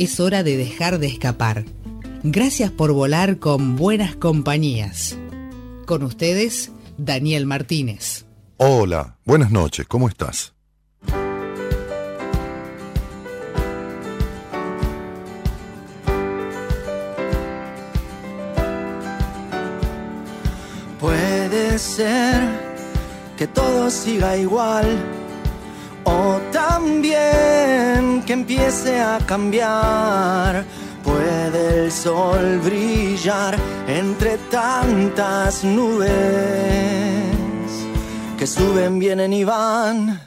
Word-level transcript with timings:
es 0.00 0.18
hora 0.18 0.42
de 0.42 0.56
dejar 0.56 0.98
de 0.98 1.08
escapar. 1.08 1.66
Gracias 2.22 2.70
por 2.70 2.92
volar 2.94 3.38
con 3.38 3.76
buenas 3.76 4.16
compañías. 4.16 5.18
Con 5.84 6.02
ustedes, 6.04 6.72
Daniel 6.96 7.44
Martínez. 7.44 8.24
Hola, 8.56 9.18
buenas 9.26 9.50
noches, 9.50 9.86
¿cómo 9.86 10.08
estás? 10.08 10.54
Puede 20.98 21.78
ser 21.78 22.40
que 23.36 23.46
todo 23.46 23.90
siga 23.90 24.38
igual 24.38 25.19
o 26.10 26.40
también 26.52 28.22
que 28.26 28.32
empiece 28.32 29.00
a 29.00 29.18
cambiar. 29.26 30.64
Puede 31.04 31.84
el 31.84 31.92
sol 31.92 32.60
brillar 32.62 33.56
entre 33.86 34.36
tantas 34.50 35.64
nubes 35.64 36.10
que 38.38 38.46
suben, 38.46 38.98
vienen 38.98 39.32
y 39.32 39.44
van. 39.44 40.20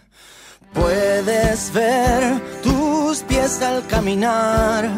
Puedes 0.74 1.72
ver 1.72 2.42
tus 2.64 3.20
pies 3.24 3.62
al 3.62 3.86
caminar 3.88 4.90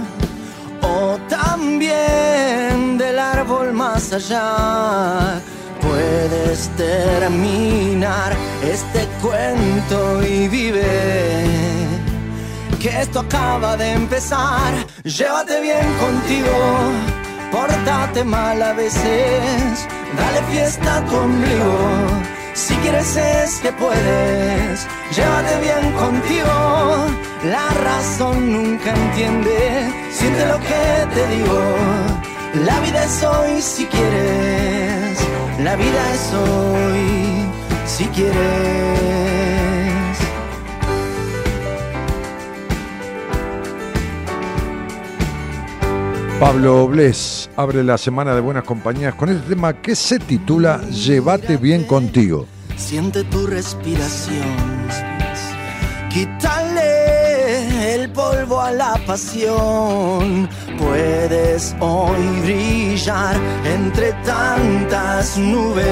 o 0.81 1.17
también 1.27 2.97
del 2.97 3.19
árbol 3.19 3.73
más 3.73 4.13
allá 4.13 5.41
puedes 5.87 6.69
terminar 6.77 8.33
este 8.63 9.07
cuento 9.21 10.23
y 10.23 10.47
vive. 10.47 10.83
Que 12.81 13.01
esto 13.01 13.19
acaba 13.21 13.75
de 13.77 13.93
empezar. 13.93 14.73
Llévate 15.03 15.61
bien 15.61 15.87
contigo, 16.03 16.57
portate 17.51 18.23
mal 18.23 18.61
a 18.61 18.73
veces. 18.73 19.87
Dale 20.17 20.41
fiesta 20.51 20.97
a 20.97 21.05
tu 21.05 21.15
ombligo. 21.15 21.77
Si 22.53 22.73
quieres 22.75 23.17
es 23.17 23.55
que 23.59 23.71
puedes, 23.73 24.87
llévate 25.15 25.53
bien 25.67 25.91
contigo. 25.93 26.55
La 27.43 27.67
razón 27.83 28.51
nunca 28.53 28.93
entiende, 28.93 29.91
siente 30.11 30.45
lo 30.45 30.59
que 30.59 30.83
te 31.15 31.27
digo. 31.35 31.61
La 32.65 32.79
vida 32.79 33.03
es 33.03 33.23
hoy 33.23 33.61
si 33.61 33.85
quieres 33.87 34.74
la 35.63 35.75
vida 35.75 36.13
es 36.13 36.33
hoy, 36.33 37.45
si 37.85 38.05
quieres. 38.05 38.35
Pablo 46.39 46.87
Bles 46.87 47.49
abre 47.55 47.83
la 47.83 47.97
semana 47.97 48.35
de 48.35 48.41
buenas 48.41 48.65
compañías 48.65 49.15
con 49.15 49.29
este 49.29 49.49
tema 49.49 49.81
que 49.81 49.95
se 49.95 50.19
titula 50.19 50.81
Llévate 50.89 51.55
bien 51.55 51.85
contigo. 51.85 52.45
Siente 52.75 53.23
tu 53.23 53.47
respiración, 53.47 54.43
quítale 56.09 56.74
el 58.05 58.11
polvo 58.11 58.61
a 58.61 58.71
la 58.71 58.93
pasión 59.07 60.47
puedes 60.77 61.75
hoy 61.79 62.39
brillar 62.43 63.35
entre 63.65 64.13
tantas 64.23 65.37
nubes 65.37 65.85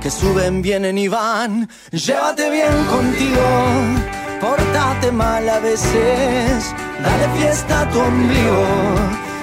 que 0.00 0.10
suben, 0.10 0.62
vienen 0.62 0.98
y 0.98 1.06
van. 1.08 1.68
Llévate 1.92 2.50
bien 2.50 2.84
contigo, 2.90 3.40
portate 4.40 5.12
mal 5.12 5.48
a 5.48 5.60
veces, 5.60 6.74
dale 7.02 7.28
fiesta 7.38 7.82
a 7.82 7.90
tu 7.90 8.00
ombligo. 8.00 8.66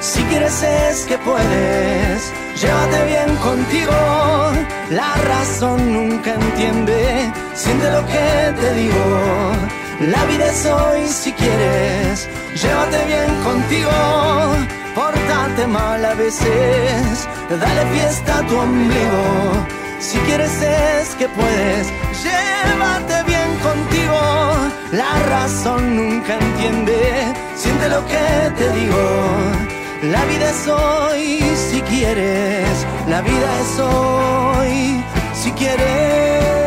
Si 0.01 0.21
quieres 0.23 0.61
es 0.63 1.05
que 1.05 1.17
puedes, 1.19 2.31
llévate 2.61 3.05
bien 3.05 3.35
contigo. 3.37 3.93
La 4.89 5.15
razón 5.31 5.93
nunca 5.93 6.33
entiende, 6.33 7.31
siente 7.53 7.89
lo 7.91 8.05
que 8.05 8.53
te 8.59 8.73
digo. 8.73 9.20
La 10.01 10.25
vida 10.25 10.47
es 10.47 10.65
hoy 10.65 11.07
si 11.07 11.31
quieres 11.31 12.27
llévate 12.55 13.05
bien 13.05 13.43
contigo, 13.43 13.91
portate 14.95 15.67
mal 15.67 16.03
a 16.03 16.15
veces, 16.15 17.27
dale 17.49 17.85
fiesta 17.93 18.39
a 18.39 18.47
tu 18.47 18.57
ombligo, 18.57 19.53
si 19.99 20.17
quieres 20.19 20.51
es 20.61 21.09
que 21.15 21.27
puedes, 21.29 21.87
llévate 22.23 23.23
bien 23.27 23.49
contigo, 23.61 24.19
la 24.91 25.13
razón 25.29 25.95
nunca 25.95 26.37
entiende, 26.39 27.33
siente 27.55 27.89
lo 27.89 28.05
que 28.07 28.51
te 28.57 28.71
digo, 28.71 29.03
la 30.01 30.25
vida 30.25 30.49
es 30.49 30.67
hoy 30.67 31.41
si 31.55 31.81
quieres, 31.81 32.87
la 33.07 33.21
vida 33.21 33.59
es 33.61 33.79
hoy 33.79 35.03
si 35.35 35.51
quieres. 35.51 36.60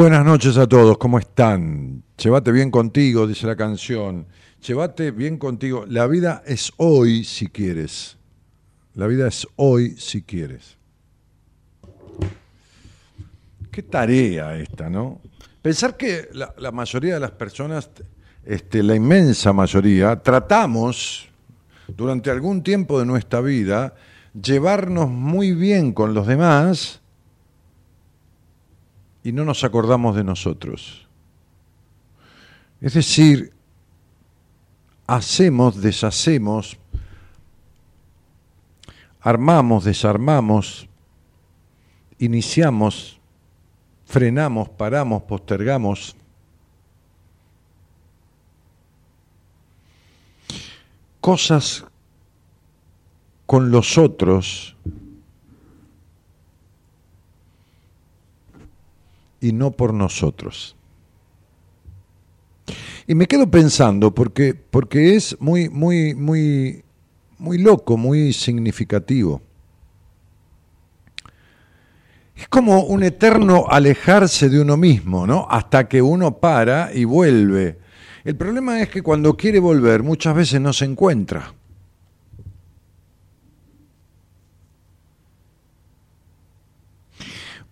Buenas 0.00 0.24
noches 0.24 0.56
a 0.56 0.66
todos, 0.66 0.96
¿cómo 0.96 1.18
están? 1.18 2.02
Llévate 2.16 2.52
bien 2.52 2.70
contigo, 2.70 3.26
dice 3.26 3.46
la 3.46 3.54
canción. 3.54 4.26
Llévate 4.66 5.10
bien 5.10 5.36
contigo. 5.36 5.84
La 5.86 6.06
vida 6.06 6.42
es 6.46 6.72
hoy 6.78 7.22
si 7.22 7.48
quieres. 7.48 8.16
La 8.94 9.06
vida 9.06 9.28
es 9.28 9.46
hoy 9.56 9.96
si 9.98 10.22
quieres. 10.22 10.78
Qué 13.70 13.82
tarea 13.82 14.56
esta, 14.56 14.88
¿no? 14.88 15.20
Pensar 15.60 15.98
que 15.98 16.30
la, 16.32 16.72
mayoría 16.72 17.12
de 17.12 17.20
las 17.20 17.32
personas, 17.32 17.90
este, 18.46 18.82
la 18.82 18.94
inmensa 18.94 19.52
mayoría, 19.52 20.16
tratamos 20.16 21.28
durante 21.88 22.30
algún 22.30 22.62
tiempo 22.62 22.98
de 22.98 23.04
nuestra 23.04 23.42
vida 23.42 23.94
llevarnos 24.32 25.10
muy 25.10 25.52
bien 25.52 25.92
con 25.92 26.14
los 26.14 26.26
demás 26.26 26.99
y 29.22 29.32
no 29.32 29.44
nos 29.44 29.64
acordamos 29.64 30.16
de 30.16 30.24
nosotros. 30.24 31.06
Es 32.80 32.94
decir, 32.94 33.52
hacemos, 35.06 35.80
deshacemos, 35.82 36.78
armamos, 39.20 39.84
desarmamos, 39.84 40.88
iniciamos, 42.18 43.20
frenamos, 44.06 44.68
paramos, 44.70 45.22
postergamos. 45.24 46.16
Cosas 51.20 51.84
con 53.44 53.70
los 53.70 53.98
otros 53.98 54.76
y 59.40 59.52
no 59.52 59.70
por 59.70 59.94
nosotros. 59.94 60.76
Y 63.06 63.14
me 63.14 63.26
quedo 63.26 63.50
pensando, 63.50 64.14
porque, 64.14 64.54
porque 64.54 65.16
es 65.16 65.36
muy, 65.40 65.68
muy, 65.68 66.14
muy, 66.14 66.84
muy 67.38 67.58
loco, 67.58 67.96
muy 67.96 68.32
significativo. 68.32 69.42
Es 72.36 72.48
como 72.48 72.84
un 72.84 73.02
eterno 73.02 73.66
alejarse 73.68 74.48
de 74.48 74.60
uno 74.60 74.76
mismo, 74.76 75.26
¿no? 75.26 75.46
Hasta 75.50 75.88
que 75.88 76.00
uno 76.00 76.38
para 76.38 76.90
y 76.94 77.04
vuelve. 77.04 77.78
El 78.24 78.36
problema 78.36 78.80
es 78.80 78.88
que 78.88 79.02
cuando 79.02 79.36
quiere 79.36 79.58
volver 79.58 80.02
muchas 80.02 80.34
veces 80.34 80.60
no 80.60 80.72
se 80.72 80.84
encuentra. 80.84 81.52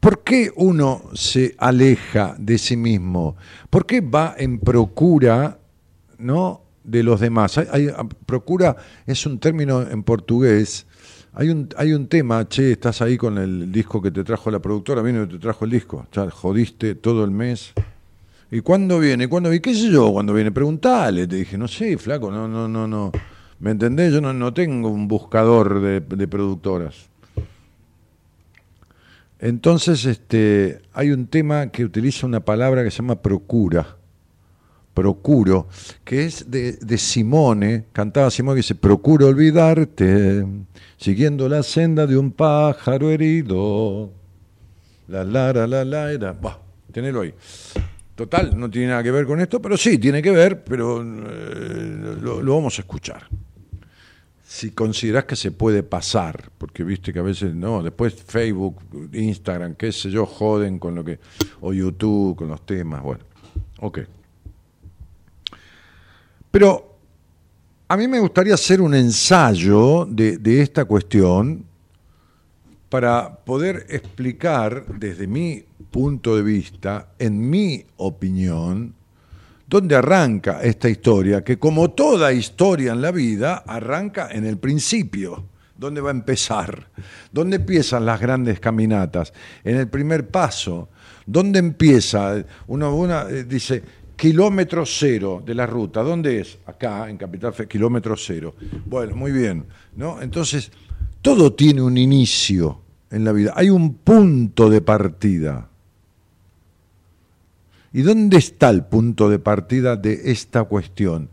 ¿Por 0.00 0.22
qué 0.22 0.52
uno 0.54 1.02
se 1.14 1.56
aleja 1.58 2.36
de 2.38 2.56
sí 2.56 2.76
mismo? 2.76 3.36
¿Por 3.68 3.84
qué 3.84 4.00
va 4.00 4.34
en 4.38 4.60
procura 4.60 5.58
¿no? 6.18 6.62
de 6.84 7.02
los 7.02 7.18
demás? 7.18 7.60
procura 8.24 8.76
es 9.06 9.26
un 9.26 9.40
término 9.40 9.82
en 9.82 10.04
portugués. 10.04 10.86
Hay 11.34 11.50
un, 11.50 11.68
hay 11.76 11.92
un 11.94 12.06
tema, 12.06 12.48
che, 12.48 12.72
estás 12.72 13.02
ahí 13.02 13.16
con 13.16 13.38
el 13.38 13.72
disco 13.72 14.00
que 14.00 14.12
te 14.12 14.22
trajo 14.22 14.52
la 14.52 14.60
productora, 14.60 15.02
vino 15.02 15.24
y 15.24 15.28
te 15.28 15.38
trajo 15.38 15.64
el 15.64 15.72
disco, 15.72 16.06
ya 16.12 16.30
jodiste 16.30 16.94
todo 16.94 17.24
el 17.24 17.32
mes. 17.32 17.72
¿Y 18.52 18.60
cuándo 18.60 19.00
viene? 19.00 19.28
¿Cuándo 19.28 19.50
viene? 19.50 19.62
¿Qué 19.62 19.74
sé 19.74 19.90
yo? 19.90 20.12
¿Cuándo 20.12 20.32
viene? 20.32 20.52
Preguntale. 20.52 21.26
Te 21.26 21.36
dije, 21.36 21.58
no 21.58 21.66
sé, 21.66 21.98
flaco, 21.98 22.30
no, 22.30 22.46
no, 22.46 22.68
no, 22.68 22.86
no. 22.86 23.10
¿Me 23.58 23.72
entendés? 23.72 24.12
Yo 24.12 24.20
no, 24.20 24.32
no 24.32 24.54
tengo 24.54 24.88
un 24.90 25.08
buscador 25.08 25.80
de 25.80 26.28
productoras. 26.28 27.07
Entonces, 29.40 30.04
este, 30.04 30.80
hay 30.92 31.10
un 31.10 31.26
tema 31.28 31.68
que 31.70 31.84
utiliza 31.84 32.26
una 32.26 32.40
palabra 32.40 32.82
que 32.82 32.90
se 32.90 32.98
llama 32.98 33.22
procura. 33.22 33.96
Procuro, 34.94 35.68
que 36.04 36.24
es 36.24 36.50
de, 36.50 36.72
de 36.72 36.98
Simone, 36.98 37.84
cantaba 37.92 38.32
Simone 38.32 38.56
que 38.56 38.62
dice, 38.62 38.74
procuro 38.74 39.28
olvidarte, 39.28 40.44
siguiendo 40.96 41.48
la 41.48 41.62
senda 41.62 42.04
de 42.04 42.16
un 42.16 42.32
pájaro 42.32 43.10
herido. 43.10 44.10
La 45.06 45.22
la 45.22 45.52
la 45.52 45.66
la 45.68 45.84
la 45.84 46.12
era. 46.12 46.32
Bah, 46.32 46.58
tenelo 46.90 47.20
ahí. 47.20 47.32
Total, 48.16 48.58
no 48.58 48.68
tiene 48.68 48.88
nada 48.88 49.04
que 49.04 49.12
ver 49.12 49.24
con 49.24 49.40
esto, 49.40 49.62
pero 49.62 49.76
sí, 49.76 49.98
tiene 49.98 50.20
que 50.20 50.32
ver, 50.32 50.64
pero 50.64 51.00
eh, 51.00 52.16
lo, 52.20 52.42
lo 52.42 52.54
vamos 52.56 52.76
a 52.78 52.82
escuchar 52.82 53.22
si 54.48 54.70
consideras 54.70 55.26
que 55.26 55.36
se 55.36 55.50
puede 55.50 55.82
pasar, 55.82 56.50
porque 56.56 56.82
viste 56.82 57.12
que 57.12 57.18
a 57.18 57.22
veces 57.22 57.54
no, 57.54 57.82
después 57.82 58.14
Facebook, 58.14 58.76
Instagram, 59.12 59.74
qué 59.74 59.92
sé 59.92 60.10
yo, 60.10 60.24
joden 60.24 60.78
con 60.78 60.94
lo 60.94 61.04
que, 61.04 61.18
o 61.60 61.74
YouTube, 61.74 62.34
con 62.34 62.48
los 62.48 62.64
temas, 62.64 63.02
bueno, 63.02 63.24
ok. 63.80 63.98
Pero 66.50 66.96
a 67.88 67.96
mí 67.98 68.08
me 68.08 68.18
gustaría 68.20 68.54
hacer 68.54 68.80
un 68.80 68.94
ensayo 68.94 70.06
de, 70.06 70.38
de 70.38 70.62
esta 70.62 70.86
cuestión 70.86 71.66
para 72.88 73.40
poder 73.44 73.84
explicar 73.90 74.86
desde 74.86 75.26
mi 75.26 75.62
punto 75.90 76.34
de 76.34 76.42
vista, 76.42 77.12
en 77.18 77.50
mi 77.50 77.84
opinión, 77.98 78.94
¿Dónde 79.68 79.96
arranca 79.96 80.62
esta 80.62 80.88
historia? 80.88 81.44
Que 81.44 81.58
como 81.58 81.90
toda 81.90 82.32
historia 82.32 82.92
en 82.92 83.02
la 83.02 83.10
vida, 83.10 83.64
arranca 83.66 84.30
en 84.30 84.46
el 84.46 84.56
principio. 84.56 85.44
¿Dónde 85.76 86.00
va 86.00 86.08
a 86.08 86.12
empezar? 86.12 86.88
¿Dónde 87.30 87.56
empiezan 87.56 88.06
las 88.06 88.18
grandes 88.18 88.60
caminatas? 88.60 89.34
En 89.62 89.76
el 89.76 89.88
primer 89.88 90.28
paso. 90.28 90.88
¿Dónde 91.26 91.58
empieza? 91.58 92.42
Uno, 92.66 93.28
eh, 93.28 93.44
dice, 93.44 93.82
kilómetro 94.16 94.86
cero 94.86 95.42
de 95.44 95.54
la 95.54 95.66
ruta. 95.66 96.02
¿Dónde 96.02 96.40
es? 96.40 96.58
Acá, 96.64 97.10
en 97.10 97.18
Capital 97.18 97.52
Fe, 97.52 97.68
kilómetro 97.68 98.16
cero. 98.16 98.54
Bueno, 98.86 99.16
muy 99.16 99.32
bien. 99.32 99.66
¿no? 99.96 100.22
Entonces, 100.22 100.72
todo 101.20 101.52
tiene 101.52 101.82
un 101.82 101.98
inicio 101.98 102.80
en 103.10 103.22
la 103.22 103.32
vida. 103.32 103.52
Hay 103.54 103.68
un 103.68 103.96
punto 103.96 104.70
de 104.70 104.80
partida. 104.80 105.68
¿Y 107.92 108.02
dónde 108.02 108.38
está 108.38 108.70
el 108.70 108.84
punto 108.84 109.28
de 109.30 109.38
partida 109.38 109.96
de 109.96 110.30
esta 110.30 110.64
cuestión? 110.64 111.30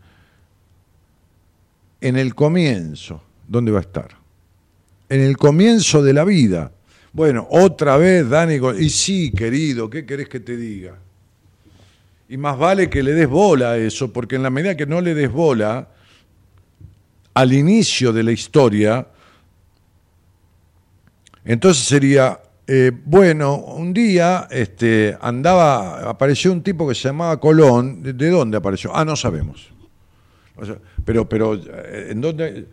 En 2.00 2.16
el 2.16 2.34
comienzo. 2.34 3.22
¿Dónde 3.46 3.70
va 3.70 3.78
a 3.78 3.82
estar? 3.82 4.08
En 5.08 5.20
el 5.20 5.36
comienzo 5.36 6.02
de 6.02 6.12
la 6.12 6.24
vida. 6.24 6.72
Bueno, 7.12 7.46
otra 7.50 7.96
vez, 7.96 8.28
Dani, 8.28 8.58
y 8.78 8.90
sí, 8.90 9.30
querido, 9.30 9.88
¿qué 9.88 10.04
querés 10.04 10.28
que 10.28 10.40
te 10.40 10.56
diga? 10.56 10.98
Y 12.28 12.36
más 12.36 12.58
vale 12.58 12.90
que 12.90 13.02
le 13.02 13.12
des 13.12 13.28
bola 13.28 13.72
a 13.72 13.78
eso, 13.78 14.12
porque 14.12 14.36
en 14.36 14.42
la 14.42 14.50
medida 14.50 14.76
que 14.76 14.86
no 14.86 15.00
le 15.00 15.14
des 15.14 15.30
bola 15.30 15.88
al 17.34 17.52
inicio 17.52 18.12
de 18.12 18.22
la 18.22 18.32
historia, 18.32 19.06
entonces 21.44 21.84
sería 21.84 22.40
eh, 22.68 22.90
bueno, 23.04 23.56
un 23.56 23.92
día 23.92 24.48
este, 24.50 25.16
andaba, 25.20 26.10
apareció 26.10 26.50
un 26.50 26.62
tipo 26.62 26.88
que 26.88 26.94
se 26.94 27.08
llamaba 27.08 27.38
Colón. 27.38 28.02
¿De, 28.02 28.30
dónde 28.30 28.56
apareció? 28.56 28.94
Ah, 28.94 29.04
no 29.04 29.14
sabemos. 29.14 29.70
pero, 31.04 31.28
pero, 31.28 31.54
eh, 31.54 32.08
¿en 32.10 32.20
dónde? 32.20 32.66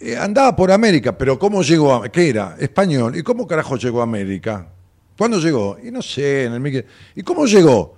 Eh, 0.00 0.16
andaba 0.16 0.54
por 0.54 0.70
América, 0.70 1.18
pero 1.18 1.36
¿cómo 1.36 1.62
llegó? 1.62 1.94
A, 1.94 2.08
¿Qué 2.08 2.28
era? 2.28 2.56
Español. 2.60 3.16
¿Y 3.16 3.22
cómo 3.22 3.46
carajo 3.46 3.76
llegó 3.76 4.00
a 4.00 4.04
América? 4.04 4.68
¿Cuándo 5.16 5.40
llegó? 5.40 5.76
Y 5.82 5.90
no 5.90 6.00
sé, 6.00 6.44
en 6.44 6.52
el 6.52 6.86
¿Y 7.16 7.22
cómo 7.22 7.46
llegó? 7.46 7.96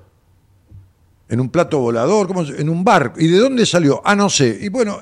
¿En 1.28 1.38
un 1.38 1.50
plato 1.50 1.78
volador? 1.78 2.26
¿Cómo, 2.28 2.44
¿En 2.44 2.70
un 2.70 2.82
barco? 2.82 3.20
¿Y 3.20 3.28
de 3.28 3.38
dónde 3.38 3.66
salió? 3.66 4.00
Ah, 4.02 4.16
no 4.16 4.31
sé. 4.31 4.58
Y 4.62 4.70
bueno, 4.70 4.99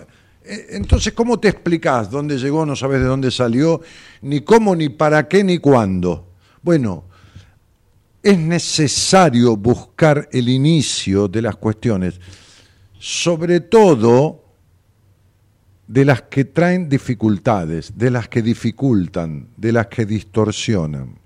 entonces, 0.49 1.13
¿cómo 1.13 1.39
te 1.39 1.49
explicás 1.49 2.11
dónde 2.11 2.39
llegó, 2.39 2.65
no 2.65 2.75
sabes 2.75 3.01
de 3.01 3.07
dónde 3.07 3.31
salió, 3.31 3.83
ni 4.23 4.41
cómo, 4.41 4.75
ni 4.75 4.89
para 4.89 5.29
qué, 5.29 5.45
ni 5.45 5.59
cuándo? 5.59 6.33
Bueno, 6.63 7.05
es 8.23 8.39
necesario 8.39 9.57
buscar 9.57 10.29
el 10.33 10.49
inicio 10.49 11.29
de 11.29 11.43
las 11.43 11.57
cuestiones, 11.57 12.21
sobre 12.99 13.61
todo 13.61 14.45
de 15.87 16.05
las 16.05 16.23
que 16.23 16.45
traen 16.45 16.89
dificultades, 16.89 17.97
de 17.97 18.11
las 18.11 18.29
que 18.29 18.43
dificultan, 18.43 19.49
de 19.57 19.73
las 19.73 19.87
que 19.87 20.05
distorsionan. 20.05 21.19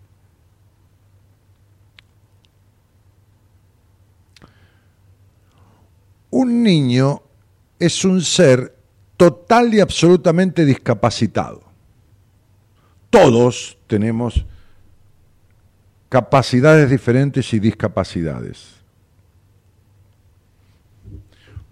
Un 6.30 6.62
niño 6.62 7.22
es 7.78 8.04
un 8.04 8.22
ser 8.22 8.81
total 9.22 9.72
y 9.72 9.78
absolutamente 9.78 10.64
discapacitado. 10.64 11.62
Todos 13.08 13.78
tenemos 13.86 14.44
capacidades 16.08 16.90
diferentes 16.90 17.54
y 17.54 17.60
discapacidades. 17.60 18.81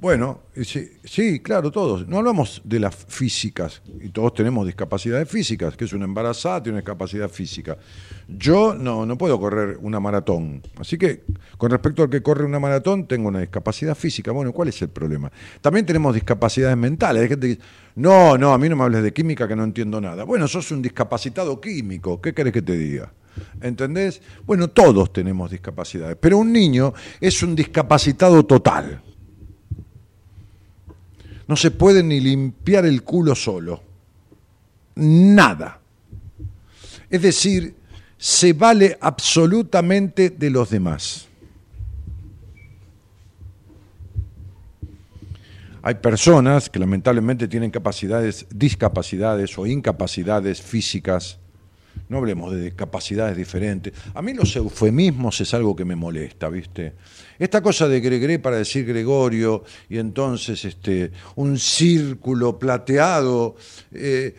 Bueno, 0.00 0.44
sí, 0.62 0.92
sí, 1.04 1.40
claro, 1.40 1.70
todos. 1.70 2.08
No 2.08 2.16
hablamos 2.16 2.62
de 2.64 2.80
las 2.80 2.94
físicas, 2.94 3.82
y 4.00 4.08
todos 4.08 4.32
tenemos 4.32 4.64
discapacidades 4.64 5.28
físicas, 5.28 5.76
que 5.76 5.84
es 5.84 5.92
una 5.92 6.06
embarazada, 6.06 6.62
tiene 6.62 6.76
una 6.76 6.80
discapacidad 6.80 7.28
física. 7.28 7.76
Yo 8.26 8.74
no, 8.74 9.04
no 9.04 9.18
puedo 9.18 9.38
correr 9.38 9.76
una 9.82 10.00
maratón. 10.00 10.62
Así 10.78 10.96
que, 10.96 11.24
con 11.58 11.70
respecto 11.70 12.02
al 12.02 12.08
que 12.08 12.22
corre 12.22 12.46
una 12.46 12.58
maratón, 12.58 13.06
tengo 13.06 13.28
una 13.28 13.40
discapacidad 13.40 13.94
física. 13.94 14.32
Bueno, 14.32 14.54
¿cuál 14.54 14.68
es 14.68 14.80
el 14.80 14.88
problema? 14.88 15.30
También 15.60 15.84
tenemos 15.84 16.14
discapacidades 16.14 16.78
mentales. 16.78 17.24
Hay 17.24 17.28
gente 17.28 17.46
que 17.46 17.54
dice, 17.56 17.68
no, 17.96 18.38
no, 18.38 18.54
a 18.54 18.58
mí 18.58 18.70
no 18.70 18.76
me 18.76 18.84
hables 18.84 19.02
de 19.02 19.12
química 19.12 19.46
que 19.46 19.54
no 19.54 19.64
entiendo 19.64 20.00
nada. 20.00 20.24
Bueno, 20.24 20.48
sos 20.48 20.70
un 20.70 20.80
discapacitado 20.80 21.60
químico, 21.60 22.22
¿qué 22.22 22.32
querés 22.32 22.54
que 22.54 22.62
te 22.62 22.72
diga? 22.72 23.12
¿Entendés? 23.60 24.22
Bueno, 24.46 24.68
todos 24.68 25.12
tenemos 25.12 25.50
discapacidades, 25.50 26.16
pero 26.18 26.38
un 26.38 26.50
niño 26.50 26.94
es 27.20 27.42
un 27.42 27.54
discapacitado 27.54 28.46
total 28.46 29.02
no 31.50 31.56
se 31.56 31.72
puede 31.72 32.04
ni 32.04 32.20
limpiar 32.20 32.86
el 32.86 33.02
culo 33.02 33.34
solo. 33.34 33.82
Nada. 34.94 35.80
Es 37.10 37.22
decir, 37.22 37.74
se 38.16 38.52
vale 38.52 38.96
absolutamente 39.00 40.30
de 40.30 40.48
los 40.48 40.70
demás. 40.70 41.26
Hay 45.82 45.94
personas 45.96 46.70
que 46.70 46.78
lamentablemente 46.78 47.48
tienen 47.48 47.72
capacidades, 47.72 48.46
discapacidades 48.54 49.58
o 49.58 49.66
incapacidades 49.66 50.62
físicas 50.62 51.40
no 52.08 52.18
hablemos 52.18 52.54
de 52.54 52.72
capacidades 52.72 53.36
diferentes. 53.36 53.92
A 54.14 54.22
mí 54.22 54.34
los 54.34 54.54
eufemismos 54.56 55.40
es 55.40 55.54
algo 55.54 55.76
que 55.76 55.84
me 55.84 55.94
molesta, 55.94 56.48
¿viste? 56.48 56.94
Esta 57.38 57.62
cosa 57.62 57.88
de 57.88 58.00
Gregre 58.00 58.38
para 58.38 58.56
decir 58.56 58.84
Gregorio 58.84 59.64
y 59.88 59.98
entonces 59.98 60.64
este, 60.64 61.10
un 61.36 61.58
círculo 61.58 62.58
plateado 62.58 63.56
eh, 63.92 64.34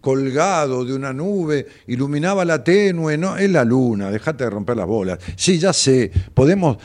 colgado 0.00 0.84
de 0.84 0.94
una 0.94 1.12
nube 1.12 1.66
iluminaba 1.88 2.44
la 2.44 2.62
tenue, 2.62 3.16
no, 3.18 3.36
es 3.36 3.50
la 3.50 3.64
luna, 3.64 4.10
dejate 4.10 4.44
de 4.44 4.50
romper 4.50 4.76
las 4.76 4.86
bolas. 4.86 5.18
Sí, 5.34 5.58
ya 5.58 5.72
sé, 5.72 6.12
podemos 6.34 6.76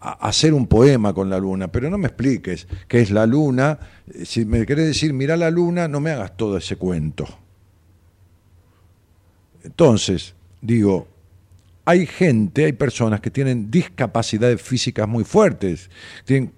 hacer 0.00 0.54
un 0.54 0.66
poema 0.66 1.12
con 1.12 1.30
la 1.30 1.38
luna, 1.38 1.70
pero 1.70 1.90
no 1.90 1.98
me 1.98 2.08
expliques 2.08 2.66
qué 2.88 3.00
es 3.02 3.10
la 3.10 3.26
luna. 3.26 3.78
Si 4.24 4.44
me 4.44 4.66
querés 4.66 4.86
decir, 4.86 5.12
mira 5.12 5.36
la 5.36 5.50
luna, 5.50 5.88
no 5.88 6.00
me 6.00 6.10
hagas 6.10 6.36
todo 6.36 6.56
ese 6.56 6.76
cuento. 6.76 7.41
Entonces, 9.64 10.34
digo, 10.60 11.06
hay 11.84 12.06
gente, 12.06 12.64
hay 12.64 12.72
personas 12.72 13.20
que 13.20 13.30
tienen 13.30 13.70
discapacidades 13.70 14.60
físicas 14.60 15.08
muy 15.08 15.24
fuertes, 15.24 15.90
tienen 16.24 16.52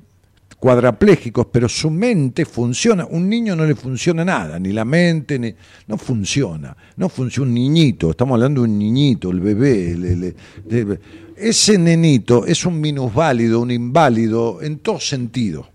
cuadraplégicos, 0.58 1.46
pero 1.52 1.68
su 1.68 1.90
mente 1.90 2.46
funciona. 2.46 3.04
Un 3.04 3.28
niño 3.28 3.54
no 3.54 3.66
le 3.66 3.74
funciona 3.74 4.24
nada, 4.24 4.58
ni 4.58 4.72
la 4.72 4.86
mente, 4.86 5.38
ni, 5.38 5.54
no 5.86 5.98
funciona. 5.98 6.74
No 6.96 7.10
funciona 7.10 7.48
un 7.48 7.54
niñito, 7.54 8.10
estamos 8.10 8.36
hablando 8.36 8.62
de 8.62 8.68
un 8.68 8.78
niñito, 8.78 9.30
el 9.30 9.40
bebé. 9.40 10.34
ese 11.36 11.78
nenito 11.78 12.46
es 12.46 12.64
un 12.64 12.80
minusválido, 12.80 13.60
un 13.60 13.70
inválido 13.70 14.62
en 14.62 14.78
todo 14.78 15.00
sentido. 15.00 15.73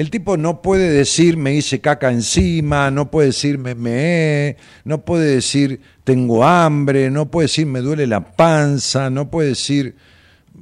El 0.00 0.08
tipo 0.08 0.38
no 0.38 0.62
puede 0.62 0.88
decir 0.88 1.36
me 1.36 1.54
hice 1.54 1.82
caca 1.82 2.10
encima, 2.10 2.90
no 2.90 3.10
puede 3.10 3.26
decir 3.26 3.58
me 3.58 3.74
meé, 3.74 4.56
no 4.82 5.04
puede 5.04 5.34
decir 5.34 5.78
tengo 6.04 6.42
hambre, 6.42 7.10
no 7.10 7.30
puede 7.30 7.48
decir 7.48 7.66
me 7.66 7.80
duele 7.80 8.06
la 8.06 8.34
panza, 8.34 9.10
no 9.10 9.30
puede 9.30 9.48
decir 9.48 9.96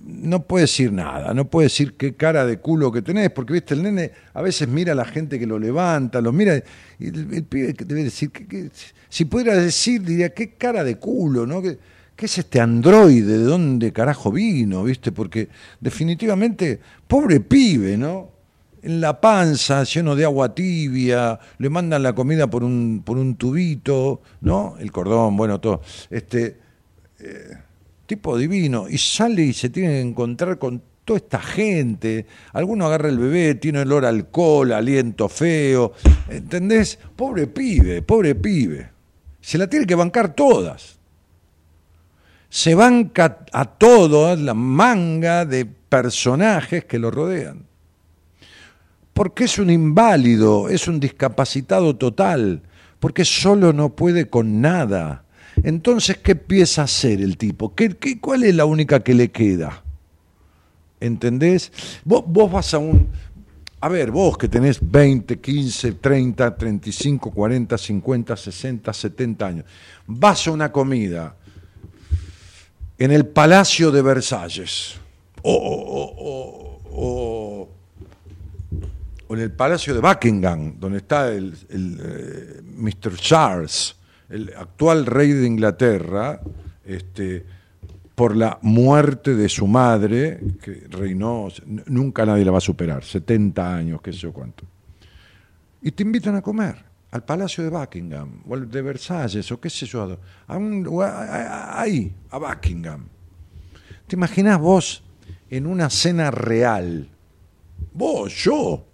no 0.02 0.42
puede 0.42 0.64
decir 0.64 0.90
nada, 0.92 1.34
no 1.34 1.48
puede 1.48 1.66
decir 1.66 1.94
qué 1.96 2.16
cara 2.16 2.46
de 2.46 2.58
culo 2.58 2.90
que 2.90 3.00
tenés, 3.00 3.30
porque 3.30 3.52
viste, 3.52 3.74
el 3.74 3.84
nene 3.84 4.10
a 4.34 4.42
veces 4.42 4.66
mira 4.66 4.90
a 4.90 4.96
la 4.96 5.04
gente 5.04 5.38
que 5.38 5.46
lo 5.46 5.60
levanta, 5.60 6.20
lo 6.20 6.32
mira, 6.32 6.60
y 6.98 7.06
el, 7.06 7.44
pibe 7.44 7.76
debe 7.78 8.02
decir, 8.02 8.32
que, 8.32 8.70
si 9.08 9.24
pudiera 9.26 9.54
decir, 9.54 10.02
diría, 10.02 10.34
qué 10.34 10.54
cara 10.54 10.82
de 10.82 10.96
culo, 10.96 11.46
¿no? 11.46 11.62
¿Qué, 11.62 11.78
¿Qué 12.16 12.26
es 12.26 12.38
este 12.38 12.60
androide? 12.60 13.38
¿De 13.38 13.44
dónde 13.44 13.92
carajo 13.92 14.32
vino? 14.32 14.82
¿Viste? 14.82 15.12
Porque 15.12 15.48
definitivamente, 15.78 16.80
pobre 17.06 17.38
pibe, 17.38 17.96
¿no? 17.96 18.37
En 18.82 19.00
la 19.00 19.20
panza, 19.20 19.84
lleno 19.84 20.14
de 20.14 20.24
agua 20.24 20.54
tibia, 20.54 21.38
le 21.58 21.70
mandan 21.70 22.02
la 22.02 22.14
comida 22.14 22.48
por 22.48 22.64
un, 22.64 23.02
por 23.04 23.18
un 23.18 23.36
tubito, 23.36 24.22
¿no? 24.40 24.76
El 24.78 24.92
cordón, 24.92 25.36
bueno, 25.36 25.60
todo. 25.60 25.82
Este, 26.10 26.56
eh, 27.20 27.56
tipo 28.06 28.36
divino. 28.36 28.88
Y 28.88 28.98
sale 28.98 29.42
y 29.42 29.52
se 29.52 29.70
tiene 29.70 29.88
que 29.88 30.00
encontrar 30.00 30.58
con 30.58 30.82
toda 31.04 31.18
esta 31.18 31.40
gente. 31.40 32.26
Alguno 32.52 32.86
agarra 32.86 33.08
el 33.08 33.18
bebé, 33.18 33.54
tiene 33.56 33.80
olor 33.80 34.04
a 34.04 34.08
alcohol, 34.08 34.72
aliento 34.72 35.28
feo. 35.28 35.92
¿Entendés? 36.28 36.98
Pobre 37.16 37.46
pibe, 37.46 38.02
pobre 38.02 38.34
pibe. 38.34 38.90
Se 39.40 39.58
la 39.58 39.68
tiene 39.68 39.86
que 39.86 39.94
bancar 39.94 40.34
todas. 40.34 40.98
Se 42.50 42.74
banca 42.74 43.44
a 43.52 43.64
todas 43.66 44.38
la 44.38 44.54
manga 44.54 45.44
de 45.44 45.66
personajes 45.66 46.84
que 46.84 46.98
lo 46.98 47.10
rodean 47.10 47.67
porque 49.18 49.46
es 49.46 49.58
un 49.58 49.68
inválido, 49.68 50.68
es 50.68 50.86
un 50.86 51.00
discapacitado 51.00 51.96
total, 51.96 52.62
porque 53.00 53.24
solo 53.24 53.72
no 53.72 53.96
puede 53.96 54.30
con 54.30 54.60
nada. 54.60 55.24
Entonces, 55.64 56.18
¿qué 56.18 56.32
empieza 56.32 56.82
a 56.82 56.84
hacer 56.84 57.20
el 57.20 57.36
tipo? 57.36 57.74
¿Qué, 57.74 57.96
cuál 58.20 58.44
es 58.44 58.54
la 58.54 58.64
única 58.64 59.00
que 59.00 59.14
le 59.14 59.32
queda? 59.32 59.82
¿Entendés? 61.00 61.72
Vos, 62.04 62.22
vas 62.52 62.72
a 62.74 62.78
un... 62.78 63.08
A 63.80 63.88
ver, 63.88 64.12
vos 64.12 64.38
que 64.38 64.46
tenés 64.46 64.78
20, 64.80 65.40
15, 65.40 65.94
30, 65.94 66.56
35, 66.56 67.32
40, 67.32 67.76
50, 67.76 68.36
60, 68.36 68.92
70 68.92 69.46
años, 69.48 69.64
vas 70.06 70.46
a 70.46 70.52
una 70.52 70.70
comida 70.70 71.34
en 72.96 73.10
el 73.10 73.26
Palacio 73.26 73.90
de 73.90 74.00
Versalles 74.00 74.94
o 75.42 76.78
o 77.00 77.77
en 79.30 79.40
el 79.40 79.52
Palacio 79.52 79.94
de 79.94 80.00
Buckingham, 80.00 80.78
donde 80.78 80.98
está 80.98 81.32
el, 81.32 81.54
eh, 81.68 82.62
Mr. 82.62 83.16
Charles, 83.16 83.96
el 84.28 84.52
actual 84.56 85.06
rey 85.06 85.32
de 85.32 85.46
Inglaterra, 85.46 86.40
este, 86.84 87.44
por 88.14 88.34
la 88.34 88.58
muerte 88.62 89.34
de 89.34 89.48
su 89.48 89.66
madre, 89.66 90.40
que 90.60 90.86
reinó, 90.88 91.48
nunca 91.86 92.26
nadie 92.26 92.44
la 92.44 92.52
va 92.52 92.58
a 92.58 92.62
superar, 92.62 93.04
70 93.04 93.74
años, 93.74 94.00
qué 94.02 94.12
sé 94.12 94.18
yo 94.18 94.32
cuánto. 94.32 94.64
Y 95.82 95.92
te 95.92 96.02
invitan 96.02 96.34
a 96.34 96.42
comer 96.42 96.84
al 97.10 97.24
Palacio 97.24 97.64
de 97.64 97.70
Buckingham, 97.70 98.42
o 98.46 98.54
al 98.54 98.70
de 98.70 98.82
Versalles, 98.82 99.50
o 99.52 99.60
qué 99.60 99.70
sé 99.70 99.86
yo, 99.86 100.18
a 100.48 101.80
ahí, 101.80 102.12
a 102.30 102.38
Buckingham. 102.38 103.06
¿Te 104.06 104.16
imaginas 104.16 104.58
vos 104.58 105.02
en 105.48 105.66
una 105.66 105.88
cena 105.88 106.30
real? 106.30 107.08
Vos, 107.92 108.34
yo, 108.34 108.87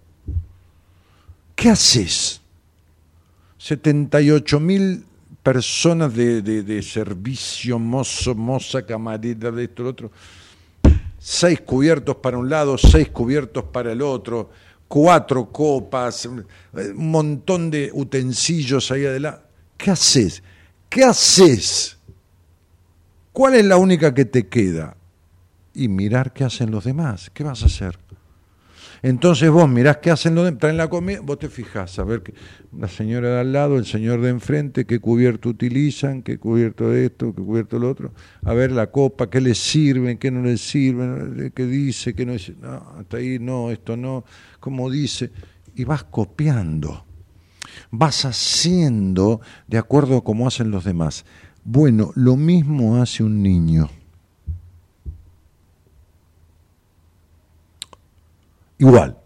¿Qué 1.55 1.69
haces? 1.69 2.41
78 3.57 4.59
mil 4.59 5.05
personas 5.41 6.13
de, 6.13 6.81
servicio, 6.81 7.79
mozo, 7.79 8.35
moza, 8.35 8.85
camarera, 8.85 9.51
de 9.51 9.63
esto, 9.63 9.83
lo 9.83 9.89
otro. 9.89 10.11
Seis 11.19 11.61
cubiertos 11.61 12.17
para 12.17 12.37
un 12.37 12.49
lado, 12.49 12.77
seis 12.77 13.09
cubiertos 13.09 13.63
para 13.65 13.91
el 13.91 14.01
otro, 14.01 14.49
cuatro 14.87 15.51
copas, 15.51 16.25
un 16.25 16.45
montón 16.95 17.71
de 17.71 17.89
utensilios 17.93 18.91
ahí 18.91 19.05
adelante. 19.05 19.41
¿Qué 19.77 19.91
haces? 19.91 20.43
¿Qué 20.89 21.03
haces? 21.03 21.97
¿Cuál 23.31 23.55
es 23.55 23.65
la 23.65 23.77
única 23.77 24.13
que 24.13 24.25
te 24.25 24.47
queda? 24.47 24.95
Y 25.73 25.87
mirar 25.87 26.33
qué 26.33 26.43
hacen 26.43 26.71
los 26.71 26.85
demás. 26.85 27.29
¿Qué 27.33 27.43
vas 27.43 27.63
a 27.63 27.65
hacer? 27.65 27.99
Entonces 29.05 29.51
vos 29.51 29.69
mirás 29.69 29.97
qué 29.97 30.09
hacen 30.09 30.33
los 30.33 30.57
traen 30.57 30.77
la 30.77 30.89
comida, 30.89 31.19
vos 31.21 31.37
te 31.37 31.47
fijás 31.47 31.99
a 31.99 32.03
ver 32.03 32.23
que 32.23 32.33
la 32.75 32.87
señora 32.87 33.35
de 33.35 33.39
al 33.41 33.53
lado, 33.53 33.77
el 33.77 33.85
señor 33.85 34.19
de 34.19 34.31
enfrente, 34.31 34.85
qué 34.85 34.99
cubierto 34.99 35.49
utilizan, 35.49 36.23
qué 36.23 36.39
cubierto 36.39 36.89
de 36.89 37.05
esto, 37.05 37.35
qué 37.35 37.43
cubierto 37.43 37.77
lo 37.77 37.91
otro, 37.91 38.13
a 38.43 38.53
ver 38.55 38.71
la 38.71 38.89
copa, 38.89 39.29
qué 39.29 39.41
les 39.41 39.59
sirven, 39.59 40.17
qué 40.17 40.31
no 40.31 40.41
les 40.41 40.59
sirven, 40.59 41.51
qué 41.53 41.67
dice, 41.67 42.15
qué 42.15 42.25
no 42.25 42.31
dice, 42.31 42.55
no, 42.59 42.77
hasta 42.97 43.17
ahí 43.17 43.37
no, 43.37 43.69
esto 43.69 43.95
no, 43.95 44.25
como 44.59 44.89
dice, 44.89 45.29
y 45.75 45.83
vas 45.83 46.03
copiando, 46.03 47.05
vas 47.91 48.25
haciendo 48.25 49.39
de 49.67 49.77
acuerdo 49.77 50.17
a 50.17 50.23
cómo 50.23 50.47
hacen 50.47 50.71
los 50.71 50.83
demás. 50.83 51.25
Bueno, 51.63 52.11
lo 52.15 52.37
mismo 52.37 52.99
hace 52.99 53.23
un 53.23 53.43
niño. 53.43 53.87
Igual. 58.77 59.17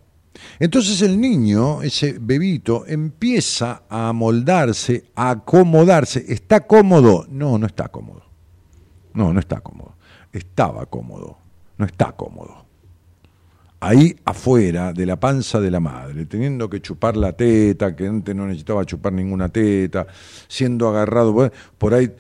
Entonces 0.60 1.02
el 1.02 1.20
niño, 1.20 1.82
ese 1.82 2.18
bebito, 2.20 2.86
empieza 2.88 3.84
a 3.90 4.14
moldarse, 4.14 5.06
a 5.16 5.32
acomodarse. 5.32 6.26
¿Está 6.28 6.62
cómodo? 6.68 7.26
No, 7.30 7.58
no 7.58 7.66
está 7.66 7.90
cómodo. 7.90 8.24
No, 9.14 9.34
no 9.34 9.40
está 9.40 9.62
cómodo. 9.62 9.96
Estaba 10.32 10.86
cómodo. 10.86 11.38
No 11.78 11.86
está 11.86 12.12
cómodo 12.14 12.69
ahí 13.80 14.16
afuera 14.26 14.92
de 14.94 15.06
la 15.06 15.20
panza 15.20 15.60
de 15.60 15.72
la 15.72 15.80
madre, 15.80 16.26
teniendo 16.26 16.70
que 16.70 16.82
chupar 16.82 17.16
la 17.16 17.34
teta, 17.34 17.96
que 17.96 18.08
antes 18.08 18.36
no 18.36 18.46
necesitaba 18.46 18.86
chupar 18.86 19.14
ninguna 19.14 19.50
teta, 19.50 20.08
siendo 20.48 20.90
agarrado, 20.90 21.52
por 21.78 21.94
ahí 21.94 22.12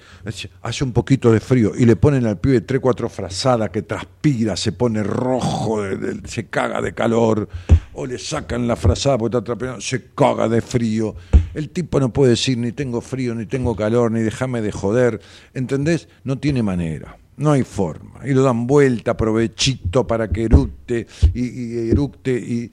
hace 0.61 0.83
un 0.83 0.93
poquito 0.93 1.31
de 1.31 1.39
frío 1.39 1.71
y 1.77 1.85
le 1.85 1.95
ponen 1.95 2.25
al 2.25 2.37
pibe 2.37 2.61
tres, 2.61 2.79
cuatro 2.79 3.09
frazadas 3.09 3.69
que 3.71 3.81
transpira, 3.81 4.55
se 4.55 4.71
pone 4.71 5.03
rojo, 5.03 5.81
se 6.25 6.47
caga 6.47 6.81
de 6.81 6.93
calor, 6.93 7.49
o 7.93 8.05
le 8.05 8.17
sacan 8.17 8.67
la 8.67 8.75
frazada 8.75 9.17
porque 9.17 9.37
está 9.37 9.43
transpirando, 9.43 9.81
se 9.81 10.05
caga 10.15 10.47
de 10.47 10.61
frío. 10.61 11.15
El 11.53 11.69
tipo 11.69 11.99
no 11.99 12.13
puede 12.13 12.31
decir 12.31 12.57
ni 12.57 12.71
tengo 12.71 13.01
frío, 13.01 13.35
ni 13.35 13.45
tengo 13.45 13.75
calor, 13.75 14.11
ni 14.11 14.21
déjame 14.21 14.61
de 14.61 14.71
joder, 14.71 15.19
¿entendés? 15.53 16.07
No 16.23 16.37
tiene 16.37 16.63
manera. 16.63 17.17
No 17.39 17.53
hay 17.53 17.63
forma. 17.63 18.19
Y 18.25 18.34
lo 18.34 18.43
dan 18.43 18.67
vuelta, 18.67 19.15
provechito 19.15 20.05
para 20.05 20.27
que 20.27 20.43
eructe 20.43 21.08
y, 21.34 21.88
eructe 21.89 22.34
y, 22.34 22.69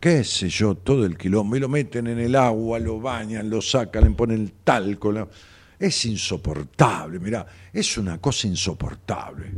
qué 0.00 0.24
sé 0.24 0.48
yo, 0.48 0.76
todo 0.76 1.04
el 1.04 1.18
quilombo. 1.18 1.56
Y 1.56 1.60
lo 1.60 1.68
meten 1.68 2.06
en 2.06 2.18
el 2.18 2.36
agua, 2.36 2.78
lo 2.78 2.98
bañan, 2.98 3.50
lo 3.50 3.60
sacan, 3.60 4.04
le 4.04 4.10
ponen 4.12 4.40
el 4.40 4.52
talco. 4.64 5.12
Es 5.78 6.06
insoportable, 6.06 7.18
mirá, 7.18 7.46
es 7.70 7.98
una 7.98 8.16
cosa 8.16 8.46
insoportable. 8.46 9.52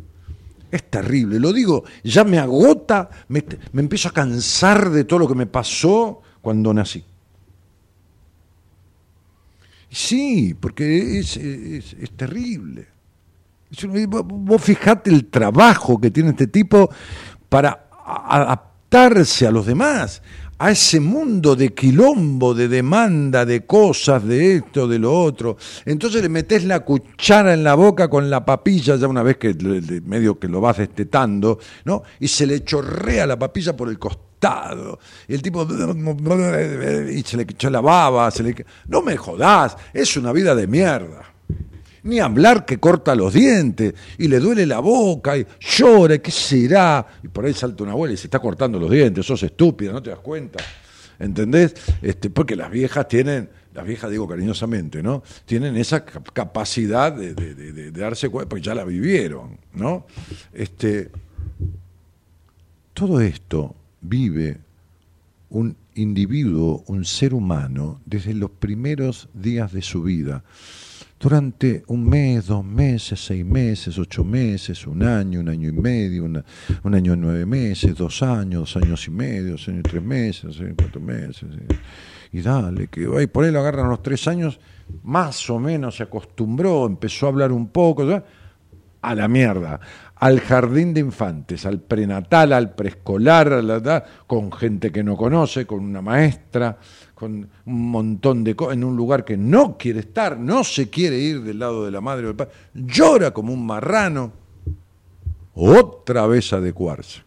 Es 0.69 0.91
terrible, 0.91 1.39
lo 1.39 1.53
digo, 1.53 1.85
ya 2.03 2.25
me 2.25 2.41
agota, 2.41 3.09
me, 3.29 3.45
empiezo 3.73 4.09
a 4.09 4.13
cansar 4.13 4.91
de 4.91 5.05
todo 5.05 5.21
lo 5.21 5.29
que 5.29 5.37
me 5.37 5.47
pasó 5.47 6.23
cuando 6.41 6.75
nací. 6.75 7.05
Sí, 9.89 10.57
porque 10.59 11.21
es 11.21 11.39
terrible. 12.17 12.98
Vos 14.25 14.63
fijate 14.63 15.11
el 15.11 15.27
trabajo 15.27 16.01
que 16.01 16.11
tiene 16.11 16.31
este 16.31 16.47
tipo 16.47 16.91
para 17.49 17.89
adaptarse 18.05 19.47
a 19.47 19.51
los 19.51 19.67
demás, 19.67 20.23
a 20.59 20.71
ese 20.71 20.99
mundo 20.99 21.55
de 21.55 21.75
quilombo, 21.75 22.55
de 22.55 22.67
demanda, 22.69 23.45
de 23.45 23.65
cosas, 23.67 24.25
de 24.25 24.57
esto, 24.57 24.89
de 24.89 24.99
lo 24.99 25.13
otro. 25.13 25.57
Entonces 25.85 26.23
le 26.23 26.29
metes 26.29 26.65
la 26.65 26.81
cuchara 26.81 27.55
en 27.55 27.63
la 27.63 27.75
boca 27.75 28.09
con 28.09 28.29
la 28.29 28.45
papilla, 28.45 28.97
ya 28.97 29.07
una 29.07 29.23
vez 29.23 29.37
que 29.37 29.55
medio 30.05 30.39
que 30.39 30.49
lo 30.49 30.61
vas 30.61 30.79
destetando, 30.79 31.59
¿no? 31.85 32.03
Y 32.21 32.29
se 32.29 32.47
le 32.47 32.65
chorrea 32.65 33.27
la 33.27 33.39
papilla 33.39 33.77
por 33.77 33.89
el 33.89 33.99
costado. 33.99 34.99
Y 35.29 35.35
el 35.35 35.43
tipo 35.43 35.65
y 35.65 37.23
se 37.23 37.37
le 37.37 37.43
echó 37.43 37.71
la 37.71 37.81
baba, 37.81 38.31
se 38.31 38.43
le 38.43 38.67
no 38.87 39.03
me 39.03 39.17
jodás, 39.17 39.77
es 39.93 40.17
una 40.17 40.33
vida 40.33 40.55
de 40.55 40.67
mierda. 40.67 41.38
Ni 42.03 42.21
hablar 42.21 42.65
que 42.65 42.79
corta 42.79 43.15
los 43.15 43.35
dientes 43.35 43.95
y 44.19 44.29
le 44.29 44.39
duele 44.39 44.67
la 44.67 44.81
boca 44.81 45.37
y 45.37 45.47
llora, 45.61 46.19
¿qué 46.19 46.31
será? 46.31 47.07
Y 47.23 47.29
por 47.29 47.45
ahí 47.45 47.55
salta 47.55 47.83
una 47.83 47.93
abuela 47.93 48.15
y 48.15 48.17
se 48.17 48.27
está 48.27 48.39
cortando 48.39 48.79
los 48.79 48.91
dientes, 48.91 49.27
sos 49.27 49.43
estúpida, 49.43 49.93
no 49.93 50.03
te 50.03 50.11
das 50.11 50.21
cuenta. 50.21 50.63
¿Entendés? 51.19 51.75
Este, 52.01 52.31
porque 52.31 52.55
las 52.55 52.71
viejas 52.71 53.09
tienen, 53.09 53.49
las 53.75 53.85
viejas 53.85 54.11
digo 54.11 54.29
cariñosamente, 54.29 55.03
¿no? 55.03 55.23
Tienen 55.45 55.77
esa 55.77 56.05
capacidad 56.05 57.13
de, 57.13 57.35
de, 57.35 57.91
darse 57.91 58.29
cuenta, 58.29 58.49
porque 58.49 58.65
ya 58.65 58.75
la 58.75 58.85
vivieron, 58.85 59.59
¿no? 59.75 60.07
Este, 60.53 61.11
todo 62.95 63.21
esto 63.21 63.75
vive 64.01 64.59
un 65.51 65.77
individuo, 65.95 66.85
un 66.87 67.05
ser 67.05 67.35
humano, 67.35 68.01
desde 68.07 68.35
los 68.35 68.51
primeros 68.51 69.29
días 69.35 69.73
de 69.73 69.83
su 69.83 70.03
vida 70.03 70.45
durante 71.19 71.83
un 71.89 72.09
mes, 72.09 72.47
dos 72.47 72.65
meses, 72.65 73.25
seis 73.25 73.45
meses, 73.45 73.99
ocho 73.99 74.23
meses, 74.23 74.87
un 74.87 75.03
año, 75.03 75.41
un 75.41 75.49
año 75.49 75.69
y 75.69 75.73
medio, 75.73 76.25
un 76.25 76.95
año 76.95 77.15
y 77.15 77.17
nueve 77.17 77.45
meses, 77.45 77.97
dos 77.97 78.23
años, 78.23 78.73
dos 78.73 78.83
años 78.83 79.07
y 79.09 79.11
medio, 79.11 79.53
dos 79.53 79.69
años 79.69 79.81
y 79.81 79.91
tres 79.91 80.03
meses, 80.03 80.57
y 80.61 80.75
cuatro 80.75 81.01
meses. 81.01 81.49
Y 82.31 82.41
dale, 82.41 82.87
que 82.87 83.09
ahí 83.17 83.27
por 83.27 83.45
ahí 83.45 83.51
lo 83.51 83.61
agarran 83.61 83.89
los 83.89 84.03
tres 84.03 84.29
años, 84.29 84.61
más 85.03 85.51
o 85.51 85.59
menos 85.59 85.97
se 85.97 86.05
acostumbró, 86.05 86.87
empezó 86.87 87.27
a 87.27 87.31
hablar 87.31 87.51
un 87.51 87.69
poco, 87.69 88.07
a 89.01 89.15
la 89.15 89.29
mierda, 89.29 89.81
al 90.17 90.41
jardín 90.41 90.93
de 90.93 91.01
infantes, 91.01 91.65
al 91.67 91.81
prenatal, 91.81 92.53
al 92.53 92.75
preescolar, 92.75 94.05
con 94.27 94.53
gente 94.53 94.91
que 94.91 95.03
no 95.03 95.17
conoce, 95.17 95.67
con 95.67 95.81
una 95.81 96.03
maestra, 96.03 96.79
con 97.19 97.51
un 97.65 97.91
montón 97.91 98.45
de 98.45 98.55
cosas, 98.55 98.75
en 98.75 98.85
un 98.85 98.97
lugar 98.97 99.25
que 99.25 99.37
no 99.37 99.77
quiere 99.77 99.99
estar, 99.99 100.39
no 100.39 100.63
se 100.63 100.89
quiere 100.89 101.19
ir 101.19 101.43
del 101.43 101.59
lado 101.59 101.85
de 101.85 101.91
la 101.91 102.01
madre 102.01 102.25
o 102.25 102.29
del 102.29 102.37
padre, 102.37 102.53
llora 102.75 103.33
como 103.33 103.53
un 103.53 103.67
marrano, 103.67 104.33
otra 105.55 106.29
vez 106.29 106.53
adecuarse. 106.53 107.23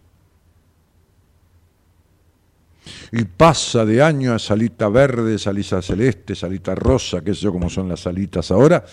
Y 3.12 3.26
pasa 3.26 3.84
de 3.84 4.02
año 4.02 4.34
a 4.34 4.40
salita 4.40 4.88
verde, 4.88 5.38
salita 5.38 5.82
celeste, 5.82 6.36
salita 6.36 6.74
rosa, 6.74 7.22
qué 7.22 7.36
sé 7.36 7.42
yo 7.42 7.52
cómo 7.52 7.70
son 7.70 7.90
las 7.90 8.00
salitas 8.00 8.50
ahora, 8.50 8.86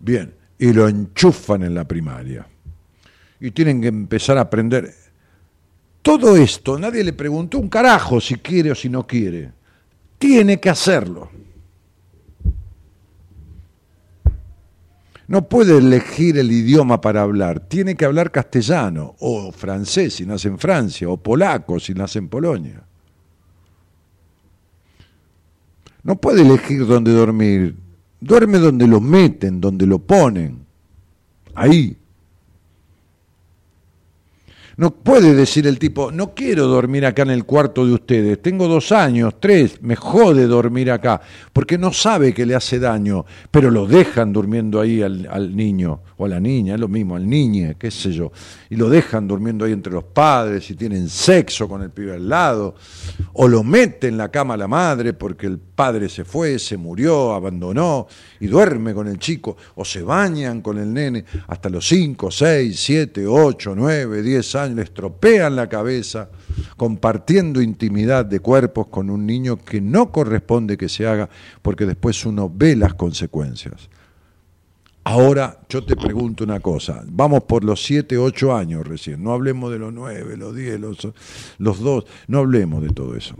bien, 0.00 0.34
y 0.58 0.72
lo 0.72 0.88
enchufan 0.88 1.62
en 1.62 1.76
la 1.76 1.84
primaria. 1.84 2.44
Y 3.38 3.52
tienen 3.52 3.80
que 3.80 3.88
empezar 3.88 4.38
a 4.38 4.42
aprender. 4.42 4.92
Todo 6.02 6.36
esto, 6.36 6.80
nadie 6.80 7.04
le 7.04 7.12
preguntó 7.12 7.60
un 7.60 7.68
carajo 7.68 8.20
si 8.20 8.34
quiere 8.34 8.72
o 8.72 8.74
si 8.74 8.88
no 8.88 9.06
quiere 9.06 9.61
tiene 10.22 10.60
que 10.60 10.70
hacerlo. 10.70 11.30
No 15.26 15.48
puede 15.48 15.78
elegir 15.78 16.38
el 16.38 16.52
idioma 16.52 17.00
para 17.00 17.22
hablar, 17.22 17.58
tiene 17.58 17.96
que 17.96 18.04
hablar 18.04 18.30
castellano 18.30 19.16
o 19.18 19.50
francés 19.50 20.14
si 20.14 20.24
nace 20.24 20.46
en 20.46 20.60
Francia 20.60 21.08
o 21.08 21.16
polaco 21.16 21.80
si 21.80 21.92
nace 21.92 22.20
en 22.20 22.28
Polonia. 22.28 22.84
No 26.04 26.20
puede 26.20 26.42
elegir 26.42 26.86
dónde 26.86 27.10
dormir, 27.10 27.74
duerme 28.20 28.58
donde 28.58 28.86
lo 28.86 29.00
meten, 29.00 29.60
donde 29.60 29.88
lo 29.88 29.98
ponen, 29.98 30.64
ahí. 31.52 31.96
No 34.76 34.90
puede 34.90 35.34
decir 35.34 35.66
el 35.66 35.78
tipo, 35.78 36.10
no 36.10 36.34
quiero 36.34 36.66
dormir 36.66 37.04
acá 37.04 37.22
en 37.22 37.30
el 37.30 37.44
cuarto 37.44 37.84
de 37.84 37.92
ustedes, 37.92 38.40
tengo 38.40 38.68
dos 38.68 38.90
años, 38.90 39.34
tres, 39.38 39.82
me 39.82 39.96
jode 39.96 40.46
dormir 40.46 40.90
acá, 40.90 41.20
porque 41.52 41.76
no 41.76 41.92
sabe 41.92 42.32
que 42.32 42.46
le 42.46 42.54
hace 42.54 42.78
daño, 42.78 43.26
pero 43.50 43.70
lo 43.70 43.86
dejan 43.86 44.32
durmiendo 44.32 44.80
ahí 44.80 45.02
al, 45.02 45.54
niño 45.54 46.00
o 46.16 46.24
a 46.24 46.28
la 46.28 46.40
niña, 46.40 46.74
es 46.74 46.80
lo 46.80 46.88
mismo, 46.88 47.16
al 47.16 47.28
niño, 47.28 47.74
qué 47.78 47.90
sé 47.90 48.12
yo, 48.12 48.32
y 48.70 48.76
lo 48.76 48.88
dejan 48.88 49.28
durmiendo 49.28 49.66
ahí 49.66 49.72
entre 49.72 49.92
los 49.92 50.04
padres 50.04 50.70
y 50.70 50.74
tienen 50.74 51.08
sexo 51.10 51.68
con 51.68 51.82
el 51.82 51.90
pibe 51.90 52.14
al 52.14 52.26
lado, 52.26 52.74
o 53.34 53.48
lo 53.48 53.62
mete 53.62 54.08
en 54.08 54.16
la 54.16 54.30
cama 54.30 54.54
a 54.54 54.56
la 54.56 54.68
madre 54.68 55.12
porque 55.12 55.46
el 55.46 55.58
padre 55.58 56.08
se 56.08 56.24
fue, 56.24 56.58
se 56.58 56.78
murió, 56.78 57.34
abandonó 57.34 58.06
y 58.40 58.46
duerme 58.46 58.94
con 58.94 59.06
el 59.06 59.18
chico, 59.18 59.56
o 59.74 59.84
se 59.84 60.02
bañan 60.02 60.62
con 60.62 60.78
el 60.78 60.92
nene 60.92 61.24
hasta 61.48 61.68
los 61.68 61.86
cinco, 61.86 62.30
seis, 62.30 62.80
siete, 62.80 63.26
ocho, 63.26 63.74
nueve, 63.76 64.22
diez 64.22 64.54
años 64.54 64.62
le 64.72 64.82
estropean 64.82 65.56
la 65.56 65.68
cabeza 65.68 66.30
compartiendo 66.76 67.60
intimidad 67.62 68.24
de 68.24 68.40
cuerpos 68.40 68.88
con 68.88 69.10
un 69.10 69.26
niño 69.26 69.56
que 69.56 69.80
no 69.80 70.10
corresponde 70.12 70.76
que 70.76 70.88
se 70.88 71.06
haga 71.06 71.28
porque 71.62 71.86
después 71.86 72.24
uno 72.26 72.50
ve 72.52 72.76
las 72.76 72.94
consecuencias. 72.94 73.88
Ahora 75.04 75.60
yo 75.68 75.84
te 75.84 75.96
pregunto 75.96 76.44
una 76.44 76.60
cosa, 76.60 77.02
vamos 77.08 77.42
por 77.44 77.64
los 77.64 77.82
7, 77.82 78.18
8 78.18 78.54
años 78.54 78.86
recién, 78.86 79.22
no 79.22 79.32
hablemos 79.32 79.72
de 79.72 79.78
los 79.78 79.92
9, 79.92 80.36
los 80.36 80.54
10, 80.54 80.80
los, 80.80 81.08
los 81.58 81.80
2, 81.80 82.04
no 82.28 82.38
hablemos 82.38 82.82
de 82.82 82.90
todo 82.90 83.16
eso. 83.16 83.34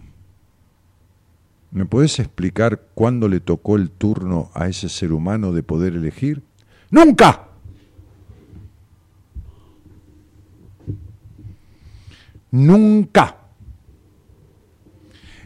¿Me 1.70 1.86
puedes 1.86 2.18
explicar 2.18 2.82
cuándo 2.94 3.28
le 3.28 3.40
tocó 3.40 3.76
el 3.76 3.90
turno 3.90 4.50
a 4.54 4.68
ese 4.68 4.88
ser 4.88 5.12
humano 5.12 5.52
de 5.52 5.62
poder 5.62 5.94
elegir? 5.94 6.42
¡Nunca! 6.90 7.51
Nunca. 12.52 13.36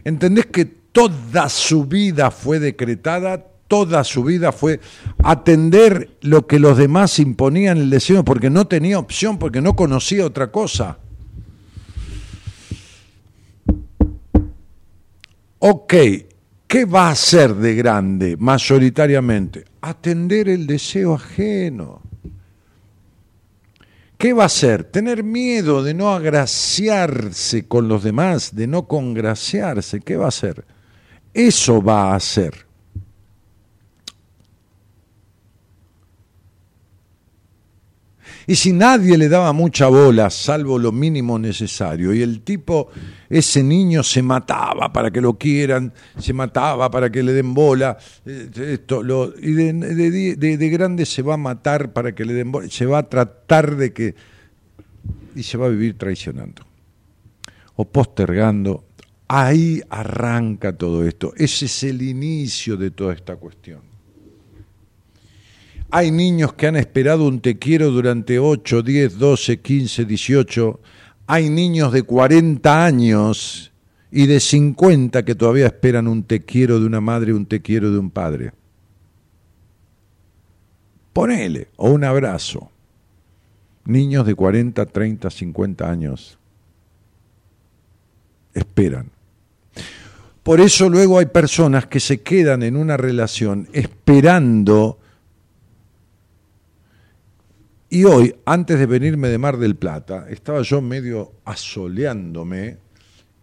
¿Entendés 0.05 0.47
que 0.47 0.65
toda 0.65 1.49
su 1.49 1.87
vida 1.87 2.31
fue 2.31 2.61
decretada? 2.61 3.45
Toda 3.69 4.05
su 4.05 4.23
vida 4.23 4.53
fue 4.53 4.81
atender 5.25 6.17
lo 6.21 6.47
que 6.47 6.61
los 6.61 6.79
demás 6.79 7.19
imponían 7.19 7.79
el 7.79 7.91
deseo 7.91 8.25
porque 8.25 8.49
no 8.49 8.69
tenía 8.69 8.99
opción, 8.99 9.39
porque 9.39 9.61
no 9.61 9.75
conocía 9.75 10.25
otra 10.25 10.53
cosa. 10.53 10.99
Ok, 15.59 15.95
¿qué 16.69 16.85
va 16.85 17.09
a 17.09 17.11
hacer 17.11 17.55
de 17.55 17.75
grande 17.75 18.37
mayoritariamente? 18.37 19.65
Atender 19.81 20.49
el 20.49 20.67
deseo 20.67 21.15
ajeno. 21.15 22.06
¿Qué 24.19 24.33
va 24.33 24.45
a 24.45 24.47
hacer? 24.47 24.85
Tener 24.85 25.23
miedo 25.23 25.83
de 25.83 25.93
no 25.93 26.15
agraciarse 26.15 27.69
con 27.69 27.87
los 27.89 28.03
demás, 28.03 28.55
de 28.55 28.67
no 28.67 28.89
congraciarse. 28.89 30.01
¿Qué 30.01 30.17
va 30.17 30.27
a 30.27 30.29
hacer? 30.29 30.65
Eso 31.35 31.83
va 31.83 32.13
a 32.13 32.17
hacer. 32.17 32.66
Y 38.49 38.55
si 38.55 38.73
nadie 38.73 39.19
le 39.19 39.29
daba 39.29 39.53
mucha 39.53 39.89
bola, 39.89 40.31
salvo 40.31 40.79
lo 40.79 40.93
mínimo 40.93 41.37
necesario, 41.37 42.15
y 42.15 42.23
el 42.23 42.43
tipo, 42.43 42.89
ese 43.29 43.61
niño 43.63 44.05
se 44.05 44.23
mataba 44.23 44.93
para 44.93 45.11
que 45.11 45.21
lo 45.21 45.35
quieran, 45.35 45.93
se 46.17 46.33
mataba 46.33 46.89
para 46.89 47.11
que 47.11 47.25
le 47.25 47.33
den 47.33 47.53
bola, 47.53 47.99
eh, 48.25 48.49
esto, 48.55 49.03
lo, 49.03 49.35
y 49.37 49.53
de, 49.53 50.69
grande 50.71 51.05
se 51.07 51.23
va 51.23 51.35
a 51.35 51.39
matar 51.39 51.93
para 51.93 52.15
que 52.15 52.25
le 52.25 52.35
den 52.35 52.53
bola, 52.53 52.69
se 52.71 52.87
va 52.87 52.99
a 52.99 53.09
tratar 53.09 53.75
de 53.75 53.93
que, 53.93 54.15
y 55.35 55.43
se 55.43 55.59
va 55.59 55.67
a 55.67 55.71
vivir 55.71 55.99
traicionando, 55.99 56.63
o 57.75 57.85
postergando. 57.85 58.85
Ahí 59.29 59.83
arranca 59.91 60.73
todo 60.73 61.05
esto. 61.05 61.33
Ese 61.37 61.65
es 61.65 61.83
el 61.83 62.01
inicio 62.01 62.77
de 62.77 62.93
toda 62.93 63.13
esta 63.13 63.35
cuestión. 63.35 63.96
Hay 65.91 66.11
niños 66.11 66.55
que 66.55 66.67
han 66.67 66.77
esperado 66.77 67.27
un 67.27 67.41
te 67.41 67.59
quiero 67.59 67.91
durante 67.91 68.39
8, 68.39 68.83
10, 68.83 69.19
12, 69.19 69.61
15, 69.61 70.05
18. 70.05 70.81
Hay 71.29 71.49
niños 71.49 71.93
de 71.93 72.03
40 72.03 72.85
años 72.85 73.73
y 74.11 74.27
de 74.27 74.41
50 74.41 75.25
que 75.25 75.35
todavía 75.35 75.67
esperan 75.67 76.09
un 76.09 76.25
te 76.25 76.45
quiero 76.45 76.81
de 76.81 76.87
una 76.87 77.01
madre, 77.01 77.33
un 77.33 77.47
te 77.47 77.61
quiero 77.61 77.91
de 77.91 77.99
un 77.99 78.11
padre. 78.11 78.53
Ponele, 81.13 81.69
o 81.77 81.91
un 81.91 82.05
abrazo. 82.05 82.71
Niños 83.85 84.27
de 84.27 84.35
40, 84.35 84.85
30, 84.87 85.31
50 85.31 85.91
años 85.91 86.39
esperan. 88.53 89.11
Por 90.43 90.61
eso 90.61 90.89
luego 90.89 91.19
hay 91.19 91.27
personas 91.27 91.87
que 91.87 92.01
se 92.01 92.21
quedan 92.21 92.63
en 92.63 92.77
una 92.77 92.97
relación 92.97 93.69
esperando. 93.73 94.99
Y 97.89 98.05
hoy, 98.05 98.35
antes 98.45 98.81
de 98.81 98.87
venirme 98.87 99.29
de 99.29 99.39
Mar 99.39 99.59
del 99.59 99.77
Plata, 99.77 100.27
estaba 100.29 100.63
yo 100.63 100.81
medio 100.81 101.35
asoleándome 101.45 102.79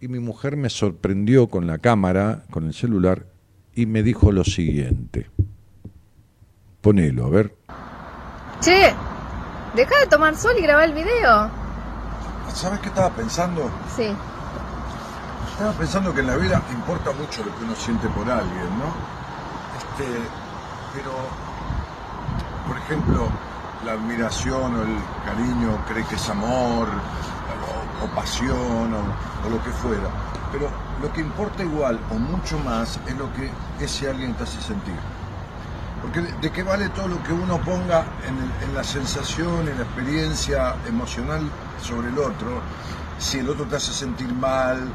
y 0.00 0.08
mi 0.08 0.18
mujer 0.18 0.58
me 0.58 0.68
sorprendió 0.68 1.48
con 1.48 1.66
la 1.66 1.78
cámara, 1.78 2.44
con 2.50 2.66
el 2.66 2.74
celular, 2.74 3.24
y 3.74 3.86
me 3.86 4.02
dijo 4.02 4.32
lo 4.32 4.44
siguiente. 4.44 5.30
Ponelo, 6.82 7.24
a 7.24 7.30
ver. 7.30 7.56
Che, 8.60 8.92
deja 9.74 10.00
de 10.00 10.06
tomar 10.10 10.36
sol 10.36 10.52
y 10.58 10.62
grabar 10.62 10.90
el 10.90 10.94
video. 10.94 11.50
¿Sabes 12.52 12.80
qué 12.80 12.88
estaba 12.88 13.08
pensando? 13.16 13.70
Sí. 13.96 14.14
Estaba 15.52 15.72
pensando 15.72 16.12
que 16.12 16.20
en 16.20 16.26
la 16.26 16.36
vida 16.36 16.62
importa 16.70 17.12
mucho 17.12 17.42
lo 17.42 17.56
que 17.56 17.64
uno 17.64 17.74
siente 17.74 18.08
por 18.08 18.30
alguien, 18.30 18.68
¿no? 18.78 18.92
Este, 19.78 20.04
pero, 20.92 21.12
por 22.68 22.76
ejemplo, 22.76 23.28
la 23.84 23.92
admiración 23.92 24.76
o 24.76 24.82
el 24.82 24.96
cariño 25.24 25.84
cree 25.88 26.04
que 26.06 26.14
es 26.14 26.28
amor, 26.28 26.88
o, 28.02 28.06
pasión, 28.14 28.94
o, 28.94 29.46
o, 29.46 29.50
lo 29.50 29.62
que 29.62 29.70
fuera. 29.70 30.08
Pero 30.52 30.68
lo 31.00 31.12
que 31.12 31.20
importa 31.20 31.62
igual, 31.62 31.98
o 32.10 32.14
mucho 32.14 32.58
más, 32.58 32.98
es 33.06 33.16
lo 33.16 33.32
que 33.34 33.50
ese 33.80 34.08
alguien 34.08 34.34
te 34.34 34.44
hace 34.44 34.60
sentir. 34.60 34.94
Porque 36.02 36.20
de, 36.20 36.52
qué 36.52 36.62
vale 36.62 36.88
todo 36.90 37.08
lo 37.08 37.22
que 37.22 37.32
uno 37.32 37.58
ponga 37.62 38.04
en, 38.26 38.68
en 38.68 38.74
la 38.74 38.84
sensación, 38.84 39.68
en 39.68 39.78
la 39.78 39.84
experiencia 39.84 40.74
emocional 40.86 41.42
sobre 41.82 42.08
el 42.08 42.18
otro, 42.18 42.60
si 43.18 43.38
el 43.38 43.48
otro 43.48 43.64
te 43.66 43.76
hace 43.76 43.92
sentir 43.92 44.32
mal, 44.34 44.92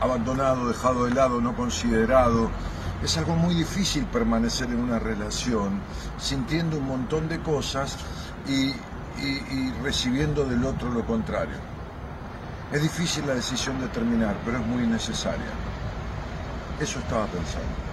abandonado, 0.00 0.68
dejado 0.68 1.04
de 1.04 1.14
lado, 1.14 1.40
no 1.40 1.54
considerado. 1.54 2.50
Es 3.02 3.16
algo 3.16 3.36
muy 3.36 3.54
difícil 3.54 4.04
permanecer 4.06 4.68
en 4.70 4.80
una 4.80 4.98
relación 4.98 5.80
sintiendo 6.18 6.78
un 6.78 6.86
montón 6.86 7.28
de 7.28 7.38
cosas 7.40 7.96
y, 8.48 8.72
recibiendo 9.82 10.44
del 10.44 10.64
otro 10.64 10.90
lo 10.90 11.04
contrario. 11.04 11.56
Es 12.72 12.82
difícil 12.82 13.26
la 13.26 13.34
decisión 13.34 13.80
de 13.80 13.88
terminar, 13.88 14.36
pero 14.44 14.58
es 14.58 14.66
muy 14.66 14.86
necesaria. 14.86 15.46
Eso 16.80 16.98
estaba 16.98 17.26
pensando. 17.26 17.88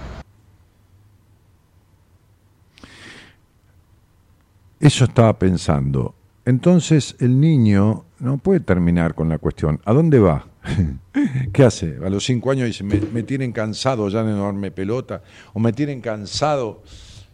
Eso 4.80 5.04
estaba 5.04 5.38
pensando. 5.38 6.14
Entonces 6.44 7.16
el 7.18 7.40
niño 7.40 8.05
no 8.18 8.38
puede 8.38 8.60
terminar 8.60 9.14
con 9.14 9.28
la 9.28 9.38
cuestión. 9.38 9.80
¿A 9.84 9.92
dónde 9.92 10.18
va? 10.18 10.46
¿Qué 11.52 11.64
hace? 11.64 11.98
A 12.04 12.08
los 12.08 12.24
cinco 12.24 12.50
años 12.50 12.66
dice, 12.66 12.84
me, 12.84 13.22
tienen 13.22 13.52
cansado 13.52 14.08
ya 14.08 14.22
de 14.22 14.32
no 14.32 14.74
pelota, 14.74 15.22
o 15.52 15.60
me 15.60 15.72
tienen 15.72 16.00
cansado 16.00 16.82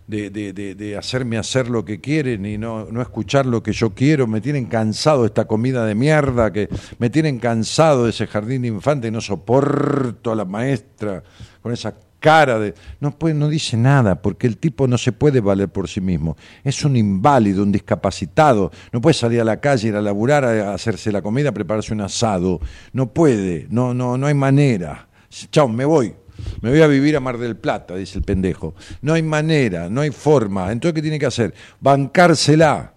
de, 0.06 0.96
hacerme 0.98 1.38
hacer 1.38 1.70
lo 1.70 1.84
que 1.84 2.00
quieren 2.00 2.44
y 2.44 2.58
no, 2.58 2.86
no, 2.86 3.00
escuchar 3.00 3.46
lo 3.46 3.62
que 3.62 3.72
yo 3.72 3.94
quiero, 3.94 4.26
me 4.26 4.40
tienen 4.40 4.66
cansado 4.66 5.22
de 5.22 5.28
esta 5.28 5.46
comida 5.46 5.86
de 5.86 5.94
mierda, 5.94 6.52
que 6.52 6.68
me 6.98 7.08
tienen 7.08 7.38
cansado 7.38 8.04
de 8.04 8.10
ese 8.10 8.26
jardín 8.26 8.62
de 8.62 8.68
infante, 8.68 9.10
no 9.10 9.20
soporto 9.20 10.32
a 10.32 10.34
la 10.34 10.44
maestra 10.44 11.22
con 11.62 11.72
esa 11.72 11.94
cara 12.22 12.58
de... 12.58 12.74
No, 13.00 13.18
puede, 13.18 13.34
no 13.34 13.48
dice 13.48 13.76
nada, 13.76 14.22
porque 14.22 14.46
el 14.46 14.56
tipo 14.56 14.86
no 14.86 14.96
se 14.96 15.12
puede 15.12 15.40
valer 15.40 15.68
por 15.68 15.88
sí 15.88 16.00
mismo. 16.00 16.38
Es 16.64 16.84
un 16.84 16.96
inválido, 16.96 17.62
un 17.62 17.72
discapacitado. 17.72 18.70
No 18.92 19.02
puede 19.02 19.12
salir 19.12 19.42
a 19.42 19.44
la 19.44 19.60
calle, 19.60 19.88
ir 19.88 19.96
a 19.96 20.00
laburar, 20.00 20.44
a 20.44 20.72
hacerse 20.72 21.12
la 21.12 21.20
comida, 21.20 21.50
a 21.50 21.52
prepararse 21.52 21.92
un 21.92 22.00
asado. 22.00 22.60
No 22.94 23.12
puede, 23.12 23.66
no, 23.68 23.92
no, 23.92 24.16
no 24.16 24.26
hay 24.28 24.34
manera. 24.34 25.08
Chao, 25.50 25.68
me 25.68 25.84
voy. 25.84 26.14
Me 26.60 26.70
voy 26.70 26.80
a 26.80 26.86
vivir 26.86 27.16
a 27.16 27.20
Mar 27.20 27.38
del 27.38 27.56
Plata, 27.56 27.96
dice 27.96 28.18
el 28.18 28.24
pendejo. 28.24 28.74
No 29.02 29.12
hay 29.12 29.22
manera, 29.22 29.90
no 29.90 30.00
hay 30.00 30.10
forma. 30.10 30.72
Entonces, 30.72 30.94
¿qué 30.94 31.02
tiene 31.02 31.18
que 31.18 31.26
hacer? 31.26 31.52
Bancársela. 31.80 32.94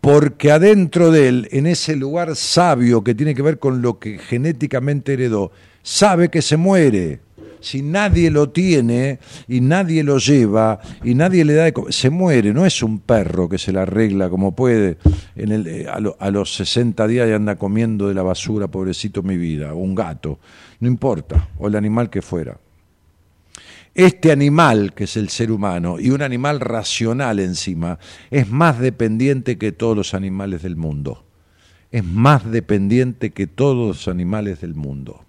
Porque 0.00 0.52
adentro 0.52 1.10
de 1.10 1.28
él, 1.28 1.48
en 1.50 1.66
ese 1.66 1.96
lugar 1.96 2.36
sabio 2.36 3.02
que 3.02 3.14
tiene 3.14 3.34
que 3.34 3.42
ver 3.42 3.58
con 3.58 3.82
lo 3.82 3.98
que 3.98 4.18
genéticamente 4.18 5.14
heredó, 5.14 5.50
sabe 5.82 6.28
que 6.28 6.42
se 6.42 6.56
muere 6.56 7.25
si 7.66 7.82
nadie 7.82 8.30
lo 8.30 8.50
tiene 8.50 9.18
y 9.48 9.60
nadie 9.60 10.04
lo 10.04 10.18
lleva 10.18 10.78
y 11.02 11.14
nadie 11.16 11.44
le 11.44 11.54
da 11.54 11.64
de 11.64 11.74
se 11.88 12.10
muere, 12.10 12.54
no 12.54 12.64
es 12.64 12.80
un 12.80 13.00
perro 13.00 13.48
que 13.48 13.58
se 13.58 13.72
la 13.72 13.82
arregla 13.82 14.30
como 14.30 14.54
puede 14.54 14.98
en 15.34 15.50
el, 15.50 15.66
eh, 15.66 15.86
a, 15.88 16.30
los 16.30 16.54
60 16.54 17.08
días 17.08 17.28
y 17.28 17.32
anda 17.32 17.56
comiendo 17.56 18.06
de 18.06 18.14
la 18.14 18.22
basura, 18.22 18.68
pobrecito 18.68 19.24
mi 19.24 19.36
vida, 19.36 19.74
o 19.74 19.78
un 19.78 19.96
gato, 19.96 20.38
no 20.78 20.86
importa, 20.86 21.48
o 21.58 21.66
el 21.66 21.74
animal 21.74 22.08
que 22.08 22.22
fuera. 22.22 22.56
Este 23.96 24.30
animal, 24.30 24.92
que 24.94 25.04
es 25.04 25.16
el 25.16 25.28
ser 25.28 25.50
humano, 25.50 25.98
y 25.98 26.10
un 26.10 26.22
animal 26.22 26.60
racional 26.60 27.40
encima, 27.40 27.98
es 28.30 28.48
más 28.48 28.78
dependiente 28.78 29.58
que 29.58 29.72
todos 29.72 29.96
los 29.96 30.14
animales 30.14 30.62
del 30.62 30.76
mundo. 30.76 31.24
Es 31.90 32.04
más 32.04 32.48
dependiente 32.48 33.30
que 33.30 33.48
todos 33.48 33.74
los 33.74 34.08
animales 34.08 34.60
del 34.60 34.74
mundo. 34.74 35.25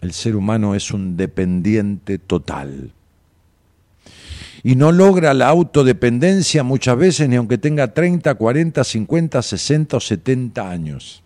El 0.00 0.12
ser 0.12 0.36
humano 0.36 0.74
es 0.74 0.90
un 0.90 1.16
dependiente 1.16 2.18
total. 2.18 2.92
Y 4.62 4.76
no 4.76 4.92
logra 4.92 5.34
la 5.34 5.48
autodependencia 5.48 6.62
muchas 6.62 6.96
veces 6.96 7.28
ni 7.28 7.36
aunque 7.36 7.58
tenga 7.58 7.92
30, 7.92 8.34
40, 8.34 8.82
50, 8.82 9.42
60 9.42 9.96
o 9.96 10.00
70 10.00 10.70
años. 10.70 11.22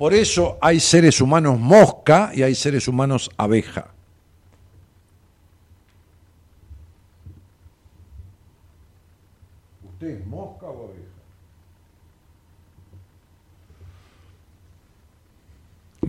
Por 0.00 0.14
eso 0.14 0.56
hay 0.62 0.80
seres 0.80 1.20
humanos 1.20 1.58
mosca 1.58 2.32
y 2.34 2.42
hay 2.42 2.54
seres 2.54 2.88
humanos 2.88 3.30
abeja. 3.36 3.88
¿Usted 9.84 10.06
es 10.06 10.26
mosca 10.26 10.64
o 10.64 10.84
abeja? 10.88 11.00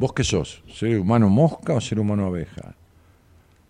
¿Vos 0.01 0.13
qué 0.13 0.23
sos? 0.23 0.63
¿Ser 0.73 0.97
humano 0.97 1.29
mosca 1.29 1.75
o 1.75 1.79
ser 1.79 1.99
humano 1.99 2.25
abeja? 2.25 2.73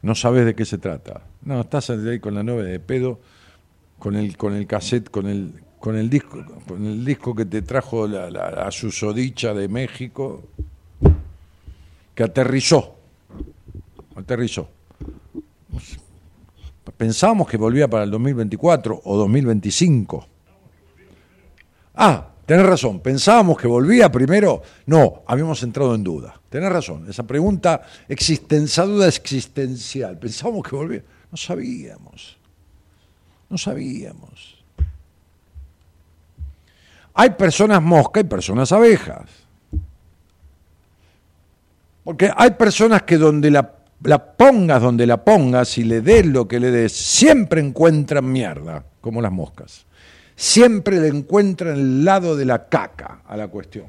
No 0.01 0.15
sabes 0.15 0.45
de 0.45 0.55
qué 0.55 0.63
se 0.63 0.77
trata. 0.77 1.23
No, 1.41 1.59
estás 1.59 1.89
ahí 1.89 2.21
con 2.21 2.35
la 2.35 2.41
nube 2.41 2.63
de 2.63 2.79
pedo, 2.79 3.19
con 3.99 4.15
el, 4.15 4.37
con 4.37 4.53
el 4.53 4.65
cassette, 4.65 5.09
con 5.09 5.27
el, 5.27 5.61
con 5.77 5.97
el 5.97 6.09
disco, 6.09 6.41
con 6.65 6.85
el 6.85 7.03
disco 7.03 7.35
que 7.35 7.43
te 7.43 7.61
trajo 7.63 8.07
la, 8.07 8.31
la, 8.31 8.71
susodicha 8.71 9.53
de 9.53 9.67
México, 9.67 10.43
que 12.15 12.23
aterrizó. 12.23 12.95
Aterrizó. 14.15 14.69
Pensábamos 16.95 17.49
que 17.49 17.57
volvía 17.57 17.89
para 17.89 18.05
el 18.05 18.11
2024 18.11 19.01
o 19.03 19.17
2025. 19.17 20.27
Ah, 21.95 22.30
Tenés 22.51 22.65
razón, 22.65 22.99
pensábamos 22.99 23.57
que 23.57 23.65
volvía 23.65 24.11
primero. 24.11 24.61
No, 24.85 25.23
habíamos 25.25 25.63
entrado 25.63 25.95
en 25.95 26.03
duda. 26.03 26.37
Tenés 26.49 26.69
razón, 26.69 27.09
esa 27.09 27.23
pregunta, 27.23 27.83
esa 28.09 28.83
duda 28.83 29.07
existencial. 29.07 30.19
Pensábamos 30.19 30.67
que 30.67 30.75
volvía. 30.75 31.01
No 31.31 31.37
sabíamos. 31.37 32.37
No 33.49 33.57
sabíamos. 33.57 34.61
Hay 37.13 37.29
personas 37.29 37.81
mosca 37.81 38.19
y 38.19 38.25
personas 38.25 38.69
abejas. 38.73 39.29
Porque 42.03 42.33
hay 42.35 42.51
personas 42.51 43.03
que 43.03 43.17
donde 43.17 43.49
la, 43.49 43.75
la 44.03 44.21
pongas, 44.35 44.81
donde 44.81 45.07
la 45.07 45.23
pongas 45.23 45.77
y 45.77 45.85
le 45.85 46.01
des 46.01 46.25
lo 46.25 46.49
que 46.49 46.59
le 46.59 46.69
des, 46.69 46.91
siempre 46.91 47.61
encuentran 47.61 48.29
mierda, 48.29 48.83
como 48.99 49.21
las 49.21 49.31
moscas 49.31 49.85
siempre 50.41 50.99
le 50.99 51.07
encuentran 51.07 51.77
el 51.77 52.03
lado 52.03 52.35
de 52.35 52.45
la 52.45 52.67
caca 52.67 53.21
a 53.27 53.37
la 53.37 53.47
cuestión. 53.47 53.85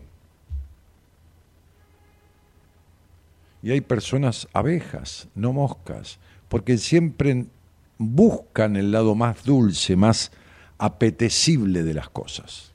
Y 3.62 3.70
hay 3.70 3.80
personas 3.80 4.46
abejas, 4.52 5.28
no 5.34 5.54
moscas, 5.54 6.18
porque 6.50 6.76
siempre 6.76 7.46
buscan 7.96 8.76
el 8.76 8.92
lado 8.92 9.14
más 9.14 9.44
dulce, 9.44 9.96
más 9.96 10.30
apetecible 10.76 11.84
de 11.84 11.94
las 11.94 12.10
cosas. 12.10 12.72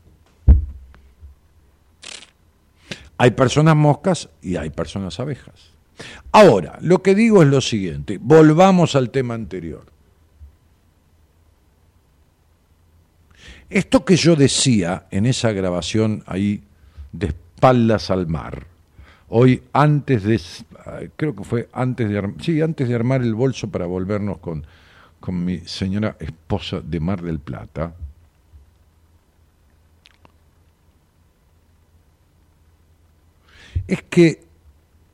Hay 3.20 3.32
personas 3.32 3.76
moscas 3.76 4.30
y 4.42 4.56
hay 4.56 4.72
personas 4.72 5.20
abejas. 5.20 5.70
Ahora, 6.32 6.80
lo 6.82 7.04
que 7.04 7.14
digo 7.14 7.44
es 7.44 7.50
lo 7.50 7.62
siguiente, 7.62 8.18
volvamos 8.20 8.96
al 8.96 9.12
tema 9.12 9.36
anterior. 9.36 9.97
Esto 13.70 14.06
que 14.06 14.16
yo 14.16 14.36
decía 14.36 15.08
en 15.12 15.26
esa 15.26 15.52
grabación 15.52 16.24
ahí 16.26 16.64
de 17.12 17.28
espaldas 17.28 18.10
al 18.10 18.28
mar, 18.28 18.66
hoy 19.28 19.64
antes 19.74 20.24
de, 20.24 20.40
creo 21.18 21.36
que 21.36 21.44
fue 21.44 21.70
antes 21.74 22.10
de, 22.10 22.34
sí, 22.40 22.62
antes 22.62 22.88
de 22.88 22.96
armar 22.96 23.22
el 23.22 23.36
bolso 23.36 23.70
para 23.70 23.86
volvernos 23.86 24.38
con, 24.38 24.66
con 25.20 25.44
mi 25.44 25.60
señora 25.60 26.16
esposa 26.20 26.80
de 26.80 27.00
Mar 27.02 27.22
del 27.22 27.40
Plata, 27.40 27.94
es 33.86 34.02
que 34.04 34.47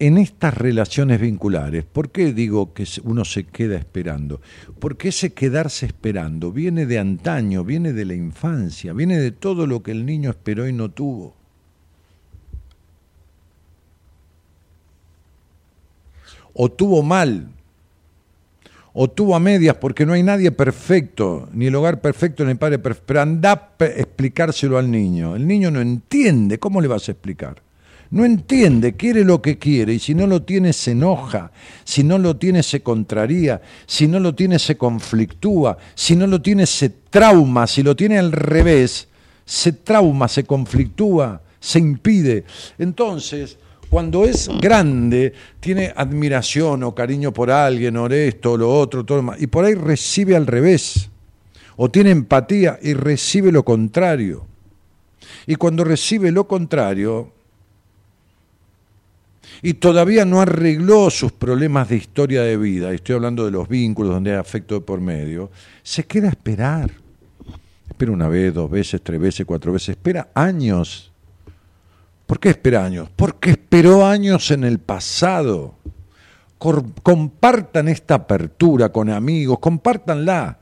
en 0.06 0.18
estas 0.18 0.54
relaciones 0.54 1.22
vinculares, 1.22 1.86
¿por 1.86 2.12
qué 2.12 2.34
digo 2.34 2.74
que 2.74 2.86
uno 3.04 3.24
se 3.24 3.46
queda 3.46 3.78
esperando? 3.78 4.42
Porque 4.80 5.08
ese 5.08 5.32
quedarse 5.32 5.86
esperando 5.86 6.52
viene 6.52 6.86
de 6.86 7.00
antaño, 7.00 7.63
viene 7.63 7.94
de 7.94 8.04
la 8.04 8.13
infancia, 8.13 8.92
viene 8.92 9.18
de 9.18 9.32
todo 9.32 9.66
lo 9.66 9.82
que 9.82 9.92
el 9.92 10.06
niño 10.06 10.32
esperó 10.32 10.68
y 10.68 10.74
no 10.74 10.92
tuvo. 10.92 11.34
O 16.54 16.70
tuvo 16.70 17.02
mal, 17.02 17.48
o 18.92 19.10
tuvo 19.10 19.38
a 19.38 19.39
medias, 19.39 19.78
porque 19.78 20.06
no 20.06 20.12
hay 20.12 20.24
nadie 20.24 20.52
perfecto, 20.52 21.48
ni 21.54 21.68
el 21.68 21.76
hogar 21.76 22.02
perfecto, 22.02 22.44
ni 22.44 22.52
el 22.52 22.58
padre 22.58 22.78
perfecto. 22.78 23.06
Pero 23.08 23.22
anda 23.22 23.54
a 23.80 23.86
explicárselo 23.86 24.78
al 24.78 24.92
niño. 24.92 25.38
El 25.38 25.48
niño 25.48 25.72
no 25.72 25.80
entiende, 25.80 26.60
¿cómo 26.60 26.82
le 26.82 26.89
vas 26.89 27.08
a 27.08 27.13
explicar? 27.13 27.62
No 28.13 28.26
entiende, 28.26 28.95
quiere 28.95 29.23
lo 29.23 29.41
que 29.41 29.58
quiere 29.58 29.95
y 29.95 29.99
si 29.99 30.13
no 30.13 30.28
lo 30.28 30.43
tiene 30.43 30.71
se 30.71 30.91
enoja, 30.91 31.52
si 31.84 32.04
no 32.04 32.19
lo 32.19 32.38
tiene 32.38 32.62
se 32.62 32.84
contraría, 32.84 33.60
si 33.88 34.08
no 34.08 34.19
lo 34.19 34.36
tiene 34.36 34.60
se 34.60 34.78
conflictúa, 34.78 35.80
si 35.95 36.15
no 36.15 36.28
lo 36.28 36.39
tiene 36.39 36.67
se 36.67 36.89
trauma, 36.89 37.65
si 37.65 37.82
lo 37.82 37.95
tiene 37.95 38.19
al 38.19 38.32
revés, 38.32 39.08
se 39.43 39.71
trauma, 39.71 40.28
se 40.28 40.43
conflictúa, 40.43 41.41
se 41.60 41.80
impide. 41.80 42.43
Entonces, 42.78 43.58
cuando 43.89 44.26
es 44.26 44.47
grande, 44.62 45.34
tiene 45.60 45.91
admiración 45.95 46.84
o 46.84 46.93
cariño 46.93 47.34
por 47.34 47.49
alguien, 47.49 47.97
o 47.97 48.06
esto, 48.06 48.52
o 48.52 48.58
lo 48.58 48.78
otro, 48.78 49.04
todo 49.04 49.23
más, 49.23 49.41
y 49.41 49.47
por 49.47 49.65
ahí 49.65 49.73
recibe 49.73 50.36
al 50.36 50.45
revés, 50.45 51.10
o 51.78 51.89
tiene 51.89 52.12
empatía 52.12 52.78
y 52.80 52.93
recibe 52.93 53.52
lo 53.52 53.65
contrario. 53.65 54.45
Y 55.47 55.56
cuando 55.56 55.84
recibe 55.84 56.32
lo 56.32 56.47
contrario, 56.47 57.32
y 59.65 59.76
todavía 59.76 60.26
no 60.26 60.41
arregló 60.41 61.10
sus 61.10 61.32
problemas 61.32 61.88
de 61.88 61.95
historia 61.95 62.43
de 62.43 62.58
vida, 62.58 62.91
estoy 62.91 63.15
hablando 63.15 63.45
de 63.45 63.52
los 63.52 63.69
vínculos 63.69 64.13
donde 64.13 64.32
hay 64.32 64.38
afecto 64.38 64.86
por 64.86 64.99
medio, 64.99 65.49
se 65.82 66.04
queda 66.04 66.28
a 66.28 66.32
esperar. 66.32 66.91
Espera 67.88 68.12
una 68.12 68.28
vez, 68.28 68.54
dos 68.54 68.69
veces, 68.69 69.02
tres 69.02 69.21
veces, 69.21 69.45
cuatro 69.45 69.71
veces, 69.71 69.89
espera 69.89 70.28
años. 70.34 71.13
¿Por 72.26 72.41
qué 72.41 72.49
espera 72.49 72.84
años? 72.86 73.10
Porque 73.15 73.52
esperó 73.52 74.06
años 74.06 74.52
en 74.52 74.65
el 74.65 74.80
pasado. 74.80 75.76
Compartan 76.58 77.88
esta 77.88 78.15
apertura 78.15 78.89
con 78.89 79.10
amigos, 79.10 79.60
compártanla 79.60 80.60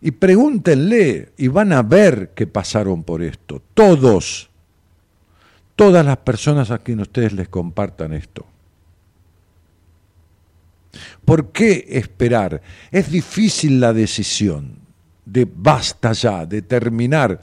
y 0.00 0.12
pregúntenle 0.12 1.32
y 1.36 1.48
van 1.48 1.72
a 1.72 1.82
ver 1.82 2.30
que 2.30 2.46
pasaron 2.46 3.02
por 3.02 3.22
esto. 3.22 3.60
Todos 3.74 4.48
todas 5.76 6.04
las 6.04 6.18
personas 6.18 6.70
a 6.70 6.78
quien 6.78 7.00
ustedes 7.00 7.32
les 7.32 7.48
compartan 7.48 8.12
esto. 8.12 8.46
¿Por 11.24 11.52
qué 11.52 11.86
esperar? 11.88 12.60
Es 12.90 13.10
difícil 13.10 13.80
la 13.80 13.92
decisión 13.92 14.78
de 15.24 15.48
basta 15.50 16.12
ya, 16.12 16.44
de 16.46 16.62
terminar 16.62 17.40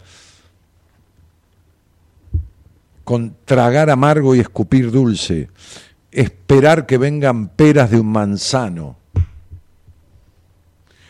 con 3.03 3.35
tragar 3.43 3.89
amargo 3.89 4.35
y 4.35 4.39
escupir 4.39 4.91
dulce, 4.91 5.49
esperar 6.11 6.85
que 6.85 6.99
vengan 6.99 7.47
peras 7.47 7.89
de 7.89 7.99
un 7.99 8.11
manzano, 8.11 8.97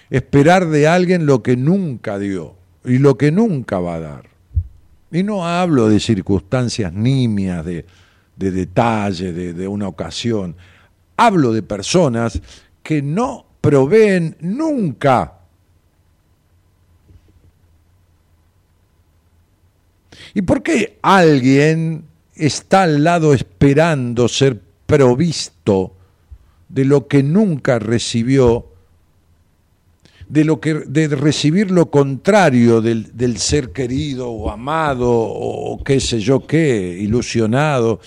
esperar 0.10 0.68
de 0.68 0.88
alguien 0.88 1.26
lo 1.26 1.44
que 1.44 1.58
nunca 1.58 2.18
dio 2.18 2.56
y 2.86 3.00
lo 3.00 3.18
que 3.18 3.32
nunca 3.32 3.80
va 3.80 3.96
a 3.96 4.00
dar. 4.00 4.29
Y 5.12 5.24
no 5.24 5.46
hablo 5.46 5.90
de 5.90 6.00
circunstancias 6.00 6.94
nimias, 6.94 7.66
de, 7.66 7.86
de 8.36 8.52
detalle, 8.52 9.34
de, 9.34 9.54
de 9.54 9.68
una 9.68 9.88
ocasión. 9.88 10.56
Hablo 11.18 11.52
de 11.52 11.64
personas 11.64 12.40
que 12.84 13.02
no 13.02 13.46
proveen 13.62 14.38
nunca. 14.40 15.34
¿Y 20.34 20.42
por 20.44 20.62
qué 20.62 21.00
alguien 21.02 22.06
está 22.36 22.84
al 22.84 23.04
lado 23.04 23.34
esperando 23.34 24.28
ser 24.28 24.62
provisto 24.86 25.94
de 26.70 26.86
lo 26.86 27.08
que 27.08 27.24
nunca 27.24 27.80
recibió 27.80 28.69
de, 30.30 30.46
lo 30.46 30.62
que, 30.62 30.76
de 30.76 31.08
recibir 31.08 31.72
lo 31.72 31.90
contrario 31.90 32.82
del, 32.82 33.18
del 33.18 33.38
ser 33.38 33.72
querido 33.72 34.30
o 34.30 34.50
amado 34.50 35.10
o 35.12 35.84
qué 35.84 36.00
sé 36.00 36.20
yo 36.20 36.46
qué, 36.46 36.98
ilusionado, 37.00 38.00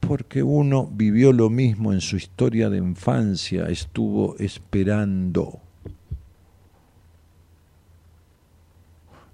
porque 0.00 0.42
uno 0.42 0.86
vivió 0.92 1.32
lo 1.32 1.48
mismo 1.48 1.92
en 1.92 2.02
su 2.02 2.16
historia 2.16 2.68
de 2.68 2.76
infancia, 2.76 3.64
estuvo 3.68 4.36
esperando 4.38 5.60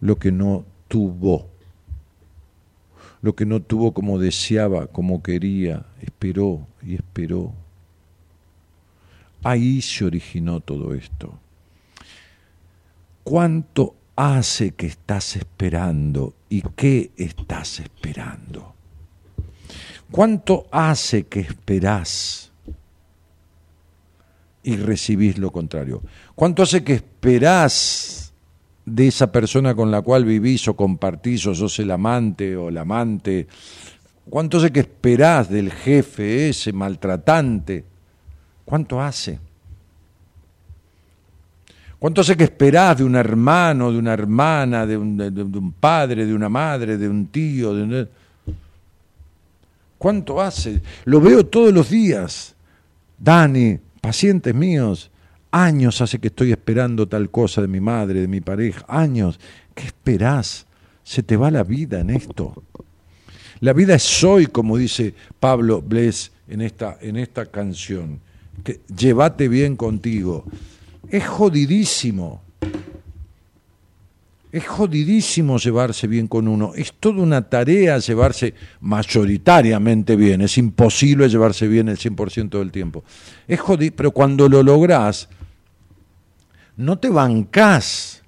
lo 0.01 0.17
que 0.17 0.31
no 0.31 0.65
tuvo, 0.87 1.49
lo 3.21 3.35
que 3.35 3.47
no 3.47 3.61
tuvo 3.61 3.93
como 3.93 4.19
deseaba, 4.19 4.87
como 4.87 5.23
quería, 5.23 5.87
esperó 6.01 6.67
y 6.83 6.95
esperó. 6.95 7.53
Ahí 9.43 9.83
se 9.83 10.05
originó 10.05 10.61
todo 10.61 10.95
esto. 10.95 11.35
¿Cuánto 13.23 13.95
hace 14.17 14.73
que 14.73 14.87
estás 14.87 15.37
esperando 15.37 16.35
y 16.49 16.63
qué 16.75 17.11
estás 17.17 17.81
esperando? 17.81 18.75
¿Cuánto 20.11 20.67
hace 20.73 21.25
que 21.25 21.41
esperás 21.41 22.51
y 24.63 24.77
recibís 24.77 25.39
lo 25.39 25.53
contrario? 25.53 26.03
¿Cuánto 26.35 26.63
hace 26.63 26.83
que 26.83 26.95
esperás 26.95 28.33
de 28.85 29.07
esa 29.07 29.31
persona 29.31 29.75
con 29.75 29.91
la 29.91 30.03
cual 30.03 30.25
vivís 30.25 30.67
o 30.67 30.75
compartís 30.75 31.47
o 31.47 31.55
sos 31.55 31.79
el 31.79 31.93
amante 31.93 32.57
o 32.57 32.71
el 32.71 32.79
amante? 32.79 33.47
¿Cuánto 34.29 34.59
hace 34.59 34.73
que 34.73 34.81
esperás 34.81 35.49
del 35.49 35.71
jefe 35.71 36.49
ese 36.49 36.73
maltratante? 36.73 37.85
¿Cuánto 38.65 39.01
hace? 39.01 39.39
¿Cuánto 42.01 42.25
sé 42.25 42.35
que 42.35 42.45
esperás 42.45 42.97
de 42.97 43.05
un 43.05 43.15
hermano, 43.15 43.93
de 43.93 43.99
una 43.99 44.15
hermana, 44.15 44.87
de 44.87 44.97
un, 44.97 45.75
padre, 45.79 46.25
de 46.25 46.33
una 46.33 46.49
madre, 46.49 46.97
de 46.97 47.07
un 47.07 47.27
tío? 47.27 47.75
De 47.75 48.09
¿Cuánto 49.99 50.41
hace? 50.41 50.81
Lo 51.05 51.21
veo 51.21 51.45
todos 51.45 51.75
los 51.75 51.91
días. 51.91 52.55
Dani, 53.19 53.79
pacientes 54.01 54.55
míos, 54.55 55.11
años 55.51 56.01
hace 56.01 56.19
que 56.19 56.29
estoy 56.29 56.53
esperando 56.53 57.07
tal 57.07 57.29
cosa 57.29 57.61
de 57.61 57.69
mi 57.69 57.81
madre, 57.81 58.23
de 58.23 58.29
mi 58.29 58.41
pareja, 58.41 58.83
años. 58.89 59.39
¿Qué 59.75 59.85
esperás? 59.85 60.65
Se 61.05 61.23
te 61.23 61.37
va 61.37 61.51
la 61.51 61.65
vida 61.65 62.01
en 62.01 62.09
esto. 62.09 62.63
La 63.61 63.75
vida 63.75 63.95
es 63.95 64.25
hoy, 64.25 64.47
como 64.47 64.79
dice 64.79 65.15
Pablo 65.39 65.83
Bles 65.83 66.33
en 66.49 66.63
esta, 66.63 66.97
en 67.03 67.19
esta 67.19 67.45
canción. 67.45 68.21
Que 68.65 68.81
llévate 68.97 69.49
bien 69.49 69.77
contigo. 69.77 70.47
Es 71.09 71.27
jodidísimo. 71.27 72.43
Es 74.53 74.67
jodidísimo 74.67 75.59
llevarse 75.59 76.07
bien 76.07 76.27
con 76.27 76.49
uno. 76.49 76.73
Es 76.75 76.93
toda 76.95 77.23
una 77.23 77.49
tarea 77.49 77.99
llevarse 77.99 78.55
mayoritariamente 78.81 80.17
bien. 80.17 80.41
Es 80.41 80.59
imposible 80.59 81.29
llevarse 81.29 81.69
bien 81.69 81.89
el 81.89 81.99
100% 81.99 82.59
del 82.59 82.73
tiempo. 82.73 83.05
Es 83.47 83.61
jodido, 83.61 83.95
pero 83.97 84.11
cuando 84.11 84.49
lo 84.49 84.63
lográs, 84.63 85.29
no 86.77 86.99
te 86.99 87.09
bancás 87.09 88.23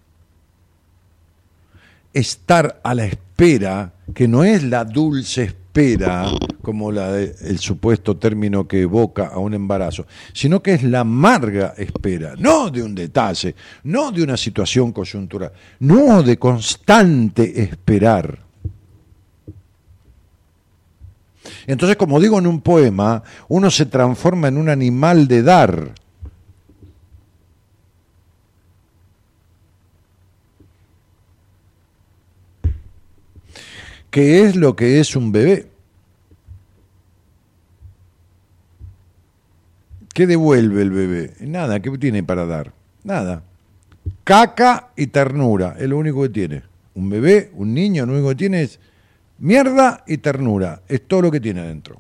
estar 2.13 2.81
a 2.85 2.95
la 2.95 3.07
espera, 3.07 3.95
que 4.15 4.29
no 4.29 4.45
es 4.45 4.63
la 4.63 4.85
dulce 4.85 5.43
espera 5.43 5.62
espera, 5.73 6.31
como 6.61 6.93
la 6.93 7.19
el 7.19 7.59
supuesto 7.59 8.19
término 8.19 8.69
que 8.69 8.83
evoca 8.83 9.29
a 9.29 9.39
un 9.39 9.55
embarazo, 9.55 10.07
sino 10.35 10.63
que 10.63 10.75
es 10.75 10.83
la 10.83 11.01
amarga 11.01 11.73
espera, 11.79 12.35
no 12.37 12.69
de 12.71 12.83
un 12.83 12.95
detalle, 12.95 13.55
no 13.85 14.13
de 14.13 14.23
una 14.23 14.37
situación 14.37 14.93
coyuntural, 14.93 15.51
no 15.81 16.23
de 16.23 16.39
constante 16.39 17.63
esperar. 17.63 18.39
Entonces, 21.67 21.97
como 21.97 22.21
digo 22.21 22.39
en 22.39 22.47
un 22.47 22.61
poema, 22.61 23.23
uno 23.49 23.71
se 23.71 23.87
transforma 23.87 24.49
en 24.49 24.59
un 24.59 24.69
animal 24.69 25.27
de 25.27 25.43
dar. 25.43 25.95
¿Qué 34.13 34.45
es 34.45 34.57
lo 34.57 34.77
que 34.77 35.01
es 35.01 35.17
un 35.17 35.33
bebé? 35.33 35.69
¿Qué 40.13 40.27
devuelve 40.27 40.83
el 40.83 40.91
bebé? 40.91 41.33
Nada, 41.41 41.81
¿qué 41.81 41.91
tiene 41.97 42.23
para 42.23 42.45
dar? 42.45 42.75
Nada. 43.05 43.43
Caca 44.23 44.91
y 44.97 45.07
ternura, 45.07 45.77
es 45.79 45.89
lo 45.89 45.97
único 45.97 46.21
que 46.21 46.29
tiene. 46.29 46.63
Un 46.95 47.09
bebé, 47.09 47.53
un 47.55 47.73
niño, 47.73 48.05
lo 48.05 48.13
único 48.13 48.29
que 48.29 48.35
tiene 48.35 48.61
es 48.61 48.79
Mierda 49.39 50.05
y 50.07 50.19
ternura, 50.19 50.83
es 50.89 51.09
todo 51.09 51.23
lo 51.23 51.31
que 51.31 51.41
tiene 51.41 51.63
adentro. 51.63 51.97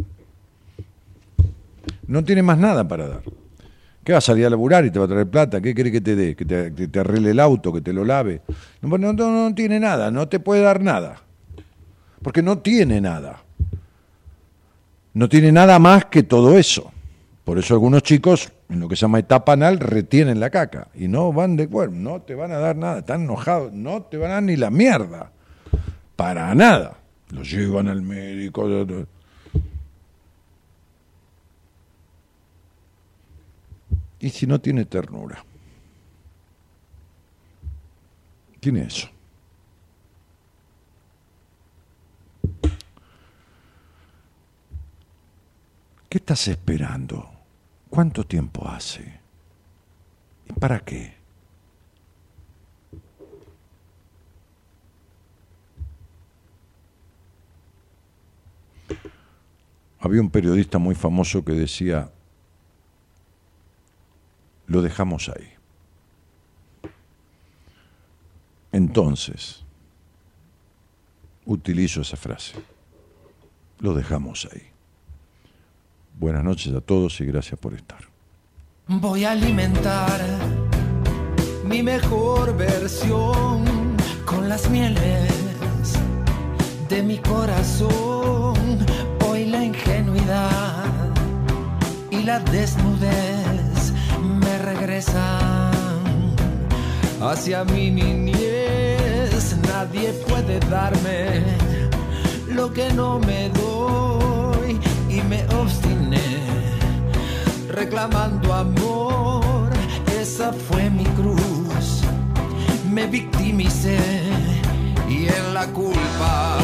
No 2.06 2.22
tiene 2.22 2.42
más 2.42 2.58
nada 2.58 2.86
para 2.86 3.08
dar. 3.08 3.22
¿Qué 4.04 4.12
va 4.12 4.18
a 4.18 4.20
salir 4.20 4.44
a 4.44 4.50
laburar 4.50 4.84
y 4.84 4.90
te 4.90 4.98
va 4.98 5.06
a 5.06 5.08
traer 5.08 5.30
plata? 5.30 5.62
¿Qué 5.62 5.74
quiere 5.74 5.90
que 5.90 6.02
te 6.02 6.14
dé? 6.14 6.36
¿Que 6.36 6.44
te, 6.44 7.00
arregle 7.00 7.30
el 7.30 7.40
auto? 7.40 7.72
¿Que 7.72 7.80
te 7.80 7.94
lo 7.94 8.04
lave? 8.04 8.42
No, 8.82 8.98
no, 8.98 9.14
no, 9.14 9.48
no 9.48 9.54
tiene 9.54 9.80
nada, 9.80 10.10
no 10.10 10.28
te 10.28 10.40
puede 10.40 10.60
dar 10.60 10.82
nada. 10.82 11.22
Porque 12.22 12.42
no 12.42 12.58
tiene 12.58 13.00
nada. 13.00 13.42
No 15.14 15.28
tiene 15.28 15.52
nada 15.52 15.78
más 15.78 16.06
que 16.06 16.22
todo 16.22 16.56
eso. 16.56 16.90
Por 17.44 17.58
eso 17.58 17.74
algunos 17.74 18.02
chicos, 18.02 18.52
en 18.68 18.80
lo 18.80 18.88
que 18.88 18.96
se 18.96 19.02
llama 19.02 19.18
etapa 19.18 19.52
anal, 19.52 19.80
retienen 19.80 20.38
la 20.38 20.50
caca 20.50 20.88
y 20.94 21.08
no 21.08 21.32
van 21.32 21.56
de 21.56 21.68
cuerpo, 21.68 21.96
no 21.96 22.22
te 22.22 22.34
van 22.36 22.52
a 22.52 22.58
dar 22.58 22.76
nada, 22.76 23.00
están 23.00 23.22
enojados, 23.22 23.72
no 23.72 24.02
te 24.02 24.16
van 24.16 24.30
a 24.30 24.34
dar 24.34 24.42
ni 24.44 24.56
la 24.56 24.70
mierda. 24.70 25.32
Para 26.16 26.54
nada. 26.54 26.98
Lo 27.30 27.42
llevan 27.42 27.88
al 27.88 28.02
médico. 28.02 28.68
¿Y 34.20 34.30
si 34.30 34.46
no 34.46 34.60
tiene 34.60 34.84
ternura? 34.84 35.44
Tiene 38.60 38.82
eso. 38.82 39.08
¿Qué 46.12 46.18
estás 46.18 46.46
esperando? 46.48 47.26
¿Cuánto 47.88 48.24
tiempo 48.24 48.68
hace? 48.68 49.18
¿Y 50.46 50.52
para 50.52 50.78
qué? 50.80 51.14
Había 60.00 60.20
un 60.20 60.28
periodista 60.28 60.76
muy 60.76 60.94
famoso 60.94 61.42
que 61.46 61.52
decía, 61.52 62.12
lo 64.66 64.82
dejamos 64.82 65.30
ahí. 65.30 65.48
Entonces, 68.70 69.64
utilizo 71.46 72.02
esa 72.02 72.18
frase, 72.18 72.56
lo 73.78 73.94
dejamos 73.94 74.46
ahí. 74.52 74.71
Buenas 76.22 76.44
noches 76.44 76.72
a 76.72 76.80
todos 76.80 77.20
y 77.20 77.24
gracias 77.24 77.58
por 77.58 77.74
estar. 77.74 77.98
Voy 78.86 79.24
a 79.24 79.32
alimentar 79.32 80.20
mi 81.64 81.82
mejor 81.82 82.56
versión 82.56 83.64
con 84.24 84.48
las 84.48 84.70
mieles 84.70 85.94
de 86.88 87.02
mi 87.02 87.18
corazón. 87.18 88.54
Hoy 89.26 89.46
la 89.46 89.64
ingenuidad 89.64 91.10
y 92.12 92.22
la 92.22 92.38
desnudez 92.38 93.92
me 94.22 94.58
regresan 94.58 96.36
hacia 97.20 97.64
mi 97.64 97.90
niñez. 97.90 99.56
Nadie 99.66 100.12
puede 100.28 100.60
darme 100.70 101.42
lo 102.46 102.72
que 102.72 102.92
no 102.92 103.18
me 103.18 103.48
doy 103.48 104.41
me 105.28 105.44
obstiné 105.56 106.20
reclamando 107.68 108.52
amor. 108.52 109.70
Esa 110.20 110.52
fue 110.52 110.90
mi 110.90 111.04
cruz. 111.04 112.02
Me 112.90 113.06
victimicé 113.06 113.98
y 115.08 115.26
en 115.28 115.54
la 115.54 115.66
culpa 115.66 116.58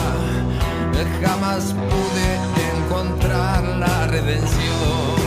jamás 1.23 1.75
pude 1.75 2.29
encontrar 2.77 3.62
la 3.64 4.07
redención. 4.07 5.18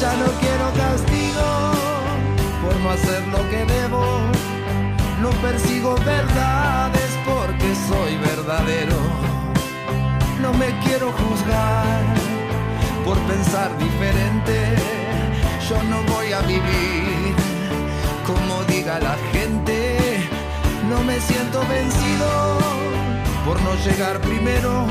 Ya 0.00 0.16
no 0.16 0.26
quiero 0.40 0.72
castigo 0.76 1.48
por 2.62 2.76
no 2.80 2.90
hacer 2.90 3.26
lo 3.28 3.48
que 3.50 3.64
debo. 3.64 4.04
No 5.20 5.30
persigo 5.40 5.94
verdades 6.04 7.10
porque 7.24 7.74
soy 7.88 8.16
verdadero. 8.16 9.31
No 10.42 10.52
me 10.54 10.76
quiero 10.80 11.12
juzgar 11.12 12.02
por 13.04 13.16
pensar 13.30 13.78
diferente. 13.78 14.74
Yo 15.68 15.80
no 15.84 16.02
voy 16.12 16.32
a 16.32 16.40
vivir 16.40 17.34
como 18.26 18.64
diga 18.64 18.98
la 18.98 19.16
gente. 19.32 19.96
No 20.90 21.00
me 21.04 21.20
siento 21.20 21.60
vencido 21.68 22.58
por 23.46 23.62
no 23.62 23.72
llegar 23.86 24.20
primero. 24.20 24.86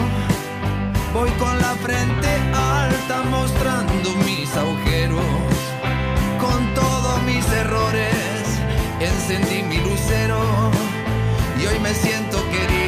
Voy 1.14 1.30
con 1.32 1.60
la 1.60 1.74
frente 1.86 2.30
alta 2.54 3.22
mostrando 3.30 4.10
mis 4.26 4.56
agujeros. 4.56 5.52
Con 6.40 6.74
todos 6.74 7.22
mis 7.24 7.46
errores 7.52 8.42
encendí 9.02 9.64
mi 9.64 9.80
lucero 9.80 10.40
y 11.62 11.66
hoy 11.68 11.80
me 11.80 11.94
siento 11.94 12.38
querido 12.50 12.81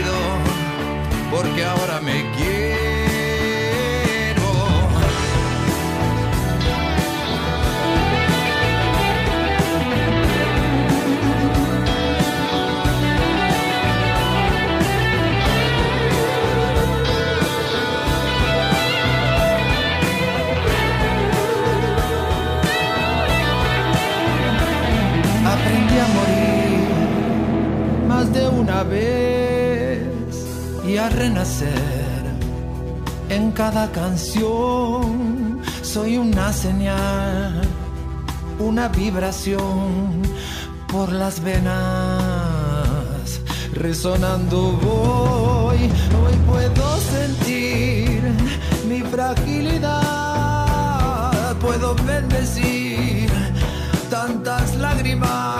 porque 1.34 1.64
ahora 1.64 2.00
me 2.00 2.24
quiero. 2.38 3.03
Cada 33.66 33.88
canción. 33.94 35.62
Soy 35.82 36.18
una 36.18 36.52
señal, 36.52 37.62
una 38.60 38.90
vibración 38.90 40.22
por 40.92 41.10
las 41.14 41.42
venas. 41.42 41.80
Resonando 43.74 44.58
voy, 44.88 45.80
hoy 46.22 46.36
puedo 46.52 46.86
sentir 47.16 48.20
mi 48.90 49.00
fragilidad. 49.14 49.96
Puedo 51.66 51.96
bendecir 51.96 53.30
tantas 54.10 54.76
lágrimas. 54.76 55.53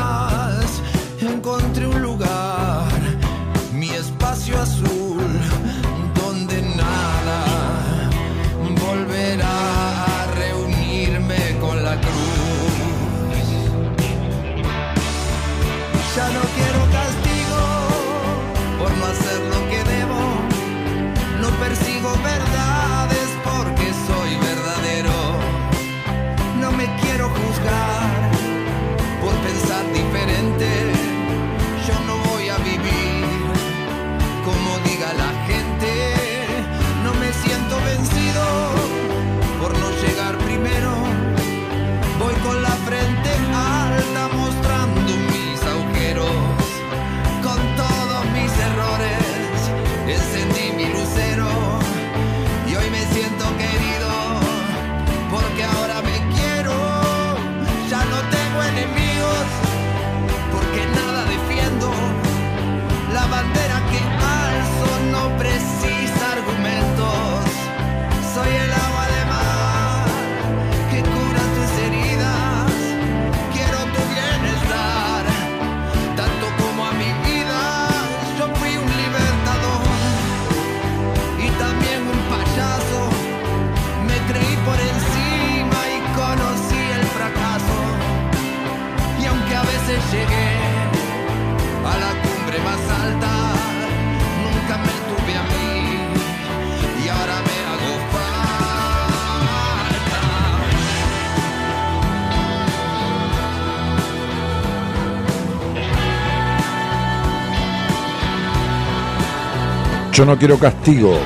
Yo 110.14 110.26
no 110.26 110.38
quiero 110.38 110.60
castigo. 110.60 111.18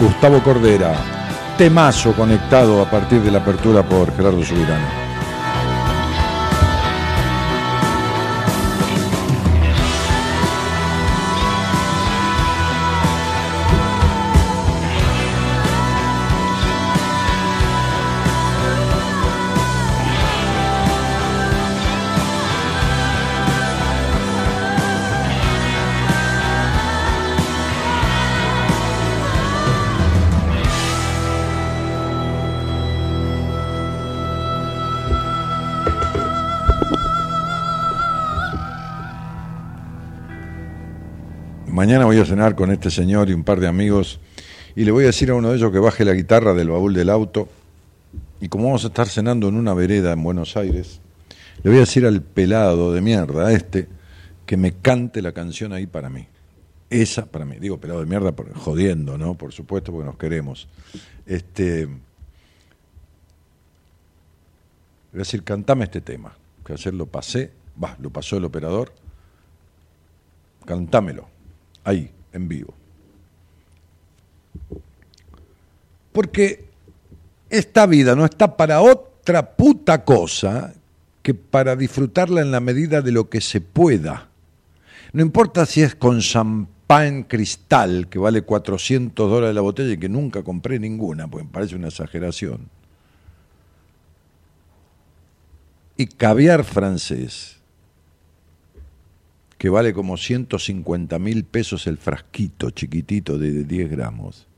Gustavo 0.00 0.42
Cordera. 0.42 0.94
Temazo 1.58 2.14
conectado 2.14 2.80
a 2.80 2.90
partir 2.90 3.20
de 3.20 3.30
la 3.30 3.40
apertura 3.40 3.82
por 3.82 4.10
Gerardo 4.16 4.42
Subirano. 4.42 5.11
Mañana 41.82 42.04
voy 42.04 42.20
a 42.20 42.24
cenar 42.24 42.54
con 42.54 42.70
este 42.70 42.92
señor 42.92 43.28
y 43.28 43.32
un 43.32 43.42
par 43.42 43.58
de 43.58 43.66
amigos 43.66 44.20
y 44.76 44.84
le 44.84 44.92
voy 44.92 45.02
a 45.02 45.06
decir 45.08 45.32
a 45.32 45.34
uno 45.34 45.50
de 45.50 45.56
ellos 45.56 45.72
que 45.72 45.80
baje 45.80 46.04
la 46.04 46.12
guitarra 46.12 46.54
del 46.54 46.68
baúl 46.68 46.94
del 46.94 47.10
auto 47.10 47.48
y 48.40 48.48
como 48.48 48.66
vamos 48.66 48.84
a 48.84 48.86
estar 48.86 49.08
cenando 49.08 49.48
en 49.48 49.56
una 49.56 49.74
vereda 49.74 50.12
en 50.12 50.22
Buenos 50.22 50.56
Aires, 50.56 51.00
le 51.64 51.70
voy 51.70 51.78
a 51.78 51.80
decir 51.80 52.06
al 52.06 52.22
pelado 52.22 52.92
de 52.92 53.00
mierda, 53.00 53.48
a 53.48 53.52
este, 53.52 53.88
que 54.46 54.56
me 54.56 54.74
cante 54.74 55.22
la 55.22 55.32
canción 55.32 55.72
ahí 55.72 55.88
para 55.88 56.08
mí. 56.08 56.28
Esa 56.88 57.26
para 57.26 57.44
mí. 57.44 57.56
Digo 57.58 57.78
pelado 57.78 57.98
de 57.98 58.06
mierda 58.06 58.32
jodiendo, 58.54 59.18
¿no? 59.18 59.34
Por 59.34 59.52
supuesto, 59.52 59.90
porque 59.90 60.06
nos 60.06 60.16
queremos. 60.16 60.68
Este, 61.26 61.86
voy 61.86 61.96
a 65.14 65.18
decir, 65.18 65.42
cantame 65.42 65.86
este 65.86 66.00
tema, 66.00 66.32
que 66.64 66.74
ayer 66.74 66.94
lo 66.94 67.06
pasé, 67.06 67.50
va, 67.82 67.96
lo 67.98 68.10
pasó 68.10 68.36
el 68.36 68.44
operador, 68.44 68.94
cantámelo 70.64 71.32
ahí, 71.84 72.10
en 72.32 72.48
vivo. 72.48 72.74
Porque 76.12 76.64
esta 77.48 77.86
vida 77.86 78.14
no 78.14 78.24
está 78.24 78.56
para 78.56 78.82
otra 78.82 79.56
puta 79.56 80.04
cosa 80.04 80.74
que 81.22 81.34
para 81.34 81.76
disfrutarla 81.76 82.40
en 82.40 82.50
la 82.50 82.60
medida 82.60 83.00
de 83.00 83.12
lo 83.12 83.28
que 83.28 83.40
se 83.40 83.60
pueda. 83.60 84.28
No 85.12 85.22
importa 85.22 85.66
si 85.66 85.82
es 85.82 85.94
con 85.94 86.20
champán 86.20 87.22
cristal, 87.24 88.08
que 88.08 88.18
vale 88.18 88.42
400 88.42 89.30
dólares 89.30 89.54
la 89.54 89.60
botella 89.60 89.92
y 89.92 89.98
que 89.98 90.08
nunca 90.08 90.42
compré 90.42 90.78
ninguna, 90.78 91.28
porque 91.28 91.44
me 91.44 91.52
parece 91.52 91.76
una 91.76 91.88
exageración. 91.88 92.68
Y 95.96 96.06
caviar 96.06 96.64
francés, 96.64 97.58
que 99.62 99.68
vale 99.68 99.94
como 99.94 100.16
150 100.16 101.20
mil 101.20 101.44
pesos 101.44 101.86
el 101.86 101.96
frasquito 101.96 102.70
chiquitito 102.70 103.38
de 103.38 103.62
10 103.62 103.92
gramos, 103.92 104.48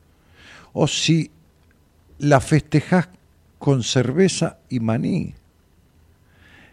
o 0.72 0.88
si 0.88 1.30
la 2.20 2.40
festejás 2.40 3.10
con 3.58 3.82
cerveza 3.82 4.56
y 4.70 4.80
maní. 4.80 5.34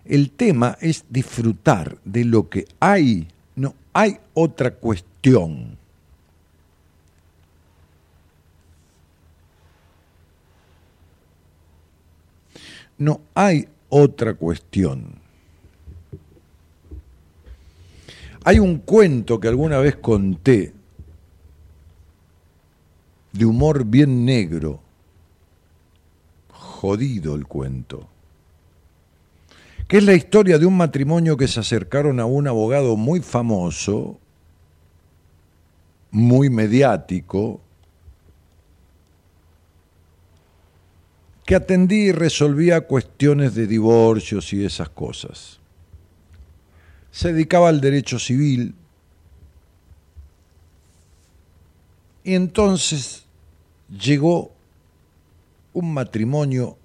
El 0.06 0.32
tema 0.32 0.78
es 0.80 1.04
disfrutar 1.10 1.98
de 2.06 2.24
lo 2.24 2.48
que 2.48 2.68
hay, 2.80 3.28
no 3.58 3.76
hay 3.92 4.18
otra 4.34 4.76
cuestión. 4.76 5.78
No 12.98 13.20
hay 13.36 13.68
otra 13.90 14.36
cuestión. 14.36 15.21
Hay 18.44 18.58
un 18.58 18.80
cuento 18.80 19.40
que 19.40 19.48
alguna 19.48 19.78
vez 19.78 19.98
conté 19.98 20.74
de 23.32 23.46
humor 23.46 23.86
bien 23.86 24.26
negro, 24.26 24.80
jodido 26.52 27.36
el 27.36 27.46
cuento, 27.46 28.08
que 29.88 29.98
es 29.98 30.04
la 30.04 30.14
historia 30.14 30.58
de 30.58 30.66
un 30.66 30.76
matrimonio 30.76 31.38
que 31.38 31.48
se 31.48 31.60
acercaron 31.60 32.20
a 32.20 32.26
un 32.26 32.48
abogado 32.48 32.98
muy 32.98 33.20
famoso, 33.22 34.20
muy 36.10 36.50
mediático, 36.50 37.62
que 41.46 41.56
atendía 41.56 42.06
y 42.06 42.12
resolvía 42.12 42.82
cuestiones 42.82 43.54
de 43.54 43.68
divorcios 43.68 44.52
y 44.54 44.66
esas 44.66 44.90
cosas 44.90 45.61
se 47.12 47.34
dedicaba 47.34 47.70
al 47.70 47.82
derecho 47.82 48.18
civil 48.18 48.74
y 52.24 52.36
entonces 52.36 53.26
llegó 53.90 54.52
un 55.74 55.94
matrimonio 55.94 56.78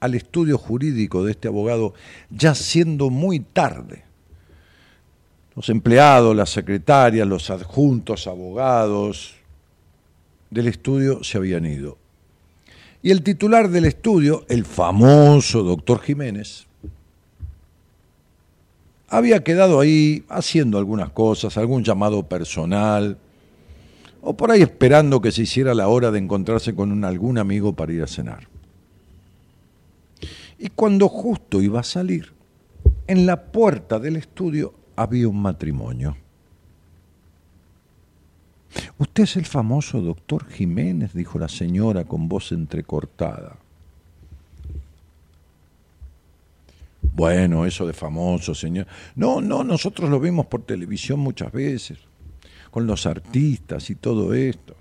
al 0.00 0.14
estudio 0.14 0.58
jurídico 0.58 1.24
de 1.24 1.32
este 1.32 1.48
abogado 1.48 1.94
ya 2.30 2.54
siendo 2.54 3.10
muy 3.10 3.40
tarde. 3.40 4.02
Los 5.54 5.68
empleados, 5.68 6.34
las 6.34 6.50
secretarias, 6.50 7.28
los 7.28 7.50
adjuntos, 7.50 8.26
abogados 8.26 9.34
del 10.50 10.66
estudio 10.66 11.22
se 11.22 11.38
habían 11.38 11.66
ido. 11.66 11.98
Y 13.02 13.10
el 13.10 13.22
titular 13.22 13.68
del 13.68 13.84
estudio, 13.84 14.44
el 14.48 14.64
famoso 14.64 15.62
doctor 15.62 16.00
Jiménez, 16.00 16.66
había 19.12 19.44
quedado 19.44 19.78
ahí 19.78 20.24
haciendo 20.30 20.78
algunas 20.78 21.10
cosas, 21.10 21.58
algún 21.58 21.84
llamado 21.84 22.22
personal, 22.22 23.18
o 24.22 24.34
por 24.34 24.50
ahí 24.50 24.62
esperando 24.62 25.20
que 25.20 25.30
se 25.30 25.42
hiciera 25.42 25.74
la 25.74 25.88
hora 25.88 26.10
de 26.10 26.18
encontrarse 26.18 26.74
con 26.74 27.04
algún 27.04 27.36
amigo 27.36 27.74
para 27.74 27.92
ir 27.92 28.02
a 28.02 28.06
cenar. 28.06 28.48
Y 30.58 30.70
cuando 30.70 31.10
justo 31.10 31.60
iba 31.60 31.80
a 31.80 31.82
salir, 31.82 32.32
en 33.06 33.26
la 33.26 33.52
puerta 33.52 33.98
del 33.98 34.16
estudio 34.16 34.72
había 34.96 35.28
un 35.28 35.42
matrimonio. 35.42 36.16
Usted 38.96 39.24
es 39.24 39.36
el 39.36 39.44
famoso 39.44 40.00
doctor 40.00 40.48
Jiménez, 40.48 41.12
dijo 41.12 41.38
la 41.38 41.48
señora 41.48 42.06
con 42.06 42.30
voz 42.30 42.50
entrecortada. 42.52 43.58
Bueno, 47.14 47.66
eso 47.66 47.86
de 47.86 47.92
famoso, 47.92 48.54
señor. 48.54 48.86
No, 49.16 49.40
no, 49.40 49.62
nosotros 49.62 50.08
lo 50.08 50.18
vimos 50.18 50.46
por 50.46 50.62
televisión 50.62 51.20
muchas 51.20 51.52
veces, 51.52 51.98
con 52.70 52.86
los 52.86 53.06
artistas 53.06 53.90
y 53.90 53.96
todo 53.96 54.32
esto. 54.32 54.76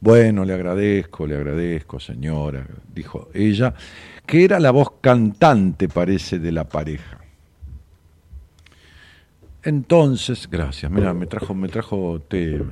Bueno, 0.00 0.44
le 0.44 0.54
agradezco, 0.54 1.26
le 1.26 1.34
agradezco, 1.34 1.98
señora, 1.98 2.64
dijo 2.94 3.30
ella, 3.34 3.74
que 4.24 4.44
era 4.44 4.60
la 4.60 4.70
voz 4.70 4.92
cantante, 5.00 5.88
parece, 5.88 6.38
de 6.38 6.52
la 6.52 6.68
pareja. 6.68 7.18
Entonces, 9.64 10.48
gracias, 10.48 10.90
mira, 10.90 11.12
me 11.14 11.26
trajo, 11.26 11.52
me 11.52 11.68
trajo 11.68 12.20
té, 12.28 12.62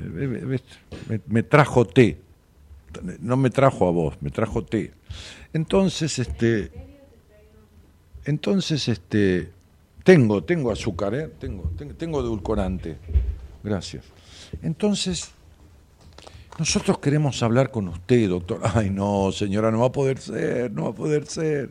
me 1.27 1.43
trajo 1.43 1.85
té, 1.85 2.17
no 3.21 3.37
me 3.37 3.51
trajo 3.51 3.89
a 3.89 3.91
vos, 3.91 4.15
me 4.21 4.31
trajo 4.31 4.63
té. 4.65 4.93
Entonces, 5.53 6.21
este, 6.21 6.71
entonces, 8.27 8.89
este, 8.89 9.51
tengo, 10.03 10.43
tengo 10.43 10.73
azúcar, 10.73 11.15
¿eh? 11.15 11.31
tengo, 11.39 11.71
tengo, 11.97 12.21
edulcorante. 12.21 12.97
Gracias. 13.63 14.05
Entonces, 14.63 15.31
nosotros 16.59 16.99
queremos 16.99 17.41
hablar 17.45 17.71
con 17.71 17.87
usted, 17.87 18.29
doctor. 18.29 18.61
Ay, 18.75 18.91
no, 18.91 19.31
señora, 19.31 19.71
no 19.71 19.79
va 19.79 19.87
a 19.87 19.93
poder 19.93 20.19
ser, 20.19 20.73
no 20.73 20.85
va 20.85 20.91
a 20.91 20.95
poder 20.95 21.27
ser. 21.27 21.71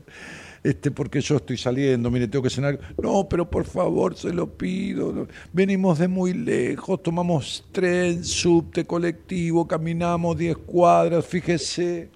Este, 0.64 0.92
porque 0.92 1.20
yo 1.20 1.36
estoy 1.36 1.58
saliendo, 1.58 2.10
mire, 2.10 2.30
tengo 2.30 2.44
que 2.44 2.50
cenar. 2.50 2.80
No, 3.04 3.28
pero 3.30 3.50
por 3.50 3.66
favor, 3.66 4.16
se 4.16 4.32
lo 4.32 4.50
pido. 4.58 5.28
Venimos 5.52 6.00
de 6.00 6.08
muy 6.08 6.34
lejos, 6.34 7.04
tomamos 7.04 7.66
tren, 7.74 8.24
subte, 8.24 8.86
colectivo, 8.86 9.68
caminamos 9.68 10.38
10 10.38 10.58
cuadras, 10.60 11.26
fíjese. 11.26 12.15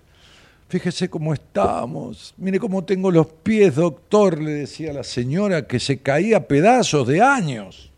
Fíjese 0.69 1.09
cómo 1.09 1.33
estamos. 1.33 2.35
Mire 2.37 2.59
cómo 2.59 2.83
tengo 2.83 3.09
los 3.09 3.25
pies, 3.25 3.75
doctor, 3.75 4.39
le 4.39 4.51
decía 4.51 4.93
la 4.93 5.03
señora, 5.03 5.65
que 5.65 5.79
se 5.79 5.97
caía 5.97 6.37
a 6.37 6.47
pedazos 6.47 7.07
de 7.07 7.23
años. 7.23 7.91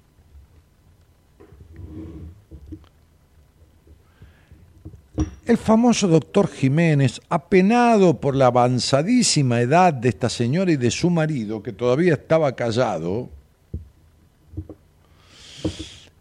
El 5.45 5.57
famoso 5.57 6.07
doctor 6.07 6.47
Jiménez, 6.47 7.19
apenado 7.28 8.22
por 8.22 8.38
la 8.38 8.45
avanzadísima 8.45 9.59
edad 9.59 9.93
de 9.93 10.07
esta 10.07 10.30
señora 10.30 10.72
y 10.72 10.78
de 10.78 10.91
su 10.91 11.09
marido, 11.09 11.61
que 11.61 11.74
todavía 11.74 12.13
estaba 12.13 12.55
callado, 12.55 13.28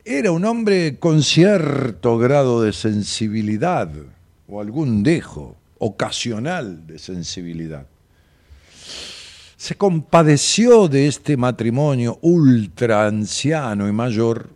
era 0.04 0.32
un 0.32 0.44
hombre 0.44 0.98
con 0.98 1.22
cierto 1.22 2.18
grado 2.18 2.60
de 2.60 2.72
sensibilidad 2.72 3.88
o 4.48 4.60
algún 4.60 5.04
dejo 5.04 5.59
ocasional 5.80 6.86
de 6.86 6.98
sensibilidad. 6.98 7.86
Se 9.56 9.74
compadeció 9.74 10.88
de 10.88 11.08
este 11.08 11.36
matrimonio 11.36 12.18
ultra 12.22 13.06
anciano 13.06 13.88
y 13.88 13.92
mayor 13.92 14.50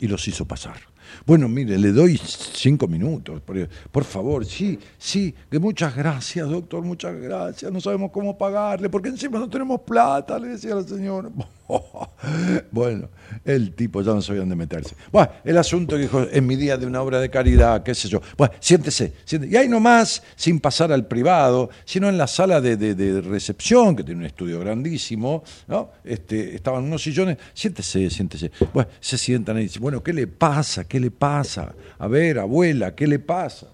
y 0.00 0.08
los 0.08 0.26
hizo 0.26 0.44
pasar. 0.46 0.80
Bueno, 1.26 1.48
mire, 1.48 1.76
le 1.76 1.90
doy 1.90 2.16
cinco 2.16 2.86
minutos, 2.86 3.42
por, 3.90 4.04
favor, 4.04 4.46
sí, 4.46 4.78
sí, 4.96 5.34
que 5.50 5.58
muchas 5.58 5.96
gracias, 5.96 6.48
doctor, 6.48 6.84
muchas 6.84 7.20
gracias, 7.20 7.72
no 7.72 7.80
sabemos 7.80 8.12
cómo 8.12 8.38
pagarle, 8.38 8.88
porque 8.88 9.08
encima 9.08 9.40
no 9.40 9.50
tenemos 9.50 9.80
plata, 9.80 10.38
le 10.38 10.50
decía 10.50 10.76
la 10.76 10.84
señora. 10.84 11.28
bueno, 12.70 13.08
el 13.44 13.74
tipo 13.74 14.00
ya 14.02 14.14
no 14.14 14.22
sabía 14.22 14.40
dónde 14.40 14.56
meterse. 14.56 14.94
Bueno, 15.10 15.30
el 15.44 15.58
asunto 15.58 15.96
que 15.96 16.02
dijo, 16.02 16.26
en 16.30 16.46
mi 16.46 16.56
día 16.56 16.76
de 16.76 16.86
una 16.86 17.02
obra 17.02 17.20
de 17.20 17.28
caridad, 17.28 17.82
qué 17.82 17.94
sé 17.94 18.08
yo. 18.08 18.20
Bueno, 18.36 18.54
siéntese, 18.60 19.12
siéntese. 19.24 19.52
Y 19.52 19.56
ahí 19.56 19.68
nomás, 19.68 20.22
sin 20.36 20.60
pasar 20.60 20.92
al 20.92 21.06
privado, 21.06 21.70
sino 21.84 22.08
en 22.08 22.18
la 22.18 22.26
sala 22.26 22.60
de, 22.60 23.20
recepción, 23.20 23.96
que 23.96 24.04
tiene 24.04 24.20
un 24.20 24.26
estudio 24.26 24.60
grandísimo, 24.60 25.42
¿no? 25.66 25.90
Este, 26.04 26.54
estaban 26.54 26.84
unos 26.84 27.02
sillones, 27.02 27.38
siéntese, 27.52 28.10
siéntese. 28.10 28.52
Bueno, 28.72 28.88
se 29.00 29.18
sientan 29.18 29.56
ahí 29.56 29.64
y 29.64 29.66
dicen, 29.66 29.82
bueno, 29.82 30.02
¿qué 30.02 30.12
le 30.12 30.26
pasa? 30.26 30.84
¿Qué 30.84 31.00
le 31.00 31.10
pasa? 31.18 31.74
A 31.98 32.06
ver, 32.08 32.38
abuela, 32.38 32.94
¿qué 32.94 33.06
le 33.06 33.18
pasa? 33.18 33.68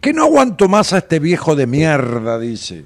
Que 0.00 0.12
no 0.12 0.24
aguanto 0.24 0.68
más 0.68 0.92
a 0.92 0.98
este 0.98 1.18
viejo 1.18 1.54
de 1.54 1.66
mierda, 1.66 2.38
dice 2.38 2.84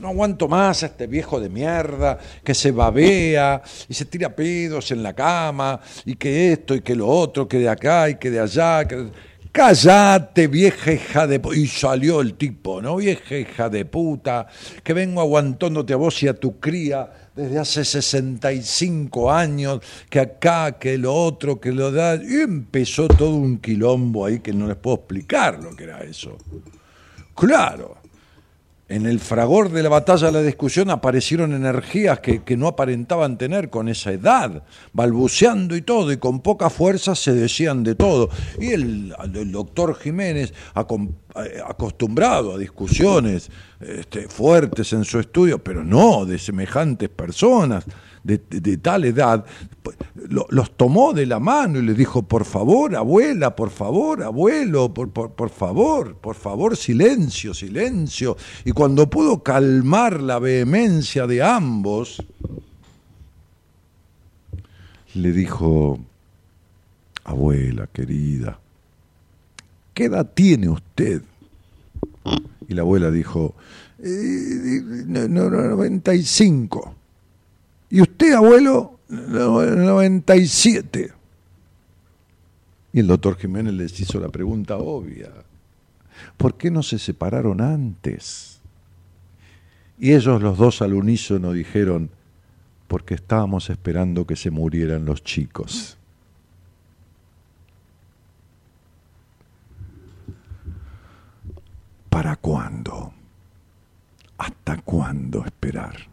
no 0.00 0.08
aguanto 0.08 0.48
más 0.48 0.82
a 0.82 0.86
este 0.86 1.06
viejo 1.06 1.38
de 1.38 1.48
mierda 1.48 2.18
que 2.42 2.54
se 2.54 2.70
babea 2.70 3.62
y 3.88 3.94
se 3.94 4.06
tira 4.06 4.34
pedos 4.34 4.90
en 4.90 5.02
la 5.02 5.12
cama 5.12 5.78
y 6.06 6.16
que 6.16 6.52
esto 6.52 6.74
y 6.74 6.80
que 6.80 6.96
lo 6.96 7.06
otro, 7.06 7.46
que 7.46 7.58
de 7.58 7.68
acá 7.68 8.08
y 8.08 8.14
que 8.16 8.30
de 8.30 8.40
allá. 8.40 8.86
Que... 8.88 9.08
Cállate, 9.52 10.46
vieja 10.46 10.92
hija 10.92 11.26
de 11.26 11.40
puta. 11.40 11.56
Y 11.56 11.66
salió 11.66 12.20
el 12.20 12.34
tipo, 12.34 12.80
¿no? 12.80 12.96
Vieja 12.96 13.36
hija 13.36 13.68
de 13.68 13.84
puta, 13.84 14.46
que 14.82 14.94
vengo 14.94 15.20
aguantándote 15.20 15.92
a 15.92 15.96
vos 15.96 16.22
y 16.22 16.28
a 16.28 16.34
tu 16.34 16.58
cría 16.58 17.19
desde 17.36 17.58
hace 17.58 17.84
65 17.84 19.30
años, 19.30 19.80
que 20.08 20.20
acá, 20.20 20.78
que 20.78 20.98
lo 20.98 21.14
otro, 21.14 21.60
que 21.60 21.72
lo 21.72 21.92
da. 21.92 22.16
Y 22.16 22.40
empezó 22.40 23.08
todo 23.08 23.34
un 23.34 23.58
quilombo 23.58 24.26
ahí 24.26 24.40
que 24.40 24.52
no 24.52 24.66
les 24.66 24.76
puedo 24.76 24.96
explicar 24.96 25.62
lo 25.62 25.74
que 25.74 25.84
era 25.84 26.00
eso. 26.00 26.36
Claro 27.34 27.99
en 28.90 29.06
el 29.06 29.20
fragor 29.20 29.70
de 29.70 29.84
la 29.84 29.88
batalla 29.88 30.32
la 30.32 30.42
discusión 30.42 30.90
aparecieron 30.90 31.54
energías 31.54 32.18
que, 32.18 32.42
no 32.56 32.66
aparentaban 32.66 33.38
tener 33.38 33.70
con 33.70 33.88
esa 33.88 34.10
edad, 34.10 34.64
balbuceando 34.92 35.76
y 35.76 35.82
todo, 35.82 36.10
y 36.10 36.16
con 36.16 36.40
poca 36.40 36.70
fuerza 36.70 37.14
se 37.14 37.32
decían 37.32 37.84
de 37.84 37.94
todo. 37.94 38.30
Y 38.58 38.72
el, 38.72 39.14
doctor 39.52 39.94
Jiménez, 39.94 40.52
eh, 40.52 41.60
acostumbrado 41.64 42.54
a 42.54 42.58
discusiones 42.58 43.48
este, 43.78 44.28
fuertes 44.28 44.92
en 44.92 45.04
su 45.04 45.20
estudio, 45.20 45.62
pero 45.62 45.84
no 45.84 46.26
de 46.26 46.38
semejantes 46.40 47.08
personas, 47.08 47.84
de, 48.22 48.38
tal 48.78 49.04
edad, 49.04 49.44
pues, 49.82 49.96
los 50.28 50.76
tomó 50.76 51.12
de 51.12 51.26
la 51.26 51.40
mano 51.40 51.78
y 51.78 51.82
le 51.82 51.94
dijo, 51.94 52.22
por 52.22 52.44
favor, 52.44 52.94
abuela, 52.94 53.56
por 53.56 53.70
favor, 53.70 54.22
abuelo, 54.22 54.92
por, 54.92 55.10
favor, 55.50 56.16
por 56.16 56.34
favor, 56.34 56.76
silencio, 56.76 57.54
silencio. 57.54 58.36
Y 58.64 58.72
cuando 58.72 59.08
pudo 59.08 59.42
calmar 59.42 60.20
la 60.20 60.38
vehemencia 60.38 61.26
de 61.26 61.42
ambos, 61.42 62.22
le 65.14 65.32
dijo, 65.32 65.98
abuela 67.24 67.86
querida, 67.86 68.60
¿qué 69.94 70.04
edad 70.04 70.30
tiene 70.34 70.68
usted? 70.68 71.22
Y 72.68 72.74
la 72.74 72.82
abuela 72.82 73.10
dijo, 73.10 73.54
eh, 73.98 74.82
no, 75.06 75.28
no, 75.28 75.50
95. 75.50 76.94
Y 77.90 78.00
usted, 78.00 78.34
abuelo, 78.34 79.00
97. 79.08 81.12
Y 82.92 83.00
el 83.00 83.08
doctor 83.08 83.36
Jiménez 83.36 83.74
les 83.74 84.00
hizo 84.00 84.20
la 84.20 84.28
pregunta 84.28 84.76
obvia. 84.76 85.30
¿Por 86.36 86.56
qué 86.56 86.70
no 86.70 86.82
se 86.82 86.98
separaron 86.98 87.60
antes? 87.60 88.60
Y 89.98 90.12
ellos 90.12 90.40
los 90.40 90.56
dos 90.56 90.82
al 90.82 90.94
unísono 90.94 91.52
dijeron, 91.52 92.10
porque 92.86 93.14
estábamos 93.14 93.70
esperando 93.70 94.26
que 94.26 94.36
se 94.36 94.50
murieran 94.50 95.04
los 95.04 95.22
chicos. 95.22 95.96
¿Para 102.08 102.36
cuándo? 102.36 103.12
¿Hasta 104.38 104.80
cuándo 104.82 105.44
esperar? 105.44 106.09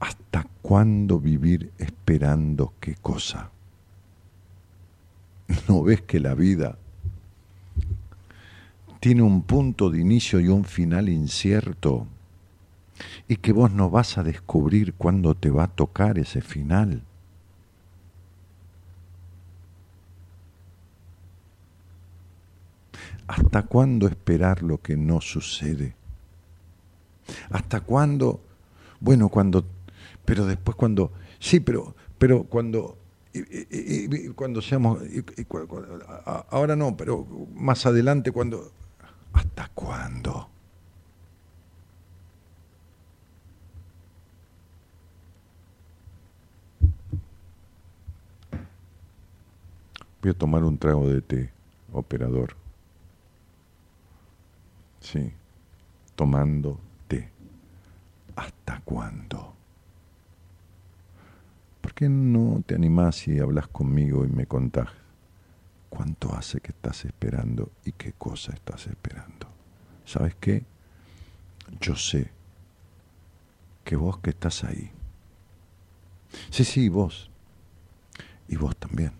¿Hasta 0.00 0.46
cuándo 0.62 1.18
vivir 1.18 1.72
esperando 1.78 2.72
qué 2.80 2.94
cosa? 2.94 3.50
¿No 5.68 5.82
ves 5.82 6.02
que 6.02 6.20
la 6.20 6.34
vida 6.34 6.78
tiene 9.00 9.22
un 9.22 9.42
punto 9.42 9.90
de 9.90 10.00
inicio 10.00 10.40
y 10.40 10.48
un 10.48 10.64
final 10.64 11.08
incierto? 11.08 12.06
Y 13.28 13.36
que 13.36 13.52
vos 13.52 13.70
no 13.70 13.90
vas 13.90 14.18
a 14.18 14.24
descubrir 14.24 14.94
cuándo 14.94 15.34
te 15.34 15.50
va 15.50 15.64
a 15.64 15.68
tocar 15.68 16.18
ese 16.18 16.40
final. 16.40 17.02
¿Hasta 23.28 23.62
cuándo 23.62 24.08
esperar 24.08 24.62
lo 24.62 24.80
que 24.80 24.96
no 24.96 25.20
sucede? 25.20 25.94
¿Hasta 27.50 27.80
cuándo? 27.80 28.40
Bueno, 29.00 29.28
cuando 29.28 29.64
pero 30.28 30.44
después 30.44 30.76
cuando, 30.76 31.10
sí, 31.38 31.58
pero, 31.58 31.94
pero 32.18 32.44
cuando, 32.44 32.98
cuando 34.34 34.60
seamos, 34.60 35.00
ahora 36.50 36.76
no, 36.76 36.98
pero 36.98 37.26
más 37.54 37.86
adelante 37.86 38.30
cuando, 38.30 38.70
¿hasta 39.32 39.70
cuándo? 39.70 40.50
Voy 50.20 50.30
a 50.30 50.34
tomar 50.34 50.62
un 50.62 50.76
trago 50.76 51.08
de 51.08 51.22
té, 51.22 51.50
operador. 51.90 52.54
Sí, 55.00 55.32
tomando 56.16 56.78
té. 57.08 57.30
¿Hasta 58.36 58.82
cuándo? 58.84 59.57
¿Por 61.98 62.06
qué 62.06 62.10
no 62.10 62.62
te 62.64 62.76
animás 62.76 63.26
y 63.26 63.40
hablas 63.40 63.66
conmigo 63.66 64.24
y 64.24 64.28
me 64.28 64.46
contás 64.46 64.86
cuánto 65.88 66.32
hace 66.32 66.60
que 66.60 66.70
estás 66.70 67.04
esperando 67.04 67.72
y 67.84 67.90
qué 67.90 68.12
cosa 68.12 68.52
estás 68.52 68.86
esperando? 68.86 69.48
¿Sabes 70.04 70.36
qué? 70.38 70.62
Yo 71.80 71.96
sé 71.96 72.30
que 73.82 73.96
vos 73.96 74.18
que 74.18 74.30
estás 74.30 74.62
ahí. 74.62 74.92
Sí, 76.50 76.62
sí, 76.62 76.88
vos. 76.88 77.32
Y 78.46 78.54
vos 78.54 78.76
también. 78.76 79.10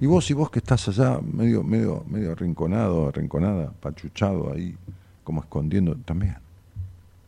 Y 0.00 0.06
vos 0.06 0.30
y 0.30 0.34
vos 0.34 0.52
que 0.52 0.60
estás 0.60 0.86
allá 0.86 1.18
medio, 1.20 1.64
medio, 1.64 2.04
medio 2.08 2.30
arrinconado, 2.30 3.08
arrinconada, 3.08 3.72
pachuchado 3.72 4.52
ahí, 4.52 4.76
como 5.24 5.40
escondiendo 5.40 5.96
también. 5.96 6.36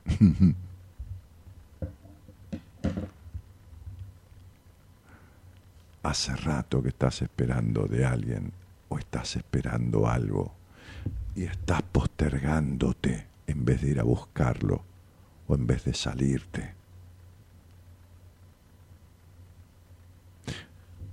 hace 6.02 6.34
rato 6.36 6.82
que 6.82 6.88
estás 6.88 7.22
esperando 7.22 7.86
de 7.86 8.04
alguien 8.04 8.52
o 8.88 8.98
estás 8.98 9.36
esperando 9.36 10.08
algo 10.08 10.54
y 11.34 11.44
estás 11.44 11.82
postergándote 11.82 13.26
en 13.46 13.64
vez 13.64 13.82
de 13.82 13.90
ir 13.90 14.00
a 14.00 14.04
buscarlo 14.04 14.84
o 15.46 15.54
en 15.54 15.66
vez 15.66 15.84
de 15.84 15.94
salirte. 15.94 16.74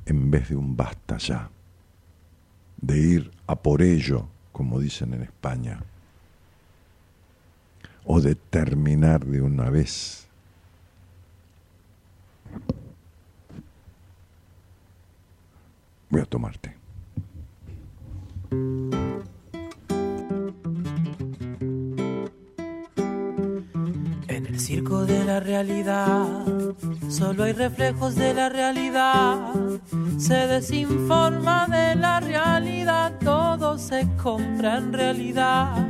En 0.05 0.31
vez 0.31 0.49
de 0.49 0.55
un 0.55 0.75
basta 0.75 1.17
ya, 1.17 1.49
de 2.81 2.97
ir 2.97 3.31
a 3.47 3.55
por 3.55 3.81
ello, 3.81 4.27
como 4.51 4.79
dicen 4.79 5.13
en 5.13 5.21
España, 5.21 5.79
o 8.05 8.19
de 8.19 8.35
terminar 8.35 9.25
de 9.25 9.41
una 9.41 9.69
vez. 9.69 10.27
Voy 16.09 16.21
a 16.21 16.25
tomarte. 16.25 16.79
el 24.49 24.59
circo 24.59 25.05
de 25.05 25.23
la 25.25 25.39
realidad 25.39 26.27
solo 27.07 27.43
hay 27.43 27.53
reflejos 27.53 28.15
de 28.15 28.33
la 28.33 28.49
realidad. 28.49 29.53
Se 30.17 30.47
desinforma 30.47 31.67
de 31.67 31.95
la 31.95 32.19
realidad, 32.19 33.13
todo 33.23 33.77
se 33.77 34.07
compra 34.21 34.77
en 34.77 34.93
realidad. 34.93 35.87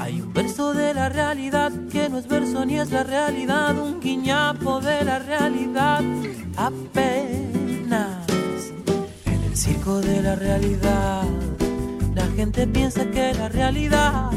Hay 0.00 0.20
un 0.20 0.32
verso 0.32 0.74
de 0.74 0.92
la 0.92 1.08
realidad 1.08 1.72
que 1.90 2.08
no 2.08 2.18
es 2.18 2.26
verso 2.26 2.64
ni 2.64 2.78
es 2.78 2.90
la 2.90 3.04
realidad, 3.04 3.78
un 3.78 4.00
guiñapo 4.00 4.80
de 4.80 5.04
la 5.04 5.18
realidad 5.18 6.02
apenas. 6.56 7.57
Circo 9.58 10.00
de 10.00 10.22
la 10.22 10.36
realidad, 10.36 11.24
la 12.14 12.26
gente 12.36 12.64
piensa 12.68 13.04
que 13.10 13.34
la 13.34 13.48
realidad 13.48 14.30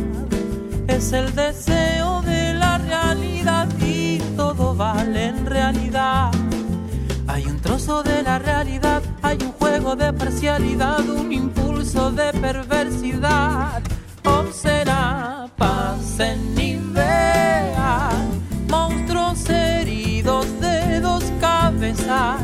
es 0.88 1.14
el 1.14 1.36
deseo 1.36 2.24
de 2.24 2.56
la 2.56 2.80
realidad 2.80 3.68
y 3.80 4.18
todo 4.36 4.74
vale 4.74 5.28
en 5.28 5.46
realidad. 5.46 6.32
Hay 7.28 7.46
un 7.46 7.60
trozo 7.60 8.02
de 8.02 8.24
la 8.24 8.40
realidad, 8.40 9.04
hay 9.22 9.38
un 9.44 9.52
juego 9.52 9.96
de 9.96 10.12
parcialidad, 10.12 11.08
un 11.08 11.32
impulso 11.32 12.12
de 12.12 12.34
perversidad. 12.34 13.84
O 14.26 14.52
será 14.52 15.48
pasen 15.56 16.60
y 16.60 16.78
vean 16.78 18.42
monstruos 18.68 19.48
heridos 19.52 20.48
de 20.60 21.00
dos 21.00 21.24
cabezas. 21.40 22.42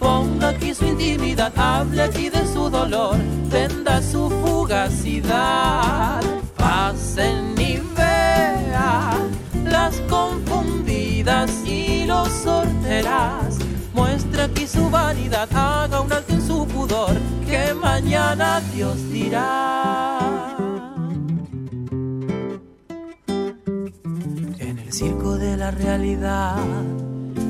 Ponga 0.00 0.48
aquí 0.48 0.74
su 0.74 0.86
intimidad, 0.86 1.52
hable 1.56 2.02
aquí 2.02 2.28
de 2.30 2.44
su 2.46 2.68
dolor, 2.70 3.16
venda 3.50 4.02
su 4.02 4.30
fugacidad. 4.42 6.22
Pasen 6.56 7.54
y 7.58 7.78
vean 7.96 9.30
las 9.64 10.00
confundidas 10.08 11.50
y 11.64 12.06
los 12.06 12.28
sorterás. 12.28 13.58
Muestra 13.94 14.44
aquí 14.44 14.66
su 14.66 14.88
vanidad, 14.88 15.48
haga 15.54 16.00
un 16.00 16.12
alto 16.12 16.32
en 16.32 16.42
su 16.46 16.66
pudor, 16.66 17.14
que 17.46 17.74
mañana 17.74 18.60
Dios 18.74 18.96
dirá. 19.10 20.56
En 24.58 24.78
el 24.78 24.92
circo 24.92 25.36
de 25.36 25.56
la 25.58 25.70
realidad 25.70 26.56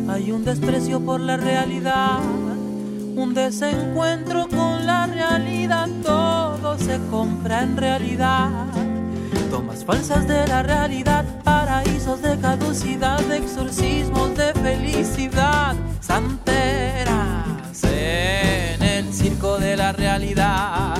hay 0.08 0.32
un 0.32 0.44
desprecio 0.44 1.00
por 1.00 1.20
la 1.20 1.36
realidad, 1.36 2.18
un 3.20 3.34
desencuentro 3.34 4.48
con 4.48 4.86
la 4.86 5.06
realidad, 5.06 5.88
todo 6.02 6.78
se 6.78 6.98
compra 7.10 7.62
en 7.62 7.76
realidad 7.76 8.48
tomas 9.50 9.84
falsas 9.84 10.28
de 10.28 10.46
la 10.46 10.62
realidad, 10.62 11.24
paraísos 11.42 12.22
de 12.22 12.38
caducidad, 12.38 13.20
exorcismos 13.32 14.36
de 14.36 14.52
felicidad, 14.54 15.74
santeras 16.00 17.82
en 17.82 18.82
el 18.82 19.12
circo 19.12 19.58
de 19.58 19.76
la 19.76 19.92
realidad. 19.92 20.94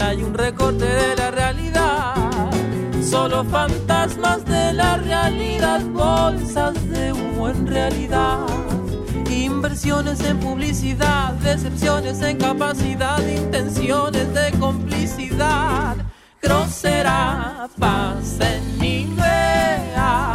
Hay 0.00 0.22
un 0.22 0.34
recorte 0.34 0.84
de 0.84 1.16
la 1.16 1.30
realidad, 1.30 2.14
solo 3.02 3.44
fantasmas 3.44 4.44
de 4.44 4.74
la 4.74 4.98
realidad, 4.98 5.80
bolsas 5.86 6.74
de 6.90 7.12
humo 7.12 7.48
en 7.48 7.66
realidad. 7.66 8.46
Inversiones 9.60 10.24
en 10.24 10.40
publicidad, 10.40 11.34
decepciones 11.34 12.22
en 12.22 12.38
capacidad, 12.38 13.18
intenciones 13.28 14.32
de 14.32 14.52
complicidad 14.58 15.98
grosera, 16.40 17.68
pasen 17.78 18.62
y 18.82 19.04
vean 19.14 20.32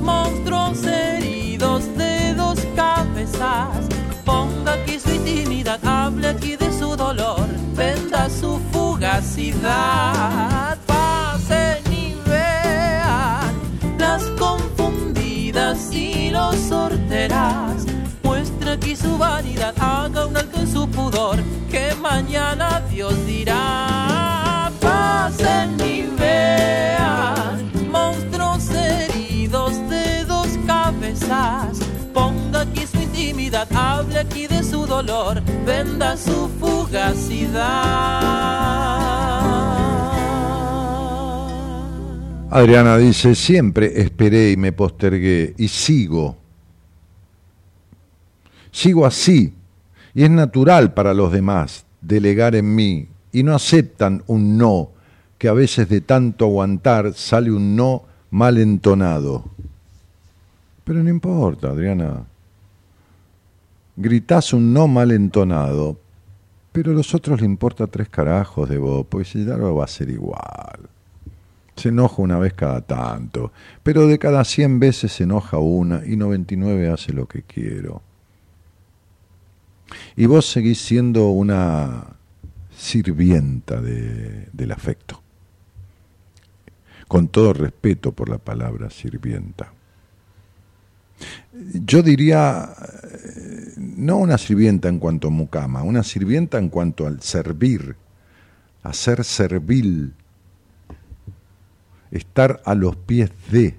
monstruos 0.00 0.84
heridos 0.86 1.84
de 1.96 2.34
dos 2.34 2.58
cabezas. 2.74 3.86
Ponga 4.24 4.72
aquí 4.72 4.98
su 4.98 5.12
intimidad, 5.12 5.78
hable 5.86 6.30
aquí 6.30 6.56
de 6.56 6.76
su 6.76 6.96
dolor, 6.96 7.46
venda 7.76 8.28
su 8.28 8.58
fugacidad. 8.72 9.68
Pasen 10.84 11.92
y 11.92 12.16
vean 12.28 13.54
las 14.00 14.24
confundidas 14.30 15.92
y 15.92 16.30
los 16.30 16.56
sorterás. 16.56 17.93
Aquí 18.74 18.96
su 18.96 19.16
vanidad, 19.16 19.72
haga 19.78 20.26
un 20.26 20.36
alto 20.36 20.58
en 20.58 20.66
su 20.66 20.88
pudor, 20.88 21.38
que 21.70 21.94
mañana 22.02 22.82
Dios 22.90 23.14
dirá 23.24 24.68
pasen 24.80 25.76
y 25.80 26.02
vean 26.18 27.70
monstruos 27.88 28.68
heridos 28.70 29.74
de 29.88 30.24
dos 30.24 30.48
cabezas. 30.66 31.78
Ponga 32.12 32.62
aquí 32.62 32.84
su 32.84 33.00
intimidad, 33.00 33.68
hable 33.72 34.18
aquí 34.18 34.48
de 34.48 34.64
su 34.64 34.84
dolor, 34.86 35.40
venda 35.64 36.16
su 36.16 36.50
fugacidad. 36.58 37.62
Adriana 42.50 42.98
dice, 42.98 43.36
siempre 43.36 44.00
esperé 44.02 44.50
y 44.50 44.56
me 44.56 44.72
postergué 44.72 45.54
y 45.56 45.68
sigo. 45.68 46.43
Sigo 48.74 49.06
así. 49.06 49.54
Y 50.14 50.24
es 50.24 50.30
natural 50.30 50.94
para 50.94 51.14
los 51.14 51.30
demás 51.30 51.86
delegar 52.00 52.56
en 52.56 52.74
mí 52.74 53.06
y 53.30 53.44
no 53.44 53.54
aceptan 53.54 54.24
un 54.26 54.58
no, 54.58 54.90
que 55.38 55.46
a 55.46 55.52
veces 55.52 55.88
de 55.88 56.00
tanto 56.00 56.46
aguantar 56.46 57.14
sale 57.14 57.52
un 57.52 57.76
no 57.76 58.02
mal 58.30 58.58
entonado. 58.58 59.44
Pero 60.82 61.04
no 61.04 61.08
importa, 61.08 61.68
Adriana. 61.68 62.24
Gritás 63.96 64.52
un 64.52 64.72
no 64.72 64.88
mal 64.88 65.12
entonado, 65.12 65.96
pero 66.72 66.90
a 66.90 66.94
los 66.94 67.14
otros 67.14 67.40
le 67.40 67.46
importa 67.46 67.86
tres 67.86 68.08
carajos 68.08 68.68
de 68.68 68.78
vos, 68.78 69.06
porque 69.08 69.24
si 69.24 69.44
ya 69.44 69.56
lo 69.56 69.76
va 69.76 69.84
a 69.84 69.88
ser 69.88 70.10
igual. 70.10 70.80
Se 71.76 71.90
enoja 71.90 72.20
una 72.20 72.40
vez 72.40 72.54
cada 72.54 72.80
tanto, 72.80 73.52
pero 73.84 74.08
de 74.08 74.18
cada 74.18 74.44
cien 74.44 74.80
veces 74.80 75.12
se 75.12 75.22
enoja 75.22 75.58
una 75.58 76.04
y 76.04 76.16
99 76.16 76.90
hace 76.90 77.12
lo 77.12 77.26
que 77.26 77.42
quiero. 77.42 78.02
Y 80.16 80.26
vos 80.26 80.46
seguís 80.46 80.80
siendo 80.80 81.28
una 81.30 82.16
sirvienta 82.76 83.80
de, 83.80 84.48
del 84.52 84.72
afecto. 84.72 85.22
Con 87.08 87.28
todo 87.28 87.52
respeto 87.52 88.12
por 88.12 88.28
la 88.28 88.38
palabra 88.38 88.90
sirvienta. 88.90 89.72
Yo 91.52 92.02
diría, 92.02 92.74
eh, 93.12 93.72
no 93.76 94.16
una 94.18 94.38
sirvienta 94.38 94.88
en 94.88 94.98
cuanto 94.98 95.28
a 95.28 95.30
mucama, 95.30 95.82
una 95.82 96.02
sirvienta 96.02 96.58
en 96.58 96.68
cuanto 96.68 97.06
al 97.06 97.22
servir, 97.22 97.96
a 98.82 98.92
ser 98.92 99.24
servil, 99.24 100.14
estar 102.10 102.60
a 102.64 102.74
los 102.74 102.96
pies 102.96 103.30
de. 103.50 103.76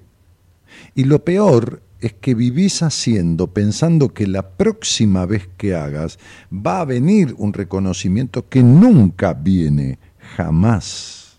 Y 0.94 1.04
lo 1.04 1.24
peor 1.24 1.82
es 2.00 2.12
que 2.14 2.34
vivís 2.34 2.82
haciendo 2.82 3.48
pensando 3.48 4.12
que 4.12 4.26
la 4.26 4.50
próxima 4.50 5.26
vez 5.26 5.48
que 5.56 5.74
hagas 5.74 6.18
va 6.52 6.80
a 6.80 6.84
venir 6.84 7.34
un 7.38 7.52
reconocimiento 7.52 8.48
que 8.48 8.62
nunca 8.62 9.32
viene, 9.34 9.98
jamás. 10.36 11.38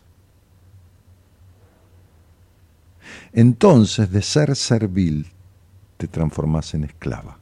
Entonces 3.33 4.11
de 4.11 4.21
ser 4.21 4.55
servil 4.55 5.27
te 5.97 6.07
transformas 6.07 6.73
en 6.73 6.85
esclava. 6.85 7.36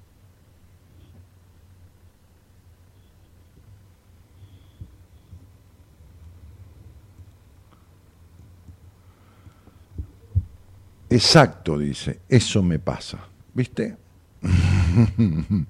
Exacto, 11.10 11.78
dice, 11.78 12.20
eso 12.28 12.64
me 12.64 12.80
pasa. 12.80 13.20
¿Viste? 13.54 13.98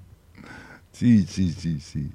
sí, 0.91 1.25
sí, 1.27 1.51
sí, 1.51 1.79
sí. 1.79 2.11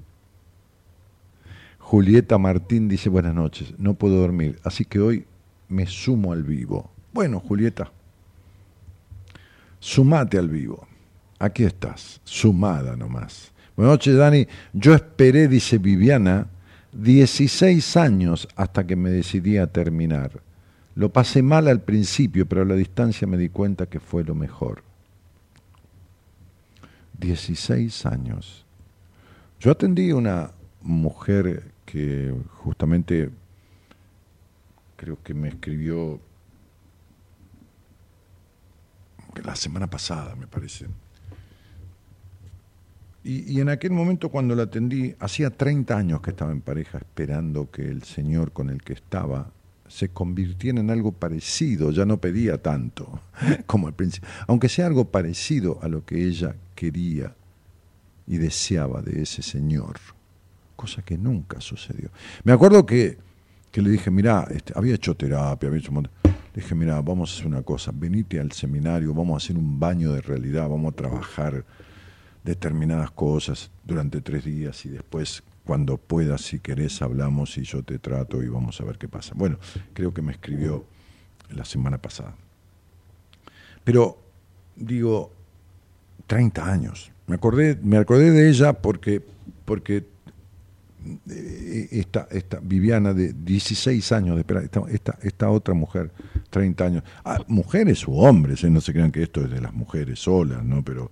Julieta 1.79 2.37
Martín 2.37 2.87
dice 2.87 3.09
buenas 3.09 3.35
noches, 3.35 3.73
no 3.77 3.95
puedo 3.95 4.15
dormir, 4.21 4.59
así 4.63 4.85
que 4.85 4.99
hoy 4.99 5.25
me 5.67 5.85
sumo 5.87 6.31
al 6.31 6.43
vivo. 6.43 6.89
Bueno, 7.11 7.39
Julieta, 7.39 7.91
sumate 9.79 10.37
al 10.37 10.49
vivo. 10.49 10.87
Aquí 11.37 11.63
estás, 11.63 12.21
sumada 12.23 12.95
nomás. 12.95 13.51
Buenas 13.75 13.93
noches, 13.93 14.15
Dani. 14.15 14.47
Yo 14.73 14.93
esperé, 14.93 15.47
dice 15.47 15.79
Viviana, 15.79 16.47
16 16.93 17.97
años 17.97 18.47
hasta 18.55 18.85
que 18.85 18.95
me 18.95 19.09
decidí 19.09 19.57
a 19.57 19.67
terminar. 19.67 20.41
Lo 20.95 21.11
pasé 21.11 21.41
mal 21.41 21.67
al 21.67 21.81
principio, 21.81 22.45
pero 22.47 22.63
a 22.63 22.65
la 22.65 22.75
distancia 22.75 23.27
me 23.27 23.37
di 23.37 23.49
cuenta 23.49 23.85
que 23.85 23.99
fue 23.99 24.23
lo 24.23 24.35
mejor. 24.35 24.83
16 27.19 28.05
años. 28.05 28.65
Yo 29.59 29.71
atendí 29.71 30.09
a 30.09 30.15
una 30.15 30.51
mujer 30.81 31.71
que 31.85 32.33
justamente 32.49 33.29
creo 34.95 35.21
que 35.23 35.33
me 35.33 35.49
escribió 35.49 36.19
la 39.43 39.55
semana 39.55 39.87
pasada, 39.87 40.35
me 40.35 40.47
parece. 40.47 40.87
Y, 43.23 43.53
y, 43.53 43.61
en 43.61 43.69
aquel 43.69 43.91
momento 43.91 44.29
cuando 44.29 44.55
la 44.55 44.63
atendí, 44.63 45.15
hacía 45.19 45.51
30 45.51 45.95
años 45.95 46.21
que 46.21 46.31
estaba 46.31 46.51
en 46.51 46.61
pareja 46.61 46.97
esperando 46.97 47.69
que 47.69 47.83
el 47.83 48.03
señor 48.03 48.51
con 48.51 48.69
el 48.71 48.81
que 48.81 48.93
estaba 48.93 49.51
se 49.91 50.09
convirtiera 50.09 50.79
en 50.79 50.89
algo 50.89 51.11
parecido, 51.11 51.91
ya 51.91 52.05
no 52.05 52.17
pedía 52.17 52.61
tanto 52.61 53.19
como 53.65 53.87
al 53.87 53.93
principio, 53.93 54.27
aunque 54.47 54.69
sea 54.69 54.87
algo 54.87 55.05
parecido 55.05 55.79
a 55.81 55.89
lo 55.89 56.05
que 56.05 56.25
ella 56.25 56.55
quería 56.75 57.35
y 58.25 58.37
deseaba 58.37 59.01
de 59.01 59.21
ese 59.21 59.41
señor, 59.41 59.97
cosa 60.77 61.01
que 61.01 61.17
nunca 61.17 61.59
sucedió. 61.59 62.09
Me 62.45 62.53
acuerdo 62.53 62.85
que, 62.85 63.17
que 63.69 63.81
le 63.81 63.89
dije, 63.89 64.09
mira, 64.09 64.47
este, 64.49 64.71
había 64.75 64.95
hecho 64.95 65.15
terapia, 65.15 65.67
había 65.67 65.79
hecho... 65.79 65.91
Le 65.91 66.61
dije, 66.61 66.75
mira, 66.75 67.01
vamos 67.01 67.29
a 67.29 67.33
hacer 67.33 67.47
una 67.47 67.61
cosa, 67.61 67.91
venite 67.93 68.39
al 68.39 68.51
seminario, 68.51 69.13
vamos 69.13 69.33
a 69.35 69.43
hacer 69.43 69.57
un 69.57 69.79
baño 69.79 70.13
de 70.13 70.21
realidad, 70.21 70.69
vamos 70.69 70.93
a 70.93 70.95
trabajar 70.95 71.65
determinadas 72.43 73.11
cosas 73.11 73.71
durante 73.83 74.21
tres 74.21 74.45
días 74.45 74.85
y 74.85 74.89
después 74.89 75.43
cuando 75.65 75.97
puedas, 75.97 76.41
si 76.41 76.59
querés, 76.59 77.01
hablamos 77.01 77.57
y 77.57 77.63
yo 77.63 77.83
te 77.83 77.99
trato 77.99 78.41
y 78.41 78.47
vamos 78.47 78.79
a 78.81 78.85
ver 78.85 78.97
qué 78.97 79.07
pasa. 79.07 79.33
Bueno, 79.35 79.57
creo 79.93 80.13
que 80.13 80.21
me 80.21 80.31
escribió 80.31 80.85
la 81.49 81.65
semana 81.65 81.97
pasada. 81.97 82.35
Pero, 83.83 84.17
digo, 84.75 85.31
30 86.27 86.71
años. 86.71 87.11
Me 87.27 87.35
acordé, 87.35 87.77
me 87.81 87.97
acordé 87.97 88.31
de 88.31 88.49
ella 88.49 88.73
porque, 88.73 89.21
porque 89.65 90.05
eh, 91.29 91.87
esta, 91.91 92.27
esta 92.31 92.59
Viviana 92.61 93.13
de 93.13 93.33
16 93.33 94.11
años, 94.11 94.35
de 94.35 94.41
esta, 94.63 94.81
esta, 94.89 95.17
esta 95.21 95.49
otra 95.49 95.73
mujer, 95.73 96.11
30 96.49 96.85
años, 96.85 97.03
ah, 97.23 97.39
mujeres 97.47 98.07
u 98.07 98.13
hombres, 98.13 98.63
eh, 98.63 98.69
no 98.69 98.81
se 98.81 98.93
crean 98.93 99.11
que 99.11 99.23
esto 99.23 99.41
es 99.41 99.49
de 99.49 99.61
las 99.61 99.73
mujeres 99.73 100.19
solas, 100.19 100.63
¿no? 100.63 100.83
Pero 100.83 101.11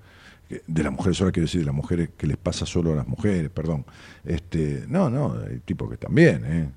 de 0.50 0.84
las 0.84 0.92
mujeres 0.92 1.18
solas 1.18 1.32
quiero 1.32 1.46
decir 1.46 1.62
de 1.62 1.68
las 1.68 1.76
mujeres 1.76 2.10
que 2.18 2.26
les 2.26 2.38
pasa 2.38 2.66
solo 2.66 2.94
a 2.94 2.96
las 2.96 3.08
mujeres, 3.08 3.50
perdón. 3.52 3.86
Este, 4.26 4.86
no, 4.88 5.10
no, 5.10 5.36
hay 5.48 5.60
tipos 5.60 5.90
que 5.90 5.98
también, 5.98 6.44
¿eh? 6.46 6.72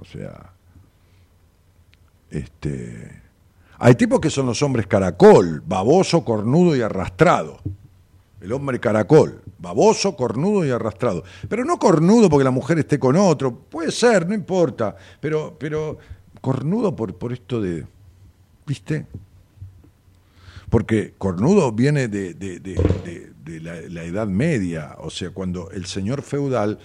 O 0.00 0.04
sea, 0.04 0.52
este, 2.30 3.22
hay 3.78 3.94
tipos 3.94 4.20
que 4.20 4.30
son 4.30 4.46
los 4.46 4.62
hombres 4.62 4.86
caracol, 4.86 5.62
baboso, 5.64 6.24
cornudo 6.24 6.74
y 6.76 6.82
arrastrado. 6.82 7.60
El 8.40 8.52
hombre 8.52 8.80
caracol, 8.80 9.42
baboso, 9.58 10.16
cornudo 10.16 10.64
y 10.64 10.70
arrastrado. 10.70 11.24
Pero 11.48 11.64
no 11.64 11.78
cornudo 11.78 12.28
porque 12.28 12.44
la 12.44 12.50
mujer 12.50 12.78
esté 12.78 12.98
con 12.98 13.16
otro, 13.16 13.54
puede 13.54 13.92
ser, 13.92 14.26
no 14.28 14.34
importa, 14.34 14.96
pero, 15.20 15.56
pero 15.58 15.98
cornudo 16.40 16.94
por, 16.94 17.14
por 17.16 17.32
esto 17.32 17.60
de, 17.60 17.86
¿viste? 18.66 19.06
Porque 20.68 21.14
cornudo 21.16 21.72
viene 21.72 22.08
de, 22.08 22.34
la, 23.60 24.02
Edad 24.02 24.26
Media, 24.26 24.96
o 24.98 25.10
sea, 25.10 25.30
cuando 25.30 25.70
el 25.70 25.86
señor 25.86 26.22
feudal 26.22 26.78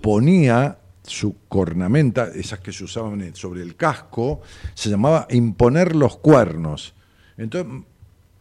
ponía 0.00 0.78
su 1.04 1.36
cornamenta, 1.48 2.28
esas 2.34 2.60
que 2.60 2.72
se 2.72 2.84
usaban 2.84 3.34
sobre 3.34 3.62
el 3.62 3.76
casco, 3.76 4.40
se 4.74 4.90
llamaba 4.90 5.26
imponer 5.30 5.94
los 5.94 6.16
cuernos. 6.16 6.94
Entonces 7.36 7.84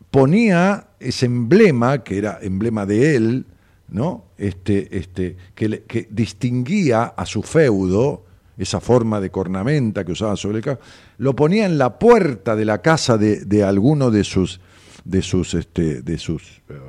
ponía 0.09 0.87
ese 0.99 1.25
emblema, 1.27 2.03
que 2.03 2.17
era 2.17 2.39
emblema 2.41 2.85
de 2.85 3.15
él, 3.15 3.45
¿no? 3.89 4.25
Este, 4.37 4.97
este, 4.97 5.37
que, 5.55 6.07
distinguía 6.09 7.03
a 7.03 7.25
su 7.25 7.43
feudo, 7.43 8.25
esa 8.57 8.79
forma 8.79 9.19
de 9.19 9.31
cornamenta 9.31 10.03
que 10.03 10.11
usaba 10.11 10.35
sobre 10.35 10.57
el 10.57 10.63
casco, 10.63 10.83
lo 11.17 11.35
ponía 11.35 11.65
en 11.65 11.77
la 11.77 11.97
puerta 11.97 12.55
de 12.55 12.65
la 12.65 12.81
casa 12.81 13.17
de 13.17 13.63
alguno 13.63 14.11
de 14.11 14.23
sus 14.23 14.59
de 15.03 15.21
sus, 15.21 15.53
este, 15.53 16.01
de 16.01 16.17
sus, 16.17 16.61
eh, 16.69 16.79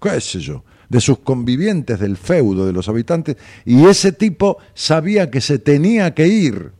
qué 0.00 0.20
sé 0.20 0.40
yo, 0.40 0.64
de 0.88 1.00
sus 1.00 1.18
convivientes 1.20 2.00
del 2.00 2.16
feudo, 2.16 2.66
de 2.66 2.72
los 2.72 2.88
habitantes, 2.88 3.36
y 3.64 3.84
ese 3.84 4.12
tipo 4.12 4.58
sabía 4.74 5.30
que 5.30 5.40
se 5.40 5.58
tenía 5.58 6.14
que 6.14 6.26
ir 6.26 6.72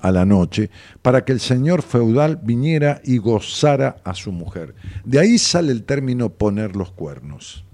a 0.00 0.10
la 0.12 0.26
noche 0.26 0.68
para 1.00 1.24
que 1.24 1.32
el 1.32 1.40
señor 1.40 1.82
feudal 1.82 2.38
viniera 2.42 3.00
y 3.04 3.18
gozara 3.18 3.96
a 4.04 4.14
su 4.14 4.32
mujer. 4.32 4.74
De 5.04 5.18
ahí 5.18 5.38
sale 5.38 5.72
el 5.72 5.84
término 5.84 6.28
poner 6.28 6.76
los 6.76 6.90
cuernos. 6.90 7.64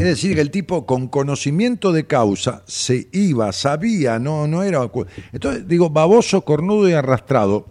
Es 0.00 0.04
decir, 0.06 0.34
que 0.34 0.40
el 0.40 0.50
tipo 0.50 0.86
con 0.86 1.08
conocimiento 1.08 1.92
de 1.92 2.06
causa 2.06 2.62
se 2.66 3.08
iba, 3.12 3.52
sabía, 3.52 4.18
no, 4.18 4.46
no 4.46 4.62
era... 4.62 4.90
Entonces, 5.32 5.68
digo, 5.68 5.90
baboso, 5.90 6.40
cornudo 6.40 6.88
y 6.88 6.94
arrastrado, 6.94 7.66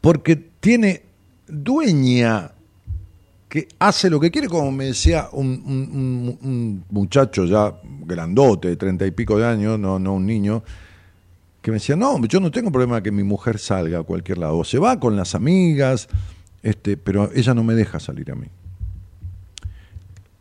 porque 0.00 0.36
tiene 0.36 1.02
dueña 1.46 2.52
que 3.48 3.66
hace 3.80 4.08
lo 4.08 4.20
que 4.20 4.30
quiere, 4.30 4.48
como 4.48 4.70
me 4.70 4.86
decía 4.86 5.28
un, 5.32 6.84
muchacho 6.88 7.44
ya 7.46 7.74
grandote, 8.04 8.68
de 8.68 8.76
treinta 8.76 9.04
y 9.06 9.10
pico 9.10 9.36
de 9.38 9.46
años, 9.46 9.78
no, 9.78 9.98
no 9.98 10.14
un 10.14 10.24
niño, 10.24 10.62
que 11.60 11.72
me 11.72 11.76
decía, 11.78 11.96
no, 11.96 12.24
yo 12.26 12.38
no 12.38 12.50
tengo 12.50 12.70
problema 12.70 13.02
que 13.02 13.10
mi 13.10 13.24
mujer 13.24 13.58
salga 13.58 13.98
a 13.98 14.02
cualquier 14.04 14.38
lado, 14.38 14.58
o 14.58 14.64
se 14.64 14.78
va 14.78 15.00
con 15.00 15.16
las 15.16 15.34
amigas, 15.34 16.08
este, 16.62 16.96
pero 16.96 17.30
ella 17.34 17.52
no 17.52 17.64
me 17.64 17.74
deja 17.74 17.98
salir 17.98 18.30
a 18.30 18.36
mí. 18.36 18.46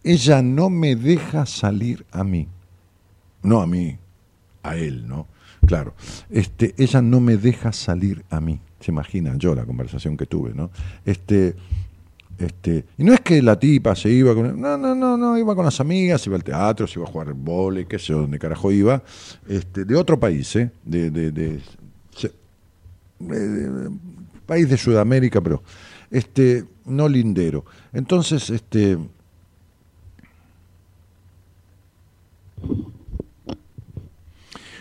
Ella 0.04 0.42
no 0.44 0.70
me 0.70 0.96
deja 0.96 1.46
salir 1.46 2.06
a 2.12 2.24
mí. 2.24 2.48
No 3.42 3.62
a 3.62 3.68
mí, 3.68 3.98
a 4.62 4.76
él, 4.76 5.08
¿no? 5.08 5.28
Claro. 5.66 5.94
Este, 6.30 6.76
ella 6.78 7.02
no 7.02 7.20
me 7.20 7.38
deja 7.38 7.74
salir 7.74 8.24
a 8.30 8.40
mí 8.40 8.60
se 8.80 8.92
imaginan 8.92 9.40
yo 9.40 9.56
la 9.56 9.66
conversación 9.66 10.16
que 10.18 10.26
tuve, 10.26 10.54
¿no? 10.54 10.72
Este, 11.06 11.56
este, 12.40 12.86
y 12.98 13.04
no 13.04 13.14
es 13.14 13.20
que 13.20 13.42
la 13.42 13.60
tipa 13.60 13.96
se 13.96 14.10
iba 14.10 14.34
con. 14.34 14.60
No, 14.60 14.78
no, 14.78 14.96
no, 14.96 15.18
no, 15.18 15.38
iba 15.38 15.54
con 15.56 15.66
las 15.66 15.80
amigas, 15.82 16.26
iba 16.26 16.38
al 16.38 16.44
teatro, 16.44 16.88
se 16.88 16.98
iba 16.98 17.08
a 17.08 17.12
jugar 17.12 17.34
vole, 17.34 17.86
qué 17.86 18.00
sé 18.00 18.08
yo, 18.08 18.22
dónde 18.22 18.40
carajo 18.40 18.72
iba. 18.72 19.04
Este, 19.48 19.84
de 19.84 19.96
otro 19.96 20.18
país, 20.18 20.56
¿eh? 20.56 20.72
De, 20.86 21.12
de, 21.12 21.32
de, 21.32 21.60
país 24.46 24.70
de 24.70 24.78
Sudamérica, 24.78 25.42
pero 25.42 25.62
este, 26.10 26.64
no 26.86 27.10
lindero. 27.10 27.66
Entonces, 27.92 28.50
este. 28.50 28.98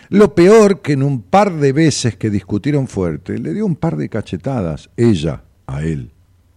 Lo 0.09 0.33
peor 0.33 0.81
que 0.81 0.93
en 0.93 1.03
un 1.03 1.21
par 1.21 1.53
de 1.53 1.71
veces 1.71 2.17
que 2.17 2.31
discutieron 2.31 2.87
fuerte, 2.87 3.37
le 3.37 3.53
dio 3.53 3.63
un 3.63 3.75
par 3.75 3.95
de 3.95 4.09
cachetadas, 4.09 4.89
ella 4.97 5.43
a 5.67 5.83
él. 5.83 6.11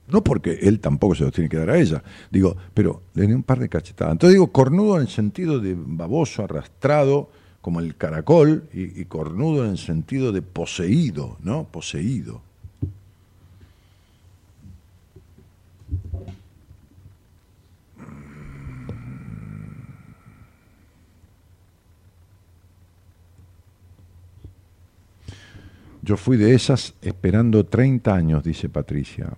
No 0.09 0.25
porque 0.25 0.59
él 0.63 0.81
tampoco 0.81 1.15
se 1.15 1.25
los 1.25 1.33
tiene 1.33 1.51
que 1.51 1.59
dar 1.59 1.69
a 1.69 1.79
ella, 1.79 2.03
digo, 2.31 2.57
pero 2.73 3.03
le 3.13 3.27
dio 3.27 3.37
un 3.37 3.43
par 3.43 3.59
de 3.59 3.69
cachetadas. 3.69 4.13
Entonces 4.13 4.35
digo, 4.35 4.51
cornudo 4.53 4.97
en 4.97 5.03
el 5.03 5.09
sentido 5.09 5.61
de 5.61 5.77
baboso, 5.79 6.45
arrastrado, 6.45 7.31
como 7.61 7.81
el 7.81 7.95
caracol, 7.97 8.69
y, 8.73 9.01
y 9.01 9.05
cornudo 9.05 9.65
en 9.67 9.73
el 9.73 9.79
sentido 9.79 10.33
de 10.33 10.41
poseído, 10.41 11.37
¿no? 11.43 11.65
Poseído. 11.65 12.41
Yo 26.03 26.17
fui 26.17 26.37
de 26.37 26.53
esas 26.55 26.95
esperando 27.01 27.65
30 27.65 28.13
años, 28.13 28.43
dice 28.43 28.69
Patricia, 28.69 29.33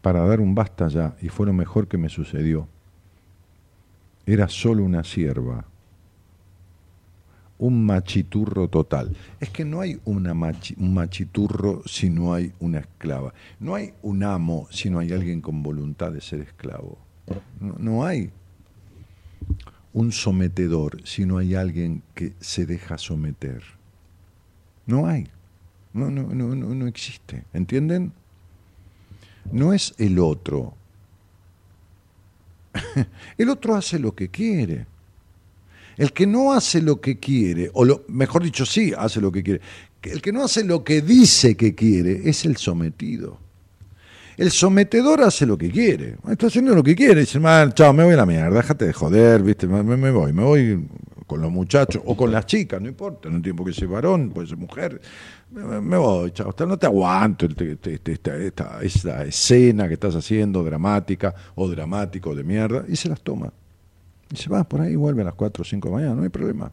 para 0.00 0.24
dar 0.24 0.40
un 0.40 0.54
basta 0.54 0.88
ya, 0.88 1.14
y 1.20 1.28
fue 1.28 1.44
lo 1.44 1.52
mejor 1.52 1.86
que 1.86 1.98
me 1.98 2.08
sucedió. 2.08 2.66
Era 4.24 4.48
solo 4.48 4.84
una 4.84 5.04
sierva, 5.04 5.66
un 7.58 7.84
machiturro 7.84 8.68
total. 8.68 9.14
Es 9.38 9.50
que 9.50 9.66
no 9.66 9.82
hay 9.82 10.00
una 10.06 10.32
un 10.32 10.94
machiturro 10.94 11.82
si 11.84 12.08
no 12.08 12.32
hay 12.32 12.52
una 12.60 12.78
esclava. 12.78 13.34
No 13.60 13.74
hay 13.74 13.92
un 14.00 14.22
amo 14.22 14.66
si 14.70 14.88
no 14.88 15.00
hay 15.00 15.12
alguien 15.12 15.42
con 15.42 15.62
voluntad 15.62 16.12
de 16.12 16.22
ser 16.22 16.40
esclavo. 16.40 16.98
No, 17.60 17.74
no 17.78 18.04
hay 18.06 18.30
un 19.92 20.12
sometedor 20.12 21.02
si 21.04 21.26
no 21.26 21.36
hay 21.36 21.54
alguien 21.54 22.02
que 22.14 22.32
se 22.40 22.64
deja 22.64 22.96
someter. 22.96 23.62
No 24.86 25.06
hay. 25.06 25.28
No, 25.92 26.10
no, 26.10 26.22
no, 26.22 26.54
no, 26.54 26.74
no 26.74 26.86
existe. 26.86 27.44
¿Entienden? 27.52 28.12
No 29.52 29.72
es 29.72 29.94
el 29.98 30.18
otro. 30.18 30.74
el 33.38 33.48
otro 33.48 33.74
hace 33.74 33.98
lo 33.98 34.14
que 34.14 34.28
quiere. 34.28 34.86
El 35.96 36.12
que 36.12 36.26
no 36.26 36.52
hace 36.52 36.80
lo 36.80 37.00
que 37.00 37.18
quiere, 37.18 37.70
o 37.74 37.84
mejor 38.06 38.44
dicho, 38.44 38.64
sí 38.64 38.92
hace 38.96 39.20
lo 39.20 39.32
que 39.32 39.42
quiere, 39.42 39.60
el 40.02 40.22
que 40.22 40.32
no 40.32 40.44
hace 40.44 40.62
lo 40.62 40.84
que 40.84 41.02
dice 41.02 41.56
que 41.56 41.74
quiere 41.74 42.28
es 42.28 42.44
el 42.44 42.56
sometido. 42.56 43.38
El 44.36 44.52
sometedor 44.52 45.22
hace 45.22 45.44
lo 45.44 45.58
que 45.58 45.68
quiere. 45.68 46.16
Está 46.30 46.46
haciendo 46.46 46.72
lo 46.72 46.84
que 46.84 46.94
quiere. 46.94 47.22
Dice, 47.22 47.40
chao, 47.74 47.92
me 47.92 48.04
voy 48.04 48.14
a 48.14 48.18
la 48.18 48.26
mierda, 48.26 48.50
déjate 48.50 48.86
de 48.86 48.92
joder, 48.92 49.42
¿viste? 49.42 49.66
Me, 49.66 49.82
me 49.82 50.12
voy, 50.12 50.32
me 50.32 50.44
voy 50.44 50.86
con 51.28 51.42
los 51.42 51.52
muchachos 51.52 52.02
o 52.06 52.16
con 52.16 52.32
las 52.32 52.46
chicas, 52.46 52.80
no 52.80 52.88
importa, 52.88 53.28
no 53.28 53.40
tiene 53.42 53.54
por 53.54 53.66
qué 53.66 53.72
ser 53.74 53.86
varón, 53.86 54.30
puede 54.30 54.48
ser 54.48 54.56
mujer. 54.56 54.98
Me, 55.50 55.80
me 55.80 55.98
voy, 55.98 56.32
chao, 56.32 56.54
no 56.66 56.78
te 56.78 56.86
aguanto 56.86 57.44
este, 57.46 58.00
esta, 58.12 58.34
esta, 58.34 58.82
esta 58.82 59.24
escena 59.24 59.86
que 59.86 59.94
estás 59.94 60.16
haciendo, 60.16 60.64
dramática 60.64 61.34
o 61.54 61.68
dramático 61.68 62.34
de 62.34 62.42
mierda, 62.42 62.84
y 62.88 62.96
se 62.96 63.10
las 63.10 63.20
toma. 63.20 63.52
Y 64.32 64.36
se 64.36 64.48
va 64.48 64.64
por 64.64 64.80
ahí 64.80 64.96
vuelve 64.96 65.20
a 65.20 65.26
las 65.26 65.34
4 65.34 65.60
o 65.60 65.64
5 65.64 65.88
de 65.88 65.92
la 65.92 65.96
mañana, 65.98 66.16
no 66.16 66.22
hay 66.22 66.30
problema. 66.30 66.72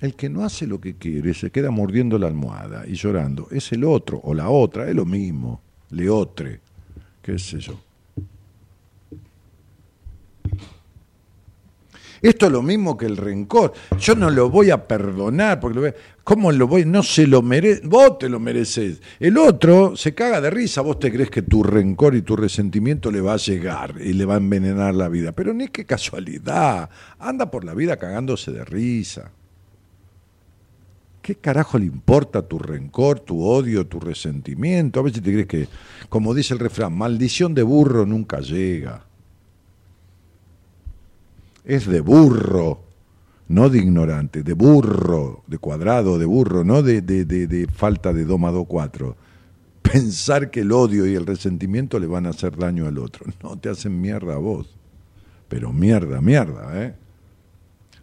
El 0.00 0.14
que 0.14 0.28
no 0.28 0.44
hace 0.44 0.68
lo 0.68 0.80
que 0.80 0.94
quiere, 0.94 1.34
se 1.34 1.50
queda 1.50 1.72
mordiendo 1.72 2.18
la 2.18 2.28
almohada 2.28 2.86
y 2.86 2.94
llorando, 2.94 3.48
es 3.50 3.72
el 3.72 3.82
otro 3.82 4.20
o 4.22 4.34
la 4.34 4.50
otra, 4.50 4.88
es 4.88 4.94
lo 4.94 5.04
mismo, 5.04 5.60
le 5.90 6.08
otre, 6.08 6.60
qué 7.22 7.40
sé 7.40 7.58
yo. 7.58 7.76
Esto 12.22 12.46
es 12.46 12.52
lo 12.52 12.62
mismo 12.62 12.96
que 12.96 13.06
el 13.06 13.16
rencor. 13.16 13.72
Yo 13.98 14.14
no 14.14 14.30
lo 14.30 14.50
voy 14.50 14.70
a 14.70 14.86
perdonar, 14.86 15.60
porque 15.60 15.74
lo 15.74 15.80
voy 15.82 15.94
¿cómo 16.26 16.50
lo 16.50 16.66
voy? 16.66 16.84
No 16.84 17.04
se 17.04 17.24
lo 17.28 17.40
merece, 17.40 17.82
vos 17.86 18.18
te 18.18 18.28
lo 18.28 18.40
mereces. 18.40 19.00
El 19.20 19.38
otro 19.38 19.96
se 19.96 20.12
caga 20.12 20.40
de 20.40 20.50
risa, 20.50 20.80
vos 20.80 20.98
te 20.98 21.12
crees 21.12 21.30
que 21.30 21.42
tu 21.42 21.62
rencor 21.62 22.16
y 22.16 22.22
tu 22.22 22.34
resentimiento 22.34 23.12
le 23.12 23.20
va 23.20 23.34
a 23.34 23.36
llegar 23.36 23.94
y 24.00 24.12
le 24.12 24.24
va 24.24 24.34
a 24.34 24.38
envenenar 24.38 24.96
la 24.96 25.08
vida. 25.08 25.30
Pero 25.30 25.54
ni 25.54 25.68
qué 25.68 25.84
casualidad, 25.84 26.90
anda 27.20 27.48
por 27.48 27.64
la 27.64 27.74
vida 27.74 27.96
cagándose 27.96 28.50
de 28.50 28.64
risa. 28.64 29.30
¿Qué 31.22 31.36
carajo 31.36 31.78
le 31.78 31.86
importa 31.86 32.42
tu 32.42 32.58
rencor, 32.58 33.20
tu 33.20 33.44
odio, 33.44 33.86
tu 33.86 34.00
resentimiento? 34.00 34.98
A 34.98 35.04
veces 35.04 35.22
te 35.22 35.32
crees 35.32 35.46
que, 35.46 35.68
como 36.08 36.34
dice 36.34 36.54
el 36.54 36.60
refrán, 36.60 36.92
maldición 36.92 37.54
de 37.54 37.62
burro 37.62 38.04
nunca 38.04 38.40
llega. 38.40 39.04
Es 41.66 41.86
de 41.86 42.00
burro, 42.00 42.84
no 43.48 43.68
de 43.68 43.78
ignorante, 43.78 44.42
de 44.42 44.52
burro, 44.54 45.42
de 45.48 45.58
cuadrado, 45.58 46.18
de 46.18 46.24
burro, 46.24 46.64
no 46.64 46.82
de, 46.82 47.02
de, 47.02 47.24
de, 47.24 47.66
falta 47.66 48.12
de 48.12 48.24
domado 48.24 48.64
cuatro. 48.64 49.16
Pensar 49.82 50.50
que 50.50 50.60
el 50.60 50.70
odio 50.70 51.06
y 51.06 51.14
el 51.14 51.26
resentimiento 51.26 51.98
le 51.98 52.06
van 52.06 52.26
a 52.26 52.30
hacer 52.30 52.56
daño 52.56 52.86
al 52.86 52.98
otro. 52.98 53.26
No, 53.42 53.58
te 53.58 53.68
hacen 53.68 54.00
mierda 54.00 54.34
a 54.34 54.38
vos. 54.38 54.76
Pero 55.48 55.72
mierda, 55.72 56.20
mierda, 56.20 56.84
¿eh? 56.84 56.94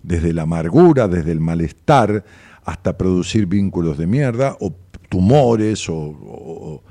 Desde 0.02 0.34
la 0.34 0.44
amargura, 0.44 1.08
desde 1.08 1.32
el 1.32 1.40
malestar, 1.40 2.26
hasta 2.66 2.98
producir 2.98 3.46
vínculos 3.46 3.98
de 3.98 4.08
mierda 4.08 4.58
o 4.60 4.74
tumores 5.10 5.88
o, 5.90 6.82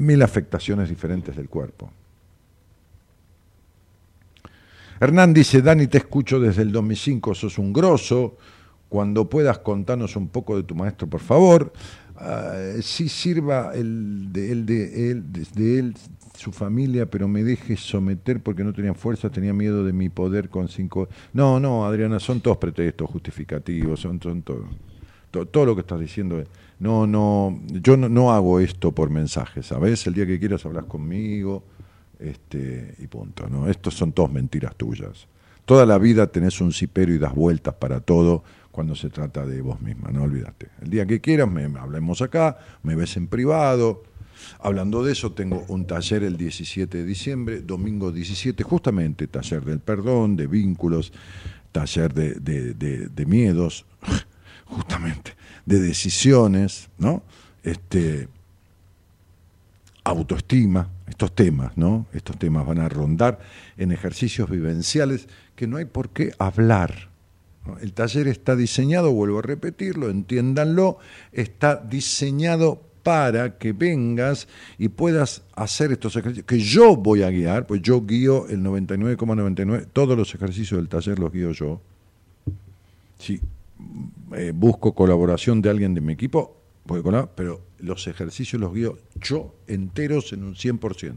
mil 0.00 0.22
afectaciones 0.22 0.88
diferentes 0.88 1.36
del 1.36 1.48
cuerpo. 1.48 1.90
Hernán 5.00 5.34
dice, 5.34 5.62
Dani, 5.62 5.86
te 5.86 5.98
escucho 5.98 6.40
desde 6.40 6.62
el 6.62 6.72
2005, 6.72 7.34
sos 7.34 7.58
un 7.58 7.72
grosso. 7.72 8.36
Cuando 8.88 9.28
puedas 9.28 9.58
contarnos 9.58 10.14
un 10.16 10.28
poco 10.28 10.56
de 10.56 10.62
tu 10.62 10.74
maestro, 10.74 11.08
por 11.08 11.20
favor. 11.20 11.72
Uh, 12.14 12.80
sí 12.80 13.10
sirva 13.10 13.72
el 13.74 14.32
de 14.32 14.52
él, 14.52 14.64
de 14.64 15.10
él, 15.10 15.24
desde 15.26 15.78
él, 15.78 15.94
su 16.34 16.52
familia, 16.52 17.06
pero 17.06 17.28
me 17.28 17.42
deje 17.42 17.76
someter 17.76 18.42
porque 18.42 18.64
no 18.64 18.72
tenía 18.72 18.94
fuerza, 18.94 19.28
tenía 19.28 19.52
miedo 19.52 19.84
de 19.84 19.92
mi 19.92 20.08
poder 20.08 20.48
con 20.48 20.68
cinco. 20.68 21.08
No, 21.32 21.60
no, 21.60 21.84
Adriana, 21.84 22.18
son 22.20 22.40
todos 22.40 22.56
pretextos 22.56 23.10
justificativos, 23.10 24.00
son, 24.00 24.20
son 24.22 24.42
todo, 24.42 24.64
todo, 25.30 25.66
lo 25.66 25.74
que 25.74 25.80
estás 25.80 26.00
diciendo. 26.00 26.42
No, 26.78 27.06
no, 27.06 27.60
yo 27.66 27.96
no, 27.96 28.32
hago 28.32 28.60
esto 28.60 28.92
por 28.92 29.10
mensajes, 29.10 29.66
¿sabes? 29.66 30.06
El 30.06 30.14
día 30.14 30.26
que 30.26 30.38
quieras 30.38 30.64
hablas 30.64 30.84
conmigo, 30.84 31.64
este, 32.18 32.94
y 32.98 33.06
punto. 33.06 33.48
¿no? 33.48 33.68
Estos 33.68 33.94
son 33.94 34.12
todos 34.12 34.32
mentiras 34.32 34.74
tuyas. 34.76 35.26
Toda 35.64 35.84
la 35.84 35.98
vida 35.98 36.28
tenés 36.28 36.60
un 36.60 36.72
cipero 36.72 37.12
y 37.12 37.18
das 37.18 37.34
vueltas 37.34 37.74
para 37.74 38.00
todo 38.00 38.44
cuando 38.70 38.94
se 38.94 39.08
trata 39.10 39.46
de 39.46 39.62
vos 39.62 39.80
misma, 39.80 40.10
no 40.10 40.22
olvídate. 40.22 40.68
El 40.82 40.90
día 40.90 41.06
que 41.06 41.20
quieras, 41.20 41.50
me, 41.50 41.64
hablemos 41.78 42.20
acá, 42.22 42.58
me 42.82 42.94
ves 42.94 43.16
en 43.16 43.26
privado, 43.26 44.02
Hablando 44.60 45.02
de 45.02 45.12
eso, 45.12 45.32
tengo 45.32 45.64
un 45.68 45.86
taller 45.86 46.22
el 46.22 46.36
17 46.36 46.98
de 46.98 47.04
diciembre, 47.04 47.60
domingo 47.62 48.12
17, 48.12 48.62
justamente 48.64 49.26
taller 49.26 49.64
del 49.64 49.80
perdón, 49.80 50.36
de 50.36 50.46
vínculos, 50.46 51.12
taller 51.72 52.12
de, 52.12 52.34
de, 52.34 53.26
miedos, 53.26 53.86
justamente, 54.66 55.36
de 55.64 55.80
decisiones, 55.80 56.90
¿no? 56.98 57.22
Este, 57.62 58.28
autoestima, 60.06 60.88
estos 61.08 61.34
temas, 61.34 61.76
¿no? 61.76 62.06
Estos 62.12 62.38
temas 62.38 62.64
van 62.66 62.78
a 62.78 62.88
rondar 62.88 63.40
en 63.76 63.92
ejercicios 63.92 64.48
vivenciales 64.48 65.28
que 65.54 65.66
no 65.66 65.76
hay 65.76 65.84
por 65.84 66.10
qué 66.10 66.32
hablar. 66.38 67.08
El 67.80 67.92
taller 67.92 68.28
está 68.28 68.54
diseñado, 68.54 69.12
vuelvo 69.12 69.40
a 69.40 69.42
repetirlo, 69.42 70.08
entiéndanlo, 70.08 70.98
está 71.32 71.76
diseñado 71.76 72.80
para 73.02 73.58
que 73.58 73.72
vengas 73.72 74.46
y 74.78 74.88
puedas 74.88 75.42
hacer 75.54 75.92
estos 75.92 76.14
ejercicios 76.16 76.46
que 76.46 76.60
yo 76.60 76.96
voy 76.96 77.22
a 77.22 77.30
guiar, 77.30 77.66
pues 77.66 77.82
yo 77.82 78.04
guío 78.04 78.46
el 78.48 78.62
99,99, 78.62 79.88
todos 79.92 80.16
los 80.16 80.34
ejercicios 80.34 80.78
del 80.78 80.88
taller 80.88 81.18
los 81.18 81.32
guío 81.32 81.50
yo. 81.50 81.80
Si 83.18 83.40
eh, 84.36 84.52
busco 84.54 84.94
colaboración 84.94 85.60
de 85.62 85.70
alguien 85.70 85.94
de 85.94 86.00
mi 86.00 86.12
equipo, 86.12 86.55
pero 87.34 87.62
los 87.78 88.06
ejercicios 88.06 88.60
los 88.60 88.72
guío 88.72 88.98
yo 89.20 89.54
enteros 89.66 90.32
en 90.32 90.44
un 90.44 90.54
100%. 90.54 91.16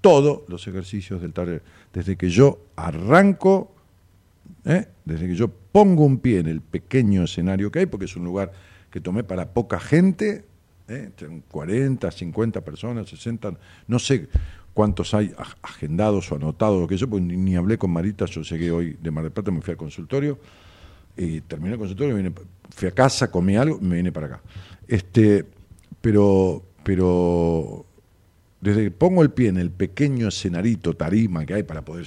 Todos 0.00 0.42
los 0.48 0.66
ejercicios 0.66 1.20
del 1.22 1.32
taller, 1.32 1.62
desde 1.92 2.16
que 2.16 2.28
yo 2.28 2.58
arranco, 2.76 3.74
¿eh? 4.64 4.86
desde 5.04 5.26
que 5.26 5.34
yo 5.34 5.48
pongo 5.48 6.04
un 6.04 6.18
pie 6.18 6.40
en 6.40 6.46
el 6.46 6.60
pequeño 6.60 7.24
escenario 7.24 7.70
que 7.70 7.80
hay, 7.80 7.86
porque 7.86 8.04
es 8.04 8.16
un 8.16 8.24
lugar 8.24 8.52
que 8.90 9.00
tomé 9.00 9.24
para 9.24 9.52
poca 9.52 9.80
gente, 9.80 10.44
¿eh? 10.88 11.10
40, 11.48 12.10
50 12.10 12.60
personas, 12.60 13.08
60, 13.08 13.54
no 13.88 13.98
sé 13.98 14.28
cuántos 14.74 15.14
hay 15.14 15.32
agendados 15.62 16.30
o 16.30 16.36
anotados, 16.36 16.80
lo 16.80 16.86
que 16.86 16.96
yo, 16.96 17.08
porque 17.08 17.24
ni, 17.24 17.56
hablé 17.56 17.78
con 17.78 17.90
Marita, 17.90 18.26
yo 18.26 18.42
llegué 18.42 18.70
hoy 18.70 18.98
de 19.00 19.10
Mar 19.10 19.24
del 19.24 19.32
Plata, 19.32 19.50
me 19.50 19.62
fui 19.62 19.72
al 19.72 19.78
consultorio, 19.78 20.38
y 21.16 21.40
terminé 21.42 21.74
el 21.74 21.78
consultorio, 21.78 22.16
vine, 22.16 22.32
fui 22.70 22.88
a 22.88 22.90
casa, 22.90 23.30
comí 23.30 23.56
algo, 23.56 23.78
me 23.80 23.96
vine 23.96 24.10
para 24.10 24.26
acá. 24.26 24.42
Este, 24.88 25.44
pero, 26.00 26.62
pero 26.82 27.86
desde 28.60 28.84
que 28.84 28.90
pongo 28.90 29.22
el 29.22 29.30
pie 29.30 29.48
en 29.48 29.56
el 29.56 29.70
pequeño 29.70 30.28
escenarito, 30.28 30.94
tarima 30.94 31.44
que 31.46 31.54
hay 31.54 31.62
para 31.62 31.84
poder 31.84 32.06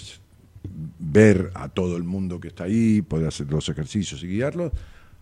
ver 1.00 1.52
a 1.54 1.70
todo 1.70 1.98
el 1.98 2.04
mundo 2.04 2.40
que 2.40 2.50
está 2.50 2.66
ahí, 2.66 3.02
poder 3.02 3.28
hacer 3.28 3.52
los 3.52 3.70
ejercicios 3.70 4.24
y 4.24 4.28
guiarlos, 4.28 4.72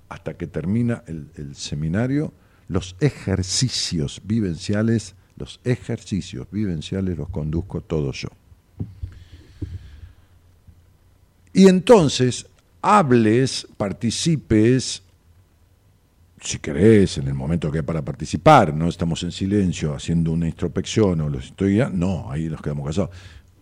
hasta 0.10 0.36
que 0.36 0.48
termina 0.48 1.04
el, 1.08 1.30
el 1.36 1.56
seminario, 1.56 2.34
los 2.68 2.96
ejercicios 3.00 4.22
vivenciales, 4.24 5.16
los 5.38 5.60
ejercicios 5.64 6.48
vivenciales 6.52 7.18
los 7.18 7.30
conduzco 7.30 7.82
todos 7.82 8.22
yo. 8.22 8.30
Y 11.54 11.68
entonces 11.68 12.48
hables, 12.82 13.68
participes, 13.78 15.02
si 16.46 16.60
querés, 16.60 17.18
en 17.18 17.28
el 17.28 17.34
momento 17.34 17.72
que 17.72 17.80
hay 17.80 17.84
para 17.84 18.04
participar, 18.04 18.74
no 18.74 18.88
estamos 18.88 19.24
en 19.24 19.32
silencio 19.32 19.96
haciendo 19.96 20.32
una 20.32 20.48
introspección 20.48 21.22
o 21.22 21.30
los 21.30 21.46
estoy 21.46 21.82
no, 21.92 22.32
ahí 22.32 22.50
nos 22.50 22.62
quedamos 22.62 22.86
casados. 22.86 23.10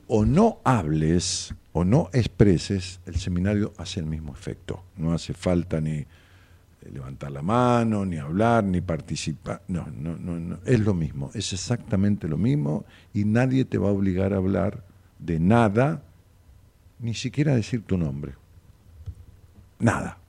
O 0.07 0.25
no 0.25 0.59
hables 0.65 1.53
o 1.71 1.86
no 1.86 2.09
expreses, 2.11 2.99
el 3.05 3.15
seminario 3.15 3.73
hace 3.77 4.01
el 4.01 4.05
mismo 4.05 4.34
efecto. 4.34 4.84
No 4.97 5.13
hace 5.13 5.34
falta 5.34 5.79
ni 5.79 6.05
levantar 6.91 7.31
la 7.31 7.41
mano, 7.41 8.05
ni 8.05 8.17
hablar, 8.17 8.65
ni 8.65 8.81
participar. 8.81 9.61
No, 9.69 9.88
no, 9.88 10.17
no, 10.17 10.38
no, 10.38 10.59
es 10.65 10.79
lo 10.81 10.93
mismo, 10.93 11.31
es 11.34 11.53
exactamente 11.53 12.27
lo 12.27 12.38
mismo 12.38 12.86
y 13.13 13.23
nadie 13.23 13.63
te 13.63 13.77
va 13.77 13.89
a 13.89 13.93
obligar 13.93 14.34
a 14.34 14.38
hablar 14.38 14.84
de 15.19 15.39
nada, 15.39 16.03
ni 16.99 17.13
siquiera 17.13 17.55
decir 17.55 17.84
tu 17.84 17.97
nombre. 17.97 18.34
Nada. 19.79 20.22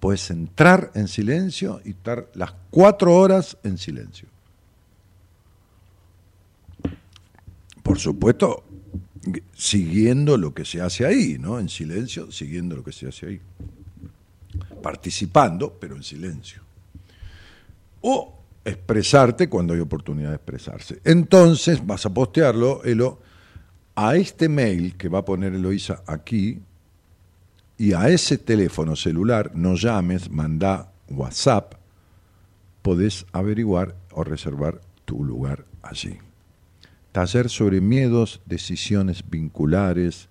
Puedes 0.00 0.30
entrar 0.30 0.92
en 0.94 1.08
silencio 1.08 1.80
y 1.84 1.90
estar 1.90 2.28
las 2.34 2.52
cuatro 2.70 3.14
horas 3.14 3.56
en 3.64 3.78
silencio. 3.78 4.28
Por 7.82 7.98
supuesto, 7.98 8.64
siguiendo 9.54 10.36
lo 10.36 10.54
que 10.54 10.64
se 10.64 10.80
hace 10.80 11.04
ahí, 11.04 11.38
¿no? 11.38 11.58
En 11.58 11.68
silencio, 11.68 12.30
siguiendo 12.30 12.76
lo 12.76 12.84
que 12.84 12.92
se 12.92 13.08
hace 13.08 13.26
ahí. 13.26 13.40
Participando, 14.82 15.76
pero 15.78 15.96
en 15.96 16.02
silencio. 16.02 16.62
O 18.02 18.38
expresarte 18.64 19.48
cuando 19.48 19.74
hay 19.74 19.80
oportunidad 19.80 20.30
de 20.30 20.36
expresarse. 20.36 21.00
Entonces 21.04 21.84
vas 21.84 22.04
a 22.06 22.10
postearlo, 22.14 22.84
Elo, 22.84 23.20
a 23.94 24.14
este 24.16 24.48
mail 24.48 24.96
que 24.96 25.08
va 25.08 25.20
a 25.20 25.24
poner 25.24 25.54
Eloisa 25.54 26.02
aquí 26.06 26.60
y 27.78 27.92
a 27.92 28.08
ese 28.08 28.36
teléfono 28.36 28.96
celular, 28.96 29.52
no 29.54 29.76
llames, 29.76 30.30
manda 30.30 30.90
WhatsApp, 31.08 31.74
podés 32.82 33.24
averiguar 33.32 33.94
o 34.12 34.24
reservar 34.24 34.80
tu 35.04 35.24
lugar 35.24 35.64
allí. 35.80 36.18
Taller 37.12 37.48
sobre 37.48 37.80
miedos, 37.80 38.40
decisiones 38.46 39.22
vinculares, 39.30 40.28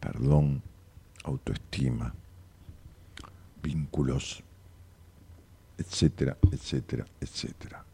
perdón, 0.00 0.62
autoestima, 1.24 2.14
vínculos, 3.62 4.42
etcétera, 5.78 6.36
etcétera, 6.50 7.06
etcétera. 7.20 7.84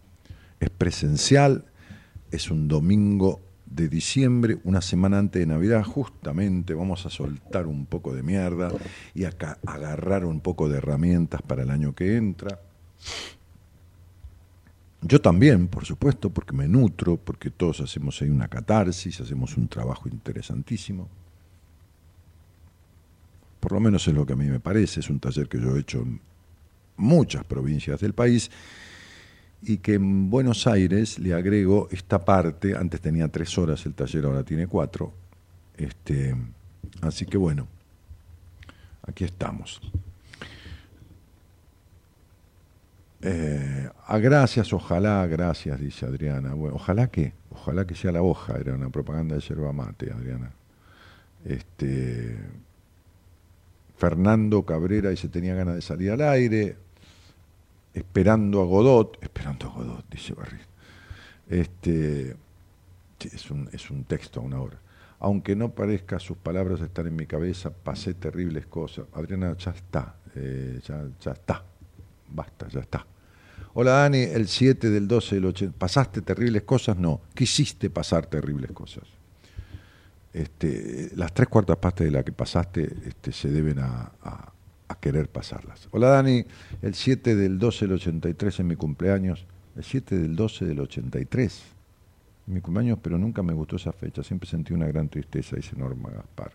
Es 0.59 0.71
presencial, 0.71 1.67
es 2.31 2.51
un 2.51 2.69
domingo 2.69 3.41
de 3.71 3.89
diciembre, 3.89 4.59
una 4.65 4.81
semana 4.81 5.19
antes 5.19 5.41
de 5.41 5.47
Navidad, 5.47 5.85
justamente 5.85 6.75
vamos 6.75 7.05
a 7.07 7.11
soltar 7.11 7.67
un 7.67 7.87
poco 7.87 8.15
de 8.15 8.23
mierda 8.23 8.73
y 9.15 9.25
acá 9.25 9.59
agarrar 9.67 10.25
un 10.25 10.41
poco 10.41 10.69
de 10.69 10.79
herramientas 10.79 11.43
para 11.43 11.63
el 11.63 11.71
año 11.71 11.95
que 11.95 12.17
entra. 12.17 12.61
Yo 15.01 15.21
también, 15.21 15.69
por 15.69 15.85
supuesto, 15.85 16.31
porque 16.31 16.53
me 16.53 16.67
nutro, 16.67 17.17
porque 17.17 17.51
todos 17.51 17.81
hacemos 17.81 18.21
ahí 18.21 18.31
una 18.31 18.49
catarsis, 18.49 19.21
hacemos 19.21 19.57
un 19.57 19.69
trabajo 19.69 20.09
interesantísimo. 20.09 21.09
Por 23.61 23.73
lo 23.73 23.81
menos 23.81 24.07
es 24.09 24.15
lo 24.15 24.27
que 24.27 24.33
a 24.33 24.37
mí 24.37 24.47
me 24.47 24.61
parece, 24.61 25.01
es 25.01 25.11
un 25.11 25.21
taller 25.21 25.49
que 25.49 25.61
yo 25.61 25.77
he 25.77 25.81
hecho 25.81 26.01
en 26.01 26.21
muchas 26.97 27.45
provincias 27.45 28.01
del 28.01 28.13
país 28.13 28.51
y 29.63 29.79
que 29.79 29.95
en 29.95 30.31
Buenos 30.31 30.67
Aires 30.67 31.19
le 31.19 31.35
agrego 31.35 31.89
esta 31.91 32.25
parte, 32.25 32.77
antes 32.77 33.01
tenía 33.01 33.29
tres 33.29 33.57
horas 33.59 33.85
el 33.87 33.95
taller, 33.95 34.25
ahora 34.25 34.43
tiene 34.45 34.67
cuatro, 34.67 35.13
este, 35.77 36.35
así 37.03 37.27
que 37.27 37.37
bueno, 37.37 37.67
aquí 39.03 39.25
estamos. 39.25 39.81
Eh, 43.21 43.91
a 44.07 44.19
gracias, 44.19 44.73
ojalá, 44.73 45.27
gracias, 45.27 45.81
dice 45.81 46.07
Adriana. 46.07 46.55
Bueno, 46.55 46.77
ojalá 46.77 47.09
que, 47.09 47.33
ojalá 47.51 47.85
que 47.87 47.97
sea 47.97 48.13
la 48.13 48.23
hoja, 48.23 48.57
era 48.59 48.75
una 48.75 48.91
propaganda 48.91 49.35
de 49.35 49.41
yerba 49.41 49.73
mate, 49.73 50.13
Adriana. 50.13 50.53
Este, 51.45 52.37
Fernando 53.97 54.65
Cabrera 54.65 55.11
dice 55.11 55.29
tenía 55.29 55.55
ganas 55.55 55.75
de 55.75 55.83
salir 55.83 56.13
al 56.13 56.21
aire, 56.23 56.77
esperando 57.95 58.61
a 58.61 58.65
Godot, 58.65 59.19
esperando 59.23 59.67
a 59.67 59.73
Godot, 59.73 60.05
dice 60.11 60.35
Barry. 60.35 60.59
Este, 61.49 62.37
es, 63.21 63.51
un, 63.51 63.69
es 63.73 63.91
un 63.91 64.05
texto 64.05 64.41
a 64.41 64.43
una 64.43 64.61
hora. 64.61 64.79
Aunque 65.21 65.57
no 65.57 65.71
parezca, 65.71 66.19
sus 66.21 66.37
palabras 66.37 66.81
están 66.81 67.09
en 67.09 67.17
mi 67.17 67.27
cabeza, 67.27 67.71
pasé 67.71 68.15
terribles 68.15 68.67
cosas. 68.67 69.07
Adriana, 69.15 69.57
ya 69.57 69.73
está, 69.73 70.15
eh, 70.37 70.81
ya, 70.87 71.33
está, 71.33 71.65
basta, 72.29 72.69
ya 72.69 72.81
está. 72.81 73.07
Hola 73.75 73.93
Dani, 73.93 74.19
el 74.19 74.47
7 74.47 74.91
del 74.91 75.09
12 75.09 75.35
del 75.37 75.47
80. 75.47 75.79
¿Pasaste 75.79 76.23
terribles 76.23 76.63
cosas? 76.63 76.97
No, 76.97 77.23
quisiste 77.35 77.91
pasar 77.91 78.27
terribles 78.27 78.71
cosas. 78.73 79.05
Este, 80.33 81.11
las 81.17 81.33
tres 81.33 81.49
cuartas 81.49 81.79
partes 81.79 82.05
de 82.05 82.11
las 82.13 82.23
que 82.25 82.33
pasaste 82.33 82.95
este, 83.07 83.33
se 83.33 83.51
deben 83.51 83.79
a 83.81 84.53
querer 85.01 85.29
pasarlas. 85.29 85.89
Hola 85.91 86.09
Dani, 86.09 86.45
el 86.83 86.95
7 86.95 87.37
del 87.37 87.59
12 87.59 87.87
del 87.87 87.95
83 87.95 88.61
en 88.61 88.67
mi 88.67 88.77
cumpleaños. 88.77 89.47
El 89.77 89.85
7 89.85 90.19
del 90.19 90.35
12 90.35 90.65
del 90.65 90.81
83. 90.81 91.63
En 92.49 92.55
mi 92.55 92.61
cumpleaños, 92.61 92.99
pero 93.01 93.19
nunca 93.19 93.43
me 93.43 93.53
gustó 93.53 93.77
esa 93.77 93.93
fecha. 93.93 94.23
Siempre 94.23 94.49
sentí 94.49 94.73
una 94.73 94.87
gran 94.87 95.09
tristeza, 95.09 95.57
dice 95.57 95.77
Norma 95.77 96.11
Gaspar. 96.11 96.53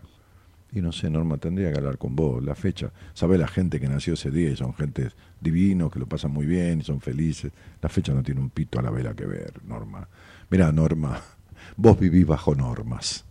Y 0.73 0.81
no 0.81 0.91
sé, 0.91 1.09
Norma, 1.09 1.37
tendría 1.37 1.71
que 1.71 1.77
hablar 1.77 1.97
con 1.97 2.15
vos. 2.15 2.43
La 2.43 2.55
fecha, 2.55 2.91
sabe 3.13 3.37
la 3.37 3.47
gente 3.47 3.79
que 3.79 3.87
nació 3.87 4.15
ese 4.15 4.31
día 4.31 4.49
y 4.49 4.55
son 4.55 4.73
gente 4.73 5.11
divinos, 5.39 5.91
que 5.91 5.99
lo 5.99 6.07
pasan 6.07 6.31
muy 6.31 6.47
bien 6.47 6.81
y 6.81 6.83
son 6.83 6.99
felices. 6.99 7.51
La 7.81 7.89
fecha 7.89 8.13
no 8.13 8.23
tiene 8.23 8.41
un 8.41 8.49
pito 8.49 8.79
a 8.79 8.81
la 8.81 8.89
vela 8.89 9.13
que 9.13 9.25
ver, 9.25 9.53
Norma. 9.65 10.07
Mira, 10.49 10.71
Norma, 10.71 11.21
vos 11.77 11.99
vivís 11.99 12.25
bajo 12.25 12.55
normas. 12.55 13.23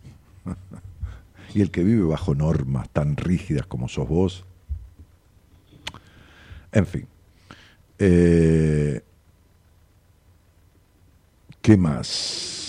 y 1.53 1.61
el 1.61 1.69
que 1.69 1.83
vive 1.83 2.03
bajo 2.03 2.33
normas 2.33 2.89
tan 2.89 3.17
rígidas 3.17 3.67
como 3.67 3.89
sos 3.89 4.07
vos, 4.07 4.45
en 6.73 6.85
fin. 6.85 7.07
Eh, 7.99 9.01
¿Qué 11.61 11.77
más? 11.77 12.63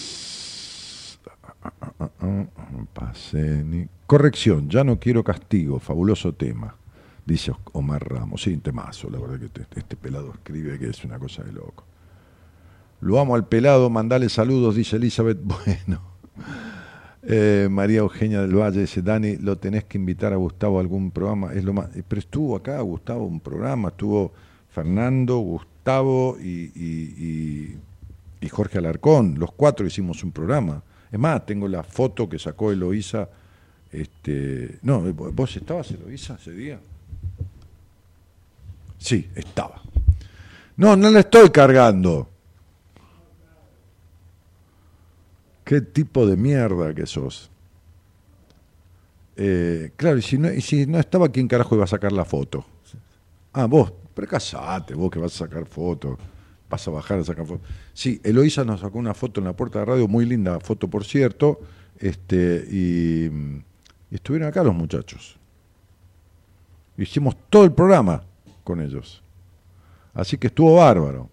Corrección, 4.07 4.69
ya 4.69 4.85
no 4.85 5.01
quiero 5.01 5.25
castigo, 5.25 5.81
fabuloso 5.81 6.35
tema, 6.35 6.77
dice 7.25 7.53
Omar 7.73 8.09
Ramos. 8.09 8.43
Sí, 8.43 8.57
temazo, 8.59 9.11
la 9.11 9.19
verdad 9.19 9.39
que 9.41 9.47
este, 9.47 9.67
este, 9.81 9.97
pelado 9.97 10.33
escribe 10.33 10.79
que 10.79 10.91
es 10.91 11.05
una 11.05 11.19
cosa 11.19 11.43
de 11.43 11.53
loco. 11.53 11.85
Lo 13.01 13.19
amo 13.19 13.35
al 13.35 13.49
pelado, 13.49 13.91
mandale 13.91 14.29
saludos, 14.29 14.77
dice 14.77 14.97
Elizabeth. 14.97 15.39
Bueno. 15.45 16.15
Eh, 17.27 17.69
María 17.71 18.01
Eugenia 18.01 18.43
del 18.43 18.55
Valle 18.55 18.83
dice, 18.83 19.01
Dani, 19.01 19.37
lo 19.37 19.57
tenés 19.57 19.85
que 19.85 19.97
invitar 19.97 20.33
a 20.33 20.37
Gustavo 20.37 20.79
a 20.79 20.81
algún 20.81 21.11
programa. 21.11 21.53
Es 21.55 21.65
lo 21.65 21.73
más, 21.73 21.89
pero 22.07 22.19
estuvo 22.19 22.57
acá 22.57 22.79
Gustavo 22.81 23.25
un 23.25 23.41
programa, 23.41 23.89
estuvo 23.89 24.33
Fernando, 24.71 25.39
Gustavo 25.39 26.37
y, 26.39 27.77
Jorge 28.51 28.79
Alarcón. 28.79 29.37
Los 29.39 29.53
cuatro 29.53 29.87
hicimos 29.87 30.23
un 30.23 30.31
programa. 30.31 30.83
Es 31.11 31.19
más, 31.19 31.47
tengo 31.47 31.67
la 31.67 31.83
foto 31.83 32.29
que 32.29 32.39
sacó 32.39 32.71
Eloísa. 32.71 33.29
Este, 33.91 34.79
no, 34.83 35.01
¿vos 35.01 35.57
estabas 35.57 35.91
Eloísa 35.93 36.37
ese 36.41 36.53
día? 36.53 36.79
Sí, 38.99 39.29
estaba. 39.35 39.81
No, 40.77 40.95
no 40.95 41.11
la 41.11 41.21
estoy 41.21 41.49
cargando. 41.51 42.29
¿Qué 45.75 45.81
tipo 45.81 46.25
de 46.25 46.37
mierda 46.37 46.95
que 46.95 47.05
sos? 47.05 47.51
Eh, 49.35 49.91
claro, 49.97 50.19
y 50.19 50.23
si, 50.23 50.39
no, 50.39 50.53
y 50.53 50.61
si 50.61 50.87
no 50.87 51.01
estaba, 51.01 51.29
¿quién 51.31 51.49
carajo 51.49 51.75
iba 51.75 51.83
a 51.83 51.89
sacar 51.89 52.13
la 52.13 52.25
foto? 52.25 52.65
Ah, 53.53 53.67
vos, 53.67 53.93
pero 54.15 54.29
casate, 54.29 54.95
vos 54.95 55.11
que 55.11 55.19
vas 55.19 55.35
a 55.35 55.47
sacar 55.47 55.67
fotos, 55.67 56.17
vas 56.71 56.87
a 56.87 56.93
bajar 56.93 57.19
a 57.19 57.25
sacar 57.25 57.45
fotos. 57.45 57.67
Sí, 57.93 58.21
Eloisa 58.23 58.65
nos 58.65 58.83
sacó 58.83 59.01
una 59.01 59.15
foto 59.15 59.41
en 59.41 59.47
la 59.47 59.53
puerta 59.57 59.81
de 59.81 59.87
radio, 59.87 60.07
muy 60.07 60.25
linda 60.27 60.61
foto, 60.61 60.87
por 60.87 61.05
cierto, 61.05 61.61
este, 61.99 62.65
y 62.71 63.29
estuvieron 64.13 64.47
acá 64.47 64.63
los 64.63 64.77
muchachos. 64.77 65.37
Hicimos 66.97 67.35
todo 67.51 67.65
el 67.65 67.73
programa 67.73 68.23
con 68.63 68.81
ellos. 68.81 69.25
Así 70.15 70.39
que 70.39 70.47
estuvo 70.47 70.77
bárbaro. 70.77 71.29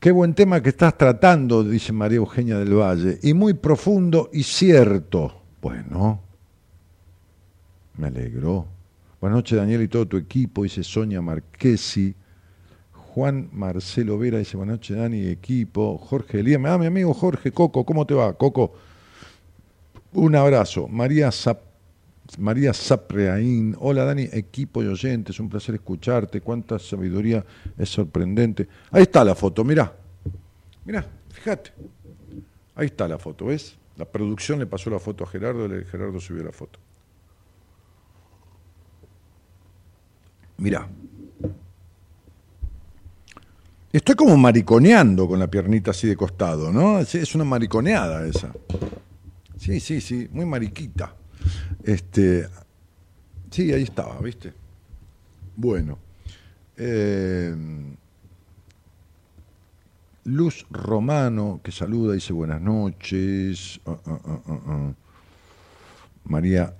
Qué 0.00 0.12
buen 0.12 0.32
tema 0.32 0.62
que 0.62 0.68
estás 0.68 0.96
tratando, 0.96 1.64
dice 1.64 1.92
María 1.92 2.18
Eugenia 2.18 2.56
del 2.56 2.72
Valle, 2.72 3.18
y 3.20 3.34
muy 3.34 3.54
profundo 3.54 4.30
y 4.32 4.44
cierto. 4.44 5.42
Bueno, 5.60 6.20
me 7.96 8.06
alegro. 8.06 8.68
Buenas 9.20 9.38
noches, 9.38 9.58
Daniel, 9.58 9.82
y 9.82 9.88
todo 9.88 10.06
tu 10.06 10.16
equipo, 10.16 10.62
dice 10.62 10.84
Sonia 10.84 11.20
Marquesi. 11.20 12.14
Juan 12.92 13.48
Marcelo 13.52 14.16
Vera 14.18 14.38
dice, 14.38 14.56
buenas 14.56 14.74
noches, 14.74 14.96
Dani, 14.96 15.26
equipo. 15.26 15.98
Jorge 15.98 16.38
Elías, 16.38 16.60
ah, 16.64 16.78
mi 16.78 16.86
amigo 16.86 17.12
Jorge 17.12 17.50
Coco, 17.50 17.84
¿cómo 17.84 18.06
te 18.06 18.14
va, 18.14 18.32
Coco? 18.34 18.74
Un 20.12 20.36
abrazo. 20.36 20.86
María 20.86 21.32
Zap 21.32 21.67
María 22.36 22.74
Sapreaín, 22.74 23.74
hola 23.78 24.04
Dani, 24.04 24.28
equipo 24.32 24.82
y 24.82 24.86
oyentes, 24.86 25.40
un 25.40 25.48
placer 25.48 25.76
escucharte, 25.76 26.40
cuánta 26.42 26.78
sabiduría, 26.78 27.44
es 27.78 27.88
sorprendente. 27.88 28.68
Ahí 28.90 29.02
está 29.02 29.24
la 29.24 29.34
foto, 29.34 29.64
mirá, 29.64 29.96
mirá, 30.84 31.06
fíjate, 31.30 31.72
ahí 32.74 32.86
está 32.86 33.08
la 33.08 33.18
foto, 33.18 33.46
¿ves? 33.46 33.78
La 33.96 34.04
producción 34.04 34.58
le 34.58 34.66
pasó 34.66 34.90
la 34.90 34.98
foto 34.98 35.24
a 35.24 35.26
Gerardo 35.26 35.66
y 35.76 35.84
Gerardo 35.84 36.20
subió 36.20 36.44
la 36.44 36.52
foto. 36.52 36.78
Mirá. 40.58 40.88
Estoy 43.90 44.14
como 44.14 44.36
mariconeando 44.36 45.26
con 45.26 45.38
la 45.38 45.48
piernita 45.48 45.92
así 45.92 46.06
de 46.06 46.16
costado, 46.16 46.70
¿no? 46.70 46.98
Es 46.98 47.34
una 47.34 47.44
mariconeada 47.44 48.26
esa. 48.26 48.52
Sí, 49.56 49.80
sí, 49.80 50.00
sí, 50.00 50.28
muy 50.30 50.44
mariquita. 50.44 51.14
Este, 51.82 52.48
sí, 53.50 53.72
ahí 53.72 53.82
estaba, 53.82 54.18
¿viste? 54.20 54.52
Bueno. 55.56 55.98
Eh, 56.76 57.54
Luz 60.28 60.66
Romano, 60.70 61.60
que 61.64 61.72
saluda, 61.72 62.12
dice 62.12 62.34
buenas 62.34 62.60
noches. 62.60 63.80
Uh, 63.86 63.92
uh, 63.92 64.52
uh, 64.52 64.94
María 66.24 66.74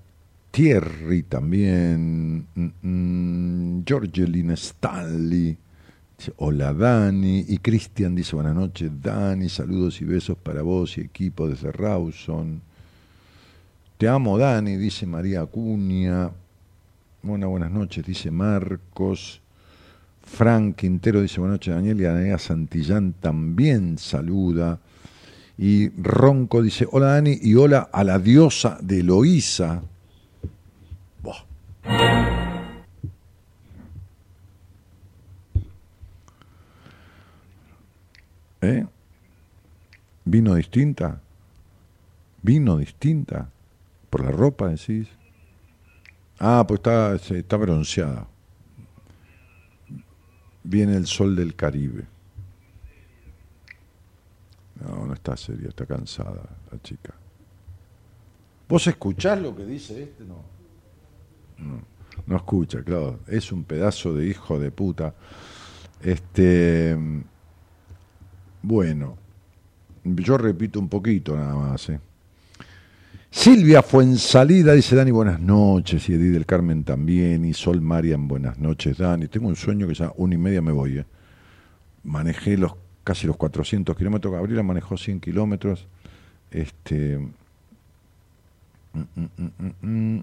Thierry 0.51 1.23
también. 1.23 2.47
Mm, 2.55 3.83
mm, 3.83 3.85
Stanley. 4.53 5.57
Hola 6.37 6.75
Dani. 6.75 7.47
Y 7.49 7.57
Cristian 7.59 8.15
dice 8.15 8.37
buenas 8.37 8.55
noches. 8.55 8.91
Dani, 9.01 9.49
saludos 9.49 10.03
y 10.03 10.05
besos 10.05 10.37
para 10.37 10.61
vos 10.61 10.99
y 10.99 11.01
equipo 11.01 11.49
desde 11.49 11.73
Rawson. 11.73 12.61
Te 13.99 14.07
amo, 14.07 14.39
Dani, 14.39 14.77
dice 14.77 15.07
María 15.07 15.41
Acuña. 15.41 16.31
Buenas, 17.21 17.51
buenas 17.51 17.73
noches, 17.73 18.07
dice 18.07 18.31
Marcos. 18.31 19.41
Frank 20.23 20.77
Quintero 20.77 21.21
dice 21.21 21.41
buenas 21.41 21.57
noches, 21.57 21.75
Daniel. 21.75 22.01
Y 22.01 22.05
Anaya 22.05 22.39
Santillán 22.39 23.15
también 23.15 23.99
saluda. 23.99 24.79
Y 25.59 25.89
Ronco 26.01 26.63
dice, 26.63 26.87
hola 26.89 27.15
Dani 27.15 27.41
y 27.43 27.57
hola 27.57 27.91
a 27.93 28.05
la 28.05 28.21
diosa 28.21 28.79
de. 28.81 29.03
Buah. 29.03 29.83
¿Eh? 38.61 38.87
¿Vino 40.25 40.55
distinta? 40.55 41.21
¿Vino 42.43 42.77
distinta? 42.77 43.49
¿Por 44.11 44.25
la 44.25 44.31
ropa 44.31 44.69
decís? 44.69 45.09
Ah, 46.39 46.65
pues 46.67 46.79
está, 46.79 47.15
está 47.15 47.57
bronceada. 47.57 48.27
Viene 50.63 50.97
el 50.97 51.07
sol 51.07 51.35
del 51.35 51.55
Caribe. 51.55 52.05
No, 54.81 55.07
no 55.07 55.15
está 55.15 55.37
seria, 55.37 55.69
está 55.69 55.87
cansada 55.87 56.43
la 56.71 56.83
chica. 56.83 57.15
¿Vos 58.69 58.87
escuchás 58.87 59.41
lo 59.41 59.57
que 59.57 59.65
dice 59.65 60.03
este? 60.03 60.25
No. 60.25 60.45
No, 61.59 61.83
no 62.27 62.37
escucha, 62.37 62.83
claro. 62.83 63.19
Es 63.27 63.51
un 63.51 63.65
pedazo 63.65 64.15
de 64.15 64.27
hijo 64.27 64.59
de 64.59 64.71
puta. 64.71 65.15
Este. 66.01 66.97
Bueno, 68.63 69.17
yo 70.05 70.39
repito 70.39 70.79
un 70.79 70.89
poquito 70.89 71.37
nada 71.37 71.55
más. 71.57 71.89
¿eh? 71.89 72.01
Silvia 73.31 73.83
Fuensalida 73.83 74.73
dice 74.73 74.97
Dani, 74.97 75.11
buenas 75.11 75.39
noches, 75.41 76.09
y 76.09 76.15
Edith 76.15 76.33
del 76.33 76.47
Carmen 76.47 76.83
también, 76.85 77.45
y 77.45 77.53
Sol 77.53 77.81
Marian, 77.81 78.27
buenas 78.27 78.59
noches, 78.59 78.99
Dani. 78.99 79.29
Tengo 79.29 79.49
un 79.49 79.57
sueño 79.57 79.87
que 79.87 79.95
ya 79.95 80.13
una 80.17 80.35
y 80.35 80.39
media 80.39 80.63
me 80.63 80.73
voy. 80.73 80.99
¿eh? 80.99 81.07
Manejé 82.05 82.57
los 82.57 82.75
casi 83.05 83.27
los 83.27 83.39
400 83.39 83.97
kilómetros, 83.97 84.35
Gabriela 84.35 84.63
manejó 84.63 84.97
100 84.97 85.21
kilómetros. 85.21 85.87
Este. 86.51 87.19
Mm, 88.93 89.01
mm, 89.17 89.87
mm, 89.87 90.23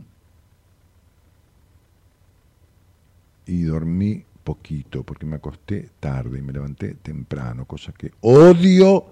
y 3.47 3.61
dormí 3.63 4.23
poquito, 4.43 5.03
porque 5.03 5.25
me 5.25 5.37
acosté 5.37 5.89
tarde 5.99 6.39
y 6.39 6.41
me 6.41 6.53
levanté 6.53 6.95
temprano, 6.95 7.65
cosa 7.65 7.91
que 7.91 8.11
odio 8.21 9.05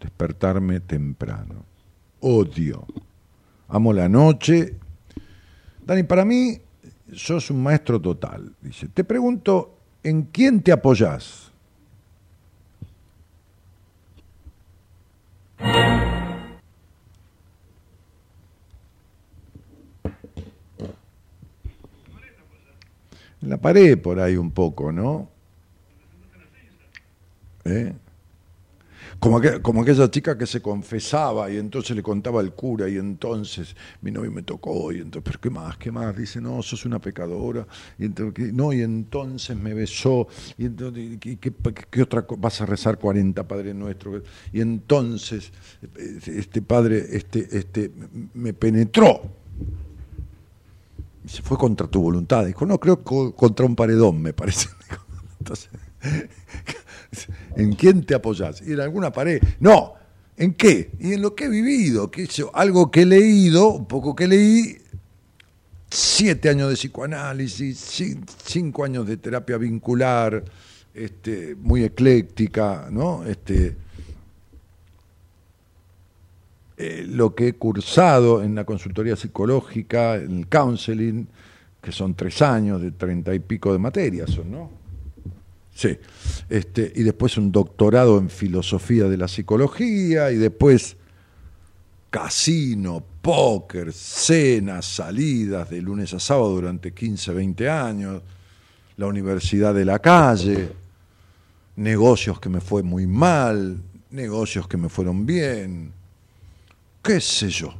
despertarme 0.00 0.80
temprano. 0.80 1.64
Odio. 2.20 2.86
Amo 3.74 3.92
la 3.92 4.08
noche. 4.08 4.76
Dani, 5.84 6.04
para 6.04 6.24
mí 6.24 6.60
sos 7.12 7.50
un 7.50 7.60
maestro 7.60 8.00
total. 8.00 8.54
Dice, 8.60 8.86
te 8.86 9.02
pregunto, 9.02 9.76
¿en 10.04 10.22
quién 10.22 10.62
te 10.62 10.70
apoyás? 10.70 11.50
En 23.42 23.48
la 23.48 23.56
pared 23.56 24.00
por 24.00 24.20
ahí 24.20 24.36
un 24.36 24.52
poco, 24.52 24.92
¿no? 24.92 25.28
¿Eh? 27.64 27.92
Como, 29.24 29.40
como 29.62 29.80
aquella 29.80 30.10
chica 30.10 30.36
que 30.36 30.44
se 30.44 30.60
confesaba 30.60 31.50
y 31.50 31.56
entonces 31.56 31.96
le 31.96 32.02
contaba 32.02 32.40
al 32.40 32.52
cura 32.52 32.90
y 32.90 32.98
entonces 32.98 33.74
mi 34.02 34.10
novio 34.10 34.30
me 34.30 34.42
tocó 34.42 34.92
y 34.92 34.96
entonces, 34.96 35.22
pero 35.24 35.40
¿qué 35.40 35.48
más? 35.48 35.78
¿Qué 35.78 35.90
más? 35.90 36.14
Dice, 36.14 36.42
no, 36.42 36.60
sos 36.60 36.84
una 36.84 36.98
pecadora. 36.98 37.66
Y 37.98 38.04
entonces, 38.04 38.52
no, 38.52 38.70
y 38.74 38.82
entonces 38.82 39.56
me 39.56 39.72
besó. 39.72 40.28
Y 40.58 40.66
entonces, 40.66 41.18
¿qué, 41.20 42.02
otra 42.02 42.26
cosa? 42.26 42.38
Vas 42.38 42.60
a 42.60 42.66
rezar 42.66 42.98
40 42.98 43.48
Padre 43.48 43.72
Nuestro. 43.72 44.22
Y 44.52 44.60
entonces 44.60 45.50
este 46.26 46.60
padre 46.60 47.06
este, 47.16 47.48
este, 47.56 47.92
me 48.34 48.52
penetró. 48.52 49.22
Y 51.24 51.28
se 51.30 51.40
fue 51.40 51.56
contra 51.56 51.86
tu 51.86 52.02
voluntad. 52.02 52.44
Dijo, 52.44 52.66
no, 52.66 52.78
creo 52.78 53.02
que 53.02 53.32
contra 53.34 53.64
un 53.64 53.74
paredón, 53.74 54.20
me 54.20 54.34
parece. 54.34 54.68
Entonces, 55.40 55.70
¿En 57.56 57.74
quién 57.74 58.04
te 58.04 58.14
apoyás? 58.14 58.62
¿Y 58.62 58.72
en 58.72 58.80
alguna 58.80 59.12
pared? 59.12 59.42
No. 59.60 59.94
¿En 60.36 60.54
qué? 60.54 60.90
Y 60.98 61.12
en 61.12 61.22
lo 61.22 61.34
que 61.34 61.44
he 61.44 61.48
vivido, 61.48 62.10
que 62.10 62.28
algo 62.54 62.90
que 62.90 63.02
he 63.02 63.06
leído, 63.06 63.68
un 63.68 63.86
poco 63.86 64.16
que 64.16 64.26
leí, 64.26 64.78
siete 65.88 66.48
años 66.48 66.70
de 66.70 66.74
psicoanálisis, 66.74 67.78
cinco 68.44 68.84
años 68.84 69.06
de 69.06 69.16
terapia 69.16 69.56
vincular, 69.58 70.44
este, 70.92 71.54
muy 71.54 71.84
ecléctica, 71.84 72.88
¿no? 72.90 73.24
Este, 73.24 73.76
eh, 76.76 77.06
lo 77.08 77.34
que 77.34 77.48
he 77.48 77.52
cursado 77.52 78.42
en 78.42 78.56
la 78.56 78.64
consultoría 78.64 79.14
psicológica, 79.14 80.16
en 80.16 80.38
el 80.38 80.48
counseling, 80.48 81.28
que 81.80 81.92
son 81.92 82.14
tres 82.14 82.42
años 82.42 82.82
de 82.82 82.90
treinta 82.90 83.32
y 83.32 83.38
pico 83.38 83.72
de 83.72 83.78
materias, 83.78 84.38
¿no? 84.44 84.83
Sí. 85.74 85.98
Este, 86.48 86.92
y 86.94 87.02
después 87.02 87.36
un 87.36 87.50
doctorado 87.50 88.18
en 88.18 88.30
filosofía 88.30 89.04
de 89.04 89.16
la 89.16 89.28
psicología, 89.28 90.30
y 90.30 90.36
después 90.36 90.96
casino, 92.10 93.04
póker, 93.20 93.92
cenas, 93.92 94.86
salidas 94.86 95.68
de 95.68 95.82
lunes 95.82 96.14
a 96.14 96.20
sábado 96.20 96.50
durante 96.50 96.94
15, 96.94 97.32
20 97.32 97.68
años, 97.68 98.22
la 98.96 99.06
universidad 99.06 99.74
de 99.74 99.84
la 99.84 99.98
calle, 99.98 100.70
negocios 101.74 102.38
que 102.38 102.48
me 102.48 102.60
fue 102.60 102.84
muy 102.84 103.08
mal, 103.08 103.78
negocios 104.10 104.68
que 104.68 104.76
me 104.76 104.88
fueron 104.88 105.26
bien, 105.26 105.92
qué 107.02 107.20
sé 107.20 107.48
yo, 107.48 107.74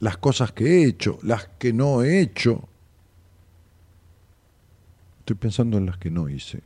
las 0.00 0.18
cosas 0.18 0.52
que 0.52 0.66
he 0.66 0.84
hecho, 0.84 1.18
las 1.22 1.48
que 1.58 1.72
no 1.72 2.02
he 2.02 2.20
hecho, 2.20 2.68
Estoy 5.24 5.36
pensando 5.36 5.78
en 5.78 5.86
las 5.86 5.96
que 5.96 6.10
no 6.10 6.28
hice. 6.28 6.60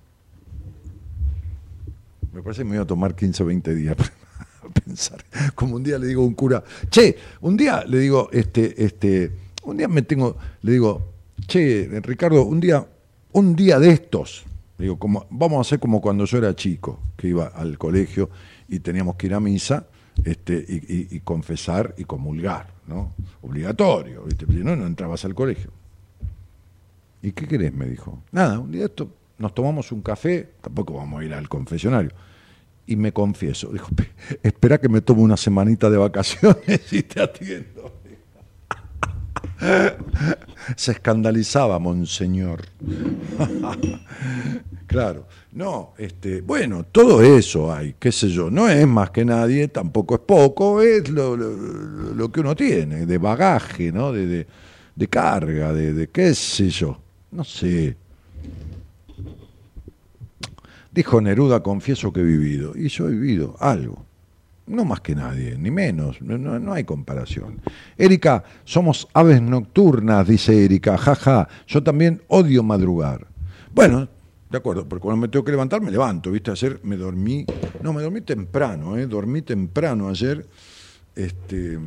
Me 2.32 2.42
parece 2.42 2.62
que 2.62 2.64
me 2.64 2.70
voy 2.70 2.82
a 2.82 2.86
tomar 2.88 3.14
15 3.14 3.44
o 3.44 3.46
20 3.46 3.72
días 3.72 3.94
para 4.60 4.74
pensar. 4.84 5.24
Como 5.54 5.76
un 5.76 5.84
día 5.84 5.96
le 5.96 6.08
digo 6.08 6.24
a 6.24 6.26
un 6.26 6.34
cura, 6.34 6.64
che, 6.90 7.16
un 7.40 7.56
día 7.56 7.84
le 7.86 8.00
digo, 8.00 8.28
este, 8.32 8.84
este, 8.84 9.30
un 9.62 9.76
día 9.76 9.86
me 9.86 10.02
tengo, 10.02 10.36
le 10.62 10.72
digo, 10.72 11.12
che, 11.46 11.88
Ricardo, 12.02 12.42
un 12.42 12.58
día, 12.58 12.84
un 13.30 13.54
día 13.54 13.78
de 13.78 13.90
estos, 13.90 14.44
digo, 14.76 14.98
como, 14.98 15.28
vamos 15.30 15.58
a 15.58 15.60
hacer 15.60 15.78
como 15.78 16.00
cuando 16.00 16.24
yo 16.24 16.38
era 16.38 16.56
chico, 16.56 16.98
que 17.16 17.28
iba 17.28 17.46
al 17.46 17.78
colegio 17.78 18.28
y 18.66 18.80
teníamos 18.80 19.14
que 19.14 19.28
ir 19.28 19.34
a 19.34 19.40
misa 19.40 19.86
este, 20.24 20.66
y, 20.68 21.20
confesar 21.20 21.94
y 21.96 22.02
comulgar, 22.02 22.74
¿no? 22.88 23.14
Obligatorio, 23.40 24.24
¿viste? 24.24 24.46
no, 24.48 24.74
no 24.74 24.84
entrabas 24.84 25.24
al 25.24 25.36
colegio. 25.36 25.77
¿Y 27.22 27.32
qué 27.32 27.46
querés? 27.46 27.74
me 27.74 27.86
dijo. 27.86 28.22
Nada, 28.32 28.58
un 28.58 28.70
día 28.70 28.86
esto, 28.86 29.10
nos 29.38 29.54
tomamos 29.54 29.92
un 29.92 30.02
café, 30.02 30.48
tampoco 30.60 30.94
vamos 30.94 31.20
a 31.20 31.24
ir 31.24 31.34
al 31.34 31.48
confesionario. 31.48 32.10
Y 32.86 32.96
me 32.96 33.12
confieso, 33.12 33.70
dijo, 33.70 33.88
espera 34.42 34.78
que 34.78 34.88
me 34.88 35.00
tome 35.00 35.22
una 35.22 35.36
semanita 35.36 35.90
de 35.90 35.98
vacaciones 35.98 36.80
y 36.92 37.02
te 37.02 37.22
atiendo. 37.22 37.98
Se 40.76 40.92
escandalizaba, 40.92 41.78
monseñor. 41.78 42.62
claro, 44.86 45.26
no, 45.52 45.94
este, 45.98 46.40
bueno, 46.40 46.84
todo 46.84 47.22
eso 47.22 47.72
hay, 47.72 47.94
qué 47.98 48.12
sé 48.12 48.28
yo, 48.28 48.50
no 48.50 48.68
es 48.68 48.86
más 48.86 49.10
que 49.10 49.24
nadie, 49.24 49.68
tampoco 49.68 50.14
es 50.14 50.20
poco, 50.20 50.80
es 50.80 51.08
lo, 51.08 51.36
lo, 51.36 52.32
que 52.32 52.40
uno 52.40 52.54
tiene, 52.54 53.06
de 53.06 53.18
bagaje, 53.18 53.92
¿no? 53.92 54.12
De, 54.12 54.46
de, 54.94 55.08
carga, 55.08 55.72
de, 55.72 55.92
de 55.92 56.08
qué 56.08 56.34
sé 56.34 56.70
yo. 56.70 57.00
No 57.30 57.44
sé. 57.44 57.96
Dijo 60.92 61.20
Neruda, 61.20 61.62
confieso 61.62 62.12
que 62.12 62.20
he 62.20 62.24
vivido. 62.24 62.72
Y 62.76 62.88
yo 62.88 63.08
he 63.08 63.12
vivido 63.12 63.56
algo. 63.60 64.04
No 64.66 64.84
más 64.84 65.00
que 65.00 65.14
nadie, 65.14 65.56
ni 65.58 65.70
menos. 65.70 66.20
No, 66.20 66.72
hay 66.72 66.84
comparación. 66.84 67.60
Erika, 67.96 68.44
somos 68.64 69.08
aves 69.14 69.40
nocturnas, 69.40 70.26
dice 70.26 70.64
Erika. 70.64 70.98
Jaja, 70.98 71.48
yo 71.66 71.82
también 71.82 72.22
odio 72.28 72.62
madrugar. 72.62 73.26
Bueno, 73.74 74.08
de 74.50 74.58
acuerdo, 74.58 74.88
porque 74.88 75.02
cuando 75.02 75.20
me 75.22 75.28
tengo 75.28 75.44
que 75.44 75.52
levantar 75.52 75.80
me 75.80 75.90
levanto, 75.90 76.30
¿viste? 76.30 76.50
Ayer 76.50 76.80
me 76.82 76.96
dormí, 76.96 77.46
no, 77.82 77.92
me 77.92 78.02
dormí 78.02 78.20
temprano, 78.22 78.96
¿eh? 78.98 79.06
Dormí 79.06 79.42
temprano 79.42 80.08
ayer. 80.08 80.46
Este, 81.14 81.78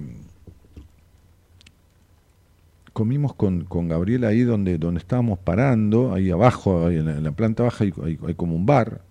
comimos 3.01 3.33
con, 3.33 3.63
con 3.65 3.87
Gabriela 3.87 4.27
ahí 4.27 4.41
donde, 4.41 4.77
donde 4.77 4.99
estábamos 4.99 5.39
parando, 5.39 6.13
ahí 6.13 6.29
abajo, 6.29 6.87
en, 6.91 7.23
la, 7.23 7.31
planta 7.31 7.63
baja 7.63 7.83
hay, 7.83 8.35
como 8.35 8.55
un 8.55 8.67
bar, 8.67 9.01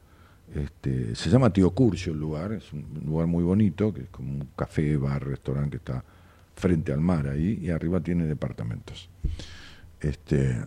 este, 0.55 1.17
se 1.17 1.29
llama 1.29 1.53
Tío 1.53 1.73
Curcio 1.73 2.13
el 2.13 2.21
lugar, 2.21 2.53
es 2.53 2.73
un 2.73 2.85
lugar 3.05 3.27
muy 3.27 3.43
bonito, 3.43 3.93
que 3.93 4.03
es 4.03 4.09
como 4.11 4.31
un 4.31 4.49
café, 4.55 4.97
bar, 4.97 5.27
restaurante 5.27 5.71
que 5.71 5.77
está 5.79 6.05
frente 6.55 6.93
al 6.93 7.01
mar 7.01 7.27
ahí, 7.27 7.59
y 7.61 7.71
arriba 7.71 7.99
tiene 7.99 8.29
departamentos. 8.29 9.11
Este, 10.01 10.65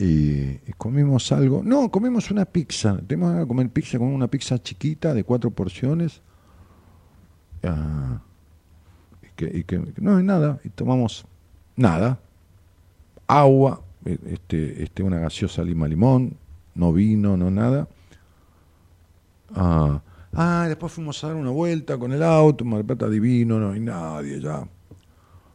y, 0.00 0.56
comimos 0.78 1.30
algo, 1.30 1.62
no, 1.64 1.92
comimos 1.92 2.28
una 2.32 2.44
pizza, 2.44 2.98
tenemos 3.06 3.40
que 3.40 3.46
comer 3.46 3.68
pizza 3.68 3.98
con 3.98 4.08
una 4.08 4.26
pizza 4.26 4.60
chiquita 4.60 5.14
de 5.14 5.22
cuatro 5.22 5.52
porciones, 5.52 6.22
Ah, 7.62 8.20
y 9.38 9.62
que, 9.62 9.78
no 10.00 10.16
hay 10.16 10.24
nada, 10.24 10.58
y 10.64 10.70
tomamos 10.70 11.24
nada, 11.76 12.20
agua, 13.26 13.82
este, 14.04 14.82
este, 14.82 15.02
una 15.02 15.18
gaseosa 15.18 15.62
lima 15.62 15.86
limón, 15.86 16.36
no 16.74 16.92
vino, 16.92 17.36
no 17.36 17.50
nada. 17.50 17.88
Ah, 19.54 20.00
ah, 20.32 20.66
después 20.68 20.92
fuimos 20.92 21.22
a 21.22 21.28
dar 21.28 21.36
una 21.36 21.50
vuelta 21.50 21.98
con 21.98 22.12
el 22.12 22.22
auto, 22.22 22.64
Mar 22.64 22.84
Plata 22.84 23.08
divino, 23.08 23.58
no 23.58 23.72
hay 23.72 23.80
nadie 23.80 24.40
ya. 24.40 24.66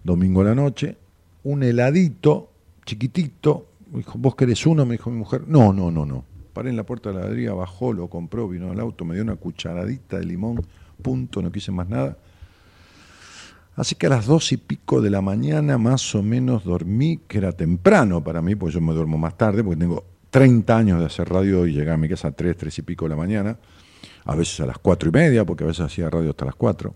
Domingo 0.04 0.42
a 0.42 0.46
la 0.46 0.56
noche, 0.56 0.98
un 1.44 1.64
heladito 1.64 2.50
chiquitito, 2.86 3.68
me 3.92 4.00
dijo, 4.00 4.18
¿vos 4.18 4.36
querés 4.36 4.66
uno? 4.66 4.86
Me 4.86 4.94
dijo 4.94 5.10
mi 5.10 5.18
mujer, 5.18 5.44
no, 5.48 5.74
no, 5.74 5.92
no, 5.92 6.06
no. 6.06 6.24
Paré 6.54 6.70
en 6.70 6.78
la 6.78 6.86
puerta 6.86 7.10
de 7.10 7.16
la 7.16 7.22
heladería, 7.22 7.54
bajó, 7.54 7.92
lo 7.92 8.08
compró, 8.08 8.48
vino 8.48 8.72
al 8.72 8.80
auto, 8.80 9.04
me 9.04 9.16
dio 9.16 9.24
una 9.24 9.36
cucharadita 9.36 10.18
de 10.18 10.26
limón, 10.26 10.66
punto, 11.02 11.42
no 11.42 11.52
quise 11.52 11.72
más 11.72 11.90
nada. 11.90 12.18
Así 13.76 13.96
que 13.96 14.08
a 14.08 14.10
las 14.10 14.26
dos 14.26 14.52
y 14.52 14.58
pico 14.58 15.02
de 15.02 15.10
la 15.10 15.22
mañana 15.22 15.78
más 15.78 16.16
o 16.16 16.24
menos 16.24 16.64
dormí, 16.64 17.20
que 17.28 17.38
era 17.40 17.52
temprano 17.52 18.24
para 18.24 18.42
mí, 18.42 18.56
porque 18.56 18.76
yo 18.76 18.82
me 18.82 18.94
duermo 18.94 19.18
más 19.18 19.38
tarde, 19.38 19.64
porque 19.64 19.80
tengo 19.80 20.06
30 20.30 20.78
años 20.78 21.00
de 21.00 21.06
hacer 21.06 21.30
radio 21.30 21.68
y 21.68 21.74
llegué 21.74 21.92
a 21.92 21.98
mi 21.98 22.08
casa 22.08 22.30
a 22.30 22.32
3, 22.32 22.56
3 22.56 22.80
y 22.80 22.82
pico 22.84 23.06
de 23.06 23.10
la 23.10 23.16
mañana, 23.16 23.58
a 24.24 24.36
veces 24.36 24.60
a 24.62 24.66
las 24.66 24.78
cuatro 24.78 25.10
y 25.10 25.12
media, 25.12 25.46
porque 25.46 25.66
a 25.66 25.68
veces 25.68 25.86
hacía 25.86 26.10
radio 26.10 26.30
hasta 26.30 26.46
las 26.46 26.56
4. 26.56 26.94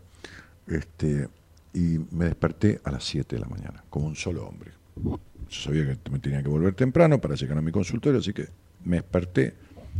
Este, 0.68 1.28
y 1.74 2.00
me 2.12 2.26
desperté 2.26 2.80
a 2.84 2.92
las 2.92 3.04
7 3.04 3.36
de 3.36 3.42
la 3.42 3.48
mañana, 3.48 3.84
como 3.90 4.08
un 4.08 4.16
solo 4.16 4.48
hombre. 4.48 4.72
Yo 4.96 5.18
sabía 5.50 5.86
que 5.86 6.10
me 6.10 6.20
tenía 6.20 6.42
que 6.42 6.50
volver 6.50 6.76
temprano 6.76 7.20
para 7.20 7.36
llegar 7.36 7.58
a 7.58 7.62
mi 7.62 7.72
consultorio, 7.72 8.20
así 8.20 8.34
que 8.34 8.48
me 8.86 8.98
desperté 8.98 9.54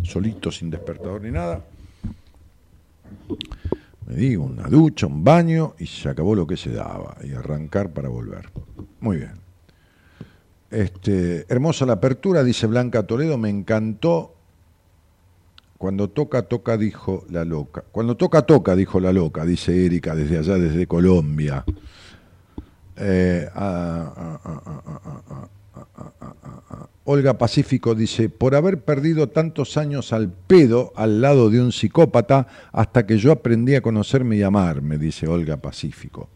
solito, 0.04 0.52
sin 0.52 0.70
despertador 0.70 1.22
ni 1.22 1.32
nada. 1.32 1.64
Me 4.10 4.16
di 4.16 4.36
una 4.36 4.68
ducha, 4.68 5.06
un 5.06 5.24
baño 5.24 5.76
y 5.78 5.86
se 5.86 6.10
acabó 6.10 6.34
lo 6.34 6.48
que 6.48 6.58
se 6.58 6.72
daba 6.72 7.16
y 7.24 7.34
arrancar 7.34 7.92
para 7.92 8.10
volver. 8.10 8.50
Muy 9.00 9.18
bien. 9.18 9.34
Este, 10.72 11.46
hermosa 11.48 11.86
la 11.86 11.94
apertura, 11.94 12.44
dice 12.44 12.66
Blanca 12.66 13.04
Toledo, 13.04 13.38
me 13.38 13.50
encantó. 13.50 14.36
Cuando 15.78 16.10
toca, 16.10 16.42
toca, 16.42 16.76
dijo 16.76 17.24
la 17.30 17.46
loca. 17.46 17.84
Cuando 17.92 18.18
toca, 18.18 18.42
toca, 18.42 18.76
dijo 18.76 19.00
la 19.00 19.14
loca, 19.14 19.46
dice 19.46 19.86
Erika 19.86 20.16
desde 20.16 20.40
allá, 20.40 20.56
desde 20.56 20.88
Colombia. 20.88 21.64
Eh, 22.98 23.48
ah, 23.54 24.12
ah, 24.16 24.40
ah, 24.44 25.50
Olga 27.12 27.40
Pacífico 27.40 27.96
dice, 27.96 28.30
por 28.30 28.54
haber 28.54 28.84
perdido 28.84 29.30
tantos 29.30 29.78
años 29.78 30.14
al 30.14 30.32
pedo 30.32 30.94
al 30.96 31.22
lado 31.22 31.50
de 31.50 31.60
un 31.60 31.72
psicópata 31.72 32.46
hasta 32.72 33.08
que 33.08 33.18
yo 33.18 33.32
aprendí 33.32 33.74
a 33.74 33.82
conocerme 33.82 34.38
y 34.38 34.44
amarme, 34.44 35.00
dice 35.00 35.28
Olga 35.28 35.58
Pacífico. 35.58 36.30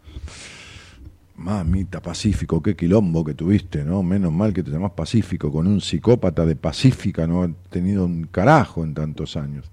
Mamita, 1.36 2.02
Pacífico, 2.02 2.60
qué 2.60 2.74
quilombo 2.74 3.24
que 3.24 3.34
tuviste, 3.34 3.84
¿no? 3.84 4.02
Menos 4.02 4.32
mal 4.32 4.52
que 4.52 4.64
te 4.64 4.72
llamás 4.72 4.90
Pacífico, 4.90 5.52
con 5.52 5.68
un 5.68 5.80
psicópata 5.80 6.44
de 6.44 6.56
Pacífica, 6.56 7.24
no 7.24 7.44
has 7.44 7.50
tenido 7.70 8.04
un 8.04 8.24
carajo 8.24 8.82
en 8.82 8.94
tantos 8.94 9.36
años. 9.36 9.70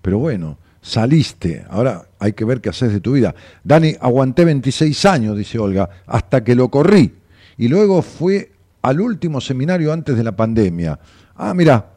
Pero 0.00 0.18
bueno, 0.18 0.56
saliste, 0.80 1.66
ahora 1.68 2.06
hay 2.18 2.32
que 2.32 2.46
ver 2.46 2.62
qué 2.62 2.70
haces 2.70 2.94
de 2.94 3.00
tu 3.00 3.12
vida. 3.12 3.34
Dani, 3.62 3.94
aguanté 4.00 4.46
26 4.46 5.04
años, 5.04 5.36
dice 5.36 5.58
Olga, 5.58 5.90
hasta 6.06 6.42
que 6.42 6.54
lo 6.54 6.70
corrí. 6.70 7.12
Y 7.58 7.68
luego 7.68 8.00
fue 8.00 8.53
al 8.84 9.00
último 9.00 9.40
seminario 9.40 9.92
antes 9.92 10.14
de 10.14 10.22
la 10.22 10.36
pandemia. 10.36 11.00
Ah, 11.36 11.54
mira, 11.54 11.94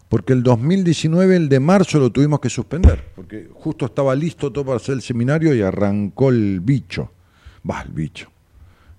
porque 0.07 0.31
el 0.31 0.43
2019, 0.43 1.35
el 1.35 1.49
de 1.49 1.59
marzo, 1.59 1.99
lo 1.99 2.09
tuvimos 2.09 2.39
que 2.39 2.49
suspender, 2.49 3.03
porque 3.13 3.49
justo 3.53 3.85
estaba 3.85 4.15
listo 4.15 4.53
todo 4.53 4.63
para 4.63 4.77
hacer 4.77 4.95
el 4.95 5.01
seminario 5.01 5.53
y 5.53 5.61
arrancó 5.61 6.29
el 6.29 6.61
bicho. 6.61 7.11
Va, 7.69 7.81
el 7.81 7.91
bicho. 7.91 8.29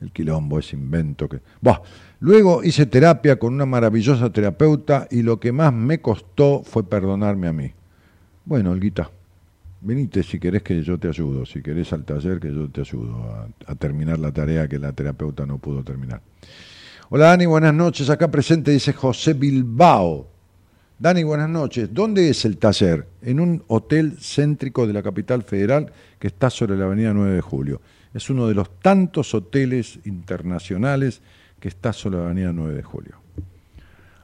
El 0.02 0.12
quilombo, 0.12 0.59
ese 0.59 0.77
invento 0.77 1.27
que. 1.27 1.40
Bah. 1.62 1.81
Luego 2.20 2.62
hice 2.65 2.85
terapia 2.85 3.39
con 3.39 3.55
una 3.55 3.65
maravillosa 3.65 4.31
terapeuta 4.31 5.09
y 5.10 5.23
lo 5.23 5.40
que 5.40 5.52
más 5.52 5.73
me 5.73 6.02
costó 6.02 6.62
fue 6.65 6.85
perdonarme 6.85 7.48
a 7.48 7.52
mí. 7.52 7.73
Bueno, 8.44 8.73
Olguita, 8.73 9.10
venite 9.80 10.22
si 10.22 10.38
querés 10.38 10.62
que 10.62 10.82
yo 10.82 10.98
te 10.98 11.09
ayudo, 11.09 11.46
si 11.46 11.62
querés 11.62 11.92
al 11.92 12.05
taller 12.05 12.40
que 12.40 12.52
yo 12.52 12.68
te 12.68 12.80
ayudo 12.80 13.22
a, 13.32 13.48
a 13.66 13.74
terminar 13.74 14.18
la 14.18 14.32
tarea 14.32 14.68
que 14.68 14.78
la 14.78 14.92
terapeuta 14.92 15.46
no 15.46 15.59
pudo 15.59 15.82
terminar. 15.82 16.20
Hola 17.10 17.26
Dani, 17.26 17.46
buenas 17.46 17.72
noches. 17.72 18.10
Acá 18.10 18.30
presente 18.30 18.70
dice 18.70 18.92
José 18.92 19.32
Bilbao. 19.32 20.26
Dani, 20.98 21.22
buenas 21.22 21.48
noches. 21.48 21.94
¿Dónde 21.94 22.28
es 22.28 22.44
el 22.44 22.59
taller? 22.59 23.06
En 23.22 23.38
un 23.38 23.62
hotel 23.68 24.18
céntrico 24.20 24.84
de 24.86 24.92
la 24.92 25.02
capital 25.02 25.44
federal 25.44 25.92
que 26.18 26.26
está 26.26 26.50
sobre 26.50 26.76
la 26.76 26.86
avenida 26.86 27.14
9 27.14 27.36
de 27.36 27.40
Julio. 27.40 27.80
Es 28.12 28.28
uno 28.30 28.48
de 28.48 28.55
los 28.55 28.80
tantos 28.80 29.32
hoteles 29.32 30.00
internacionales 30.05 31.22
que 31.60 31.68
está 31.68 31.92
sobre 31.92 32.18
la 32.18 32.24
avenida 32.26 32.52
9 32.52 32.74
de 32.74 32.82
Julio. 32.82 33.14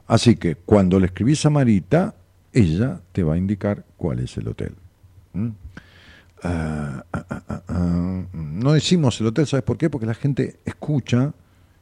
Así 0.05 0.35
que 0.35 0.55
cuando 0.55 0.99
le 0.99 1.07
escribís 1.07 1.45
a 1.45 1.49
Marita, 1.49 2.13
ella 2.51 2.99
te 3.13 3.23
va 3.23 3.35
a 3.35 3.37
indicar 3.37 3.85
cuál 3.95 4.19
es 4.19 4.37
el 4.37 4.49
hotel. 4.49 4.73
¿Mm? 5.35 5.49
Ah, 6.43 7.03
ah, 7.13 7.63
ah. 7.67 8.23
No 8.33 8.73
decimos 8.73 9.19
el 9.21 9.27
hotel, 9.27 9.45
¿sabes 9.47 9.63
por 9.63 9.77
qué? 9.77 9.89
Porque 9.89 10.05
la 10.05 10.13
gente 10.13 10.59
escucha 10.65 11.33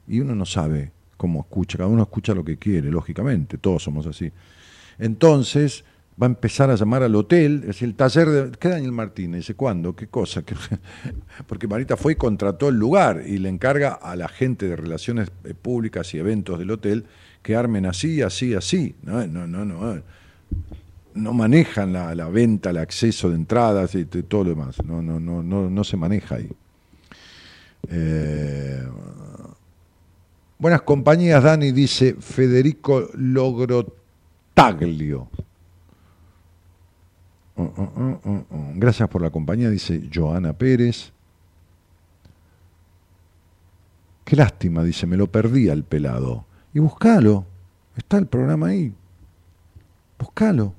y 0.07 0.19
uno 0.19 0.35
no 0.35 0.45
sabe 0.45 0.91
cómo 1.17 1.41
escucha, 1.41 1.77
cada 1.77 1.89
uno 1.89 2.03
escucha 2.03 2.33
lo 2.33 2.43
que 2.43 2.57
quiere, 2.57 2.89
lógicamente, 2.91 3.57
todos 3.57 3.83
somos 3.83 4.05
así. 4.07 4.31
Entonces 4.99 5.83
va 6.21 6.27
a 6.27 6.29
empezar 6.29 6.69
a 6.69 6.75
llamar 6.75 7.03
al 7.03 7.15
hotel, 7.15 7.59
es 7.61 7.67
decir, 7.67 7.87
el 7.87 7.95
taller 7.95 8.29
de... 8.29 8.51
¿Qué 8.57 8.69
Daniel 8.69 8.91
Martínez? 8.91 9.51
¿cuándo? 9.55 9.95
¿Qué 9.95 10.07
cosa? 10.07 10.43
¿Qué- 10.43 10.55
Porque 11.47 11.67
Marita 11.67 11.97
fue 11.97 12.13
y 12.13 12.15
contrató 12.15 12.69
el 12.69 12.75
lugar 12.75 13.23
y 13.25 13.37
le 13.37 13.49
encarga 13.49 13.93
a 13.93 14.15
la 14.15 14.27
gente 14.27 14.67
de 14.67 14.75
relaciones 14.75 15.31
eh, 15.43 15.53
públicas 15.53 16.13
y 16.13 16.19
eventos 16.19 16.59
del 16.59 16.71
hotel 16.71 17.05
que 17.41 17.55
armen 17.55 17.85
así, 17.85 18.21
así, 18.21 18.53
así. 18.53 18.95
No, 19.03 19.25
no, 19.27 19.47
no, 19.47 19.65
no. 19.65 20.01
No 21.15 21.33
manejan 21.33 21.93
la, 21.93 22.15
la 22.15 22.29
venta, 22.29 22.71
el 22.71 22.77
acceso 22.77 23.29
de 23.29 23.35
entradas 23.35 23.93
y 23.95 24.05
todo 24.05 24.43
lo 24.45 24.49
demás. 24.51 24.77
No, 24.83 25.01
no, 25.01 25.19
no, 25.19 25.43
no, 25.43 25.69
no 25.69 25.83
se 25.83 25.95
maneja 25.95 26.35
ahí. 26.35 26.49
Eh, 27.87 28.87
buenas 30.57 30.81
compañías, 30.81 31.43
Dani, 31.43 31.71
dice 31.71 32.15
Federico 32.19 33.09
Logrotaglio. 33.13 33.91
Uh, 37.55 37.61
uh, 37.61 38.19
uh. 38.25 38.45
Gracias 38.75 39.07
por 39.09 39.21
la 39.21 39.29
compañía, 39.29 39.69
dice 39.69 40.09
Joana 40.11 40.53
Pérez. 40.53 41.11
Qué 44.23 44.35
lástima, 44.35 44.83
dice, 44.83 45.05
me 45.05 45.17
lo 45.17 45.27
perdí 45.27 45.69
al 45.69 45.83
pelado. 45.83 46.45
Y 46.73 46.79
buscalo, 46.79 47.45
está 47.95 48.17
el 48.17 48.25
programa 48.25 48.69
ahí. 48.69 48.91
Buscalo. 50.17 50.73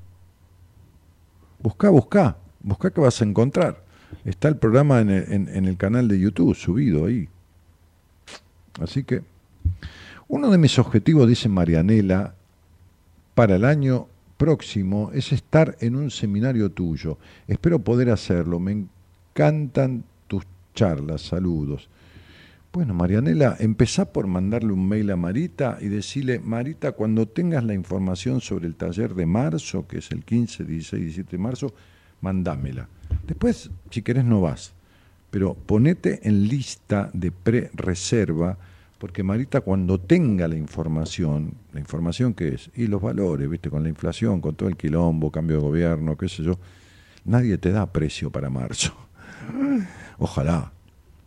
Busca, 1.65 1.89
busca, 1.89 2.37
busca 2.61 2.91
que 2.91 3.01
vas 3.01 3.23
a 3.23 3.25
encontrar. 3.25 3.83
Está 4.27 4.49
el 4.49 4.59
programa 4.59 5.01
en 5.01 5.49
el, 5.49 5.77
canal 5.79 6.09
de 6.09 6.21
YouTube, 6.21 6.55
subido 6.55 7.07
ahí. 7.07 7.27
Así 8.83 9.03
que, 9.03 9.23
uno 10.29 10.51
de 10.51 10.59
mis 10.59 10.79
objetivos, 10.79 11.27
dice 11.27 11.49
Marianela, 11.49 12.35
para 13.35 13.57
el 13.57 13.65
año 13.65 14.09
próximo 14.37 15.11
es 15.15 15.33
estar 15.33 15.79
en 15.81 15.97
un 15.97 16.11
seminario 16.11 16.71
tuyo. 16.71 17.17
Espero 17.49 17.79
poder 17.79 18.11
hacerlo. 18.11 18.61
Me 18.61 18.73
encantan 19.33 20.05
tus 20.27 20.45
charlas. 20.75 21.23
Saludos. 21.23 21.89
Bueno, 22.75 22.93
Marianela, 22.93 23.55
empezá 23.61 24.13
por 24.13 24.27
mandarle 24.27 24.73
un 24.73 24.89
mail 24.89 25.09
a 25.13 25.17
Marita 25.17 25.79
y 25.81 25.87
decirle, 25.87 26.41
Marita, 26.41 26.91
cuando 26.91 27.29
tengas 27.29 27.63
la 27.63 27.73
información 27.73 28.41
sobre 28.41 28.67
el 28.67 28.75
taller 28.75 29.15
de 29.15 29.27
marzo, 29.27 29.87
que 29.87 29.99
es 29.99 30.11
el 30.11 30.25
15, 30.25 30.65
16, 30.65 31.01
17 31.01 31.37
de 31.37 31.39
marzo, 31.41 31.73
mandámela. 32.21 32.89
Después, 33.29 33.71
si 33.91 34.03
querés, 34.03 34.25
no 34.25 34.41
vas. 34.41 34.75
Pero 35.31 35.55
ponete 35.55 36.27
en 36.27 36.49
lista 36.49 37.11
de 37.13 37.31
pre-reserva, 37.31 38.59
porque 38.99 39.23
Marita, 39.23 39.61
cuando 39.61 40.01
tenga 40.01 40.49
la 40.49 40.57
información, 40.57 41.55
la 41.73 41.79
información 41.79 42.35
que 42.35 42.49
es, 42.49 42.73
y 42.75 42.89
los 42.89 43.01
valores, 43.01 43.49
viste, 43.49 43.71
con 43.71 43.85
la 43.85 43.89
inflación, 43.89 44.41
con 44.41 44.57
todo 44.57 44.69
el 44.69 44.77
quilombo, 44.77 45.31
cambio 45.31 45.59
de 45.59 45.63
gobierno, 45.63 46.17
qué 46.17 46.29
sé 46.29 46.43
yo, 46.43 46.59
nadie 47.25 47.57
te 47.57 47.71
da 47.71 47.93
precio 47.93 48.31
para 48.31 48.51
marzo. 48.51 48.97
Ojalá, 50.19 50.74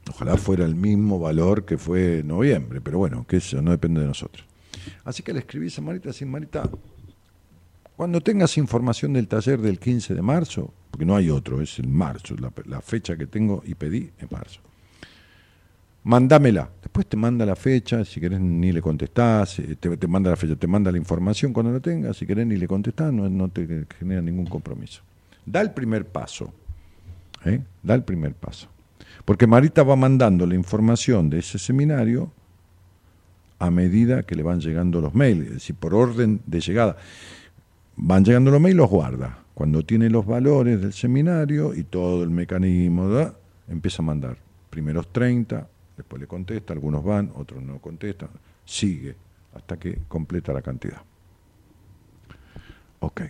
Ojalá 0.09 0.37
fuera 0.37 0.65
el 0.65 0.75
mismo 0.75 1.19
valor 1.19 1.65
que 1.65 1.77
fue 1.77 2.19
en 2.19 2.27
noviembre, 2.27 2.81
pero 2.81 2.97
bueno, 2.97 3.25
que 3.27 3.37
eso 3.37 3.61
no 3.61 3.71
depende 3.71 4.01
de 4.01 4.07
nosotros. 4.07 4.45
Así 5.03 5.23
que 5.23 5.33
le 5.33 5.39
escribís 5.39 5.77
a 5.77 5.81
Marita, 5.81 6.09
así, 6.09 6.25
Marita, 6.25 6.69
cuando 7.95 8.21
tengas 8.21 8.57
información 8.57 9.13
del 9.13 9.27
taller 9.27 9.59
del 9.59 9.79
15 9.79 10.13
de 10.13 10.21
marzo, 10.21 10.73
porque 10.91 11.05
no 11.05 11.15
hay 11.15 11.29
otro, 11.29 11.61
es 11.61 11.79
el 11.79 11.87
marzo, 11.87 12.35
la, 12.65 12.81
fecha 12.81 13.17
que 13.17 13.25
tengo 13.25 13.63
y 13.65 13.73
pedí 13.75 14.11
en 14.19 14.27
marzo, 14.29 14.61
mandámela. 16.03 16.69
Después 16.81 17.07
te 17.07 17.17
manda 17.17 17.45
la 17.45 17.55
fecha, 17.55 18.05
si 18.05 18.21
querés 18.21 18.39
ni 18.39 18.71
le 18.71 18.81
contestás, 18.81 19.59
eh, 19.59 19.75
te, 19.79 19.97
te 19.97 20.07
manda 20.07 20.29
la 20.29 20.35
fecha, 20.35 20.55
te 20.55 20.67
manda 20.67 20.91
la 20.91 20.97
información 20.97 21.51
cuando 21.53 21.71
la 21.71 21.79
tengas, 21.79 22.17
si 22.17 22.27
querés 22.27 22.45
ni 22.45 22.55
le 22.55 22.67
contestás, 22.67 23.11
no, 23.11 23.27
no 23.29 23.49
te 23.49 23.85
genera 23.97 24.21
ningún 24.21 24.45
compromiso. 24.45 25.01
Da 25.45 25.61
el 25.61 25.71
primer 25.71 26.05
paso, 26.05 26.53
¿eh? 27.45 27.61
da 27.81 27.95
el 27.95 28.03
primer 28.03 28.35
paso. 28.35 28.69
Porque 29.27 29.45
Marita 29.45 29.83
va 29.83 29.97
mandando 29.97 30.47
la 30.47 30.55
información 30.55 31.29
de 31.29 31.39
ese 31.39 31.59
seminario 31.59 32.31
a 33.59 33.69
medida 33.69 34.23
que 34.23 34.35
le 34.35 34.41
van 34.41 34.61
llegando 34.61 35.01
los 35.01 35.13
mails, 35.13 35.47
es 35.47 35.53
decir, 35.55 35.75
por 35.75 35.93
orden 35.93 36.39
de 36.45 36.61
llegada. 36.61 36.95
Van 37.97 38.23
llegando 38.23 38.51
los 38.51 38.61
mails, 38.61 38.77
los 38.77 38.89
guarda. 38.89 39.39
Cuando 39.53 39.83
tiene 39.83 40.09
los 40.09 40.25
valores 40.25 40.79
del 40.79 40.93
seminario 40.93 41.73
y 41.73 41.83
todo 41.83 42.23
el 42.23 42.29
mecanismo, 42.29 43.33
empieza 43.67 44.01
a 44.01 44.05
mandar. 44.05 44.37
Primeros 44.69 45.11
30, 45.11 45.67
después 45.97 46.21
le 46.21 46.27
contesta, 46.27 46.71
algunos 46.71 47.03
van, 47.03 47.29
otros 47.35 47.61
no 47.61 47.79
contestan, 47.79 48.29
sigue 48.63 49.13
hasta 49.53 49.75
que 49.75 50.03
completa 50.07 50.53
la 50.53 50.61
cantidad. 50.61 51.01
Ok. 53.01 53.23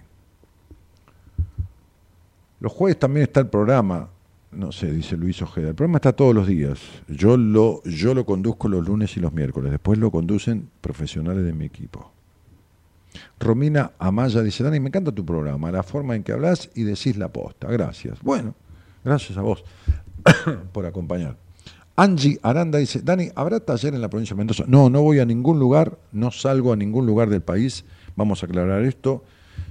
Los 2.59 2.71
jueves 2.71 2.99
también 2.99 3.23
está 3.23 3.39
el 3.39 3.47
programa, 3.47 4.09
no 4.51 4.71
sé, 4.71 4.91
dice 4.91 5.17
Luis 5.17 5.41
Ojeda, 5.41 5.69
el 5.69 5.75
programa 5.75 5.97
está 5.97 6.13
todos 6.13 6.33
los 6.33 6.47
días. 6.47 6.79
Yo 7.07 7.37
lo, 7.37 7.83
yo 7.83 8.13
lo 8.13 8.25
conduzco 8.25 8.69
los 8.69 8.85
lunes 8.85 9.15
y 9.17 9.19
los 9.19 9.33
miércoles, 9.33 9.71
después 9.71 9.99
lo 9.99 10.11
conducen 10.11 10.69
profesionales 10.81 11.45
de 11.45 11.53
mi 11.53 11.65
equipo. 11.65 12.11
Romina 13.39 13.91
Amaya 13.99 14.41
dice, 14.41 14.63
Dani, 14.63 14.79
me 14.79 14.87
encanta 14.87 15.11
tu 15.11 15.25
programa, 15.25 15.71
la 15.71 15.83
forma 15.83 16.15
en 16.15 16.23
que 16.23 16.31
hablas 16.31 16.69
y 16.75 16.83
decís 16.83 17.17
la 17.17 17.29
posta. 17.29 17.67
Gracias. 17.67 18.21
Bueno, 18.21 18.55
gracias 19.03 19.37
a 19.37 19.41
vos 19.41 19.63
por 20.71 20.85
acompañar. 20.85 21.37
Angie 21.95 22.39
Aranda 22.43 22.77
dice, 22.77 23.01
Dani, 23.01 23.29
¿habrá 23.35 23.59
taller 23.59 23.95
en 23.95 24.01
la 24.01 24.09
provincia 24.09 24.35
de 24.35 24.37
Mendoza? 24.37 24.65
No, 24.67 24.89
no 24.89 25.01
voy 25.01 25.19
a 25.19 25.25
ningún 25.25 25.59
lugar, 25.59 25.97
no 26.11 26.29
salgo 26.29 26.71
a 26.71 26.75
ningún 26.75 27.07
lugar 27.07 27.29
del 27.29 27.41
país, 27.41 27.85
vamos 28.15 28.43
a 28.43 28.45
aclarar 28.45 28.83
esto, 28.83 29.23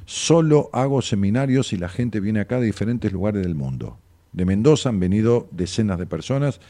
solo 0.07 0.69
hago 0.73 1.03
seminarios 1.03 1.73
y 1.73 1.77
la 1.77 1.89
gente 1.89 2.19
viene 2.19 2.41
acá 2.41 2.59
de 2.59 2.67
diferentes 2.67 3.13
lugares 3.13 3.43
del 3.43 3.55
mundo. 3.55 3.99
De 4.37 4.45
Mendoza 4.45 4.91
han 4.91 5.01
venido 5.01 5.49
decenas 5.51 5.99
de 5.99 6.07
personas 6.07 6.61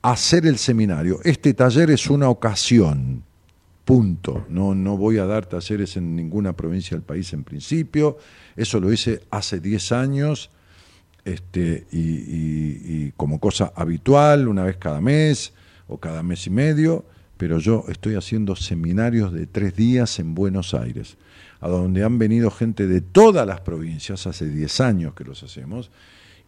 a 0.00 0.12
hacer 0.12 0.46
el 0.46 0.56
seminario. 0.56 1.20
Este 1.24 1.52
taller 1.52 1.90
es 1.90 2.08
una 2.08 2.30
ocasión, 2.30 3.22
punto. 3.84 4.46
No, 4.48 4.74
no 4.74 4.96
voy 4.96 5.18
a 5.18 5.26
dar 5.26 5.46
talleres 5.46 5.96
en 5.96 6.16
ninguna 6.16 6.54
provincia 6.54 6.96
del 6.96 7.04
país 7.04 7.32
en 7.32 7.44
principio, 7.44 8.18
eso 8.56 8.80
lo 8.80 8.92
hice 8.92 9.20
hace 9.30 9.60
10 9.60 9.92
años 9.92 10.50
este, 11.24 11.86
y, 11.90 13.10
como 13.12 13.40
cosa 13.40 13.72
habitual, 13.74 14.48
una 14.48 14.62
vez 14.62 14.76
cada 14.76 15.00
mes 15.00 15.52
o 15.88 15.98
cada 15.98 16.22
mes 16.22 16.46
y 16.46 16.50
medio, 16.50 17.04
pero 17.36 17.58
yo 17.58 17.84
estoy 17.88 18.14
haciendo 18.14 18.54
seminarios 18.54 19.32
de 19.32 19.46
tres 19.46 19.74
días 19.74 20.18
en 20.18 20.34
Buenos 20.34 20.72
Aires, 20.72 21.16
a 21.60 21.68
donde 21.68 22.04
han 22.04 22.18
venido 22.18 22.50
gente 22.50 22.86
de 22.86 23.00
todas 23.00 23.46
las 23.46 23.60
provincias, 23.60 24.26
hace 24.26 24.46
10 24.46 24.80
años 24.80 25.14
que 25.14 25.24
los 25.24 25.42
hacemos, 25.42 25.90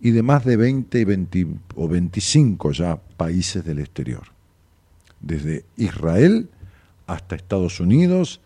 y 0.03 0.11
de 0.11 0.23
más 0.23 0.45
de 0.45 0.57
20, 0.57 1.05
20 1.05 1.47
o 1.77 1.89
25 1.89 2.73
ya 2.73 2.97
países 3.17 3.65
del 3.65 3.79
exterior, 3.79 4.25
desde 5.21 5.65
Israel 5.77 6.49
hasta 7.07 7.37
Estados 7.37 7.79
Unidos, 7.79 8.41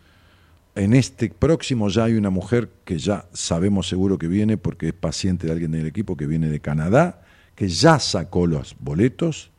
en 0.75 0.93
este 0.93 1.29
próximo 1.29 1.89
ya 1.89 2.03
hay 2.03 2.13
una 2.13 2.29
mujer 2.29 2.69
que 2.85 2.99
ya 2.99 3.25
sabemos 3.33 3.89
seguro 3.89 4.19
que 4.19 4.27
viene 4.27 4.57
porque 4.57 4.89
es 4.89 4.93
paciente 4.93 5.47
de 5.47 5.53
alguien 5.53 5.71
del 5.71 5.87
equipo 5.87 6.15
que 6.15 6.27
viene 6.27 6.49
de 6.49 6.59
Canadá, 6.59 7.23
que 7.55 7.67
ya 7.67 7.97
sacó 7.97 8.45
los 8.45 8.75
boletos 8.79 9.49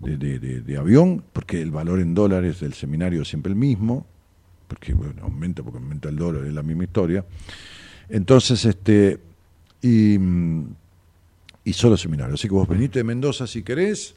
de, 0.00 0.76
avión, 0.76 1.22
porque 1.32 1.62
el 1.62 1.70
valor 1.70 2.00
en 2.00 2.14
dólares 2.14 2.58
del 2.58 2.74
seminario 2.74 3.22
es 3.22 3.28
siempre 3.28 3.52
el 3.52 3.58
mismo, 3.58 4.04
porque 4.66 4.92
bueno, 4.92 5.22
aumenta 5.22 5.62
porque 5.62 5.78
aumenta 5.78 6.08
el 6.08 6.16
dólar, 6.16 6.44
es 6.44 6.52
la 6.52 6.64
misma 6.64 6.82
historia. 6.82 7.24
Entonces, 8.08 8.64
este, 8.64 9.20
y, 9.80 10.18
y 11.68 11.74
solo 11.74 11.98
seminario. 11.98 12.34
Así 12.34 12.48
que 12.48 12.54
vos 12.54 12.66
venite 12.66 13.00
de 13.00 13.04
Mendoza 13.04 13.46
si 13.46 13.62
querés, 13.62 14.14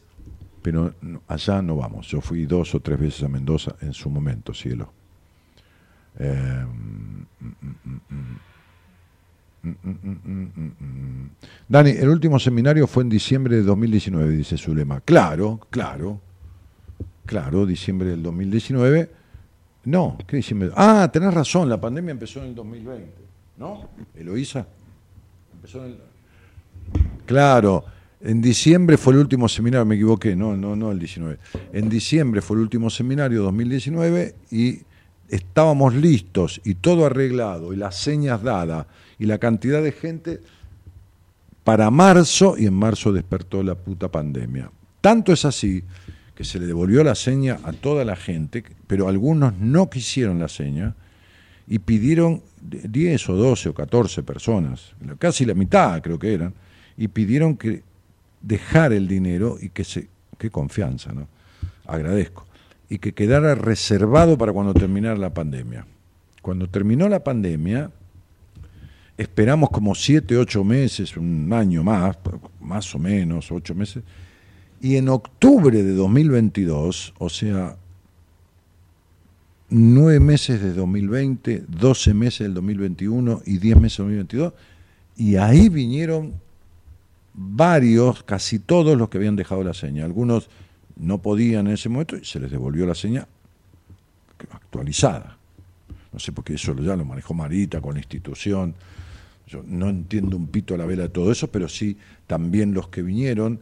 pero 0.62 0.94
allá 1.28 1.60
no 1.60 1.76
vamos. 1.76 2.06
Yo 2.08 2.22
fui 2.22 2.46
dos 2.46 2.74
o 2.74 2.80
tres 2.80 2.98
veces 2.98 3.24
a 3.24 3.28
Mendoza 3.28 3.76
en 3.82 3.92
su 3.92 4.08
momento, 4.08 4.54
cielo. 4.54 4.90
Dani, 11.68 11.90
el 11.90 12.08
último 12.08 12.38
seminario 12.38 12.86
fue 12.86 13.02
en 13.02 13.10
diciembre 13.10 13.56
de 13.56 13.62
2019, 13.64 14.30
dice 14.30 14.56
Zulema. 14.56 15.02
Claro, 15.02 15.60
claro, 15.68 16.22
claro, 17.26 17.66
diciembre 17.66 18.08
del 18.08 18.22
2019. 18.22 19.10
No, 19.84 20.16
¿qué 20.26 20.36
diciembre? 20.36 20.70
Ah, 20.74 21.10
tenés 21.12 21.34
razón, 21.34 21.68
la 21.68 21.78
pandemia 21.78 22.12
empezó 22.12 22.40
en 22.40 22.46
el 22.46 22.54
2020, 22.54 23.12
¿no? 23.58 23.90
Eloísa. 24.14 24.66
Empezó 25.54 25.84
en 25.84 25.90
el... 25.90 26.11
Claro, 27.26 27.84
en 28.20 28.40
diciembre 28.40 28.96
fue 28.96 29.14
el 29.14 29.20
último 29.20 29.48
seminario, 29.48 29.84
me 29.84 29.96
equivoqué, 29.96 30.36
no, 30.36 30.56
no, 30.56 30.76
no 30.76 30.92
el 30.92 30.98
19. 30.98 31.38
En 31.72 31.88
diciembre 31.88 32.40
fue 32.40 32.56
el 32.56 32.62
último 32.62 32.90
seminario 32.90 33.42
2019 33.42 34.34
y 34.50 34.80
estábamos 35.28 35.94
listos 35.94 36.60
y 36.64 36.74
todo 36.74 37.06
arreglado 37.06 37.72
y 37.72 37.76
las 37.76 37.96
señas 37.96 38.42
dadas 38.42 38.86
y 39.18 39.26
la 39.26 39.38
cantidad 39.38 39.82
de 39.82 39.92
gente 39.92 40.40
para 41.64 41.90
marzo 41.90 42.56
y 42.58 42.66
en 42.66 42.74
marzo 42.74 43.12
despertó 43.12 43.62
la 43.62 43.74
puta 43.74 44.08
pandemia. 44.08 44.70
Tanto 45.00 45.32
es 45.32 45.44
así 45.44 45.82
que 46.34 46.44
se 46.44 46.58
le 46.58 46.66
devolvió 46.66 47.02
la 47.02 47.14
seña 47.14 47.58
a 47.64 47.72
toda 47.72 48.04
la 48.04 48.16
gente, 48.16 48.62
pero 48.86 49.08
algunos 49.08 49.54
no 49.58 49.90
quisieron 49.90 50.38
la 50.38 50.48
seña 50.48 50.94
y 51.66 51.78
pidieron 51.78 52.42
10 52.60 53.28
o 53.30 53.36
12 53.36 53.68
o 53.70 53.74
14 53.74 54.22
personas, 54.22 54.92
casi 55.18 55.44
la 55.44 55.54
mitad 55.54 56.00
creo 56.02 56.18
que 56.18 56.34
eran, 56.34 56.54
y 56.96 57.08
pidieron 57.08 57.56
que 57.56 57.82
dejar 58.40 58.92
el 58.92 59.08
dinero 59.08 59.58
y 59.60 59.70
que 59.70 59.84
se... 59.84 60.08
Qué 60.38 60.50
confianza, 60.50 61.12
¿no? 61.12 61.28
Agradezco 61.86 62.46
y 62.92 62.98
que 62.98 63.14
quedara 63.14 63.54
reservado 63.54 64.36
para 64.36 64.52
cuando 64.52 64.74
terminara 64.74 65.16
la 65.16 65.32
pandemia. 65.32 65.86
Cuando 66.42 66.68
terminó 66.68 67.08
la 67.08 67.24
pandemia, 67.24 67.90
esperamos 69.16 69.70
como 69.70 69.94
siete, 69.94 70.36
ocho 70.36 70.62
meses, 70.62 71.16
un 71.16 71.50
año 71.54 71.82
más, 71.82 72.18
más 72.60 72.94
o 72.94 72.98
menos, 72.98 73.50
ocho 73.50 73.74
meses, 73.74 74.02
y 74.82 74.96
en 74.96 75.08
octubre 75.08 75.82
de 75.82 75.94
2022, 75.94 77.14
o 77.16 77.30
sea, 77.30 77.78
nueve 79.70 80.20
meses 80.20 80.60
de 80.60 80.74
2020, 80.74 81.64
doce 81.66 82.12
meses 82.12 82.40
del 82.40 82.52
2021 82.52 83.40
y 83.46 83.56
diez 83.56 83.80
meses 83.80 83.98
del 84.00 84.18
2022, 84.18 84.52
y 85.16 85.36
ahí 85.36 85.70
vinieron 85.70 86.34
varios, 87.34 88.22
casi 88.22 88.58
todos 88.58 88.96
los 88.96 89.08
que 89.08 89.18
habían 89.18 89.36
dejado 89.36 89.64
la 89.64 89.74
seña, 89.74 90.04
algunos 90.04 90.48
no 90.96 91.18
podían 91.18 91.66
en 91.66 91.74
ese 91.74 91.88
momento 91.88 92.16
y 92.16 92.24
se 92.24 92.38
les 92.40 92.50
devolvió 92.50 92.86
la 92.86 92.94
señal 92.94 93.26
actualizada. 94.50 95.36
No 96.12 96.18
sé 96.18 96.32
por 96.32 96.44
qué 96.44 96.54
eso 96.54 96.74
ya 96.76 96.96
lo 96.96 97.04
manejó 97.04 97.34
Marita 97.34 97.80
con 97.80 97.94
la 97.94 98.00
institución. 98.00 98.74
Yo 99.46 99.62
no 99.66 99.88
entiendo 99.88 100.36
un 100.36 100.46
pito 100.46 100.74
a 100.74 100.78
la 100.78 100.86
vela 100.86 101.04
de 101.04 101.08
todo 101.08 101.32
eso, 101.32 101.50
pero 101.50 101.68
sí 101.68 101.96
también 102.26 102.74
los 102.74 102.88
que 102.88 103.02
vinieron, 103.02 103.60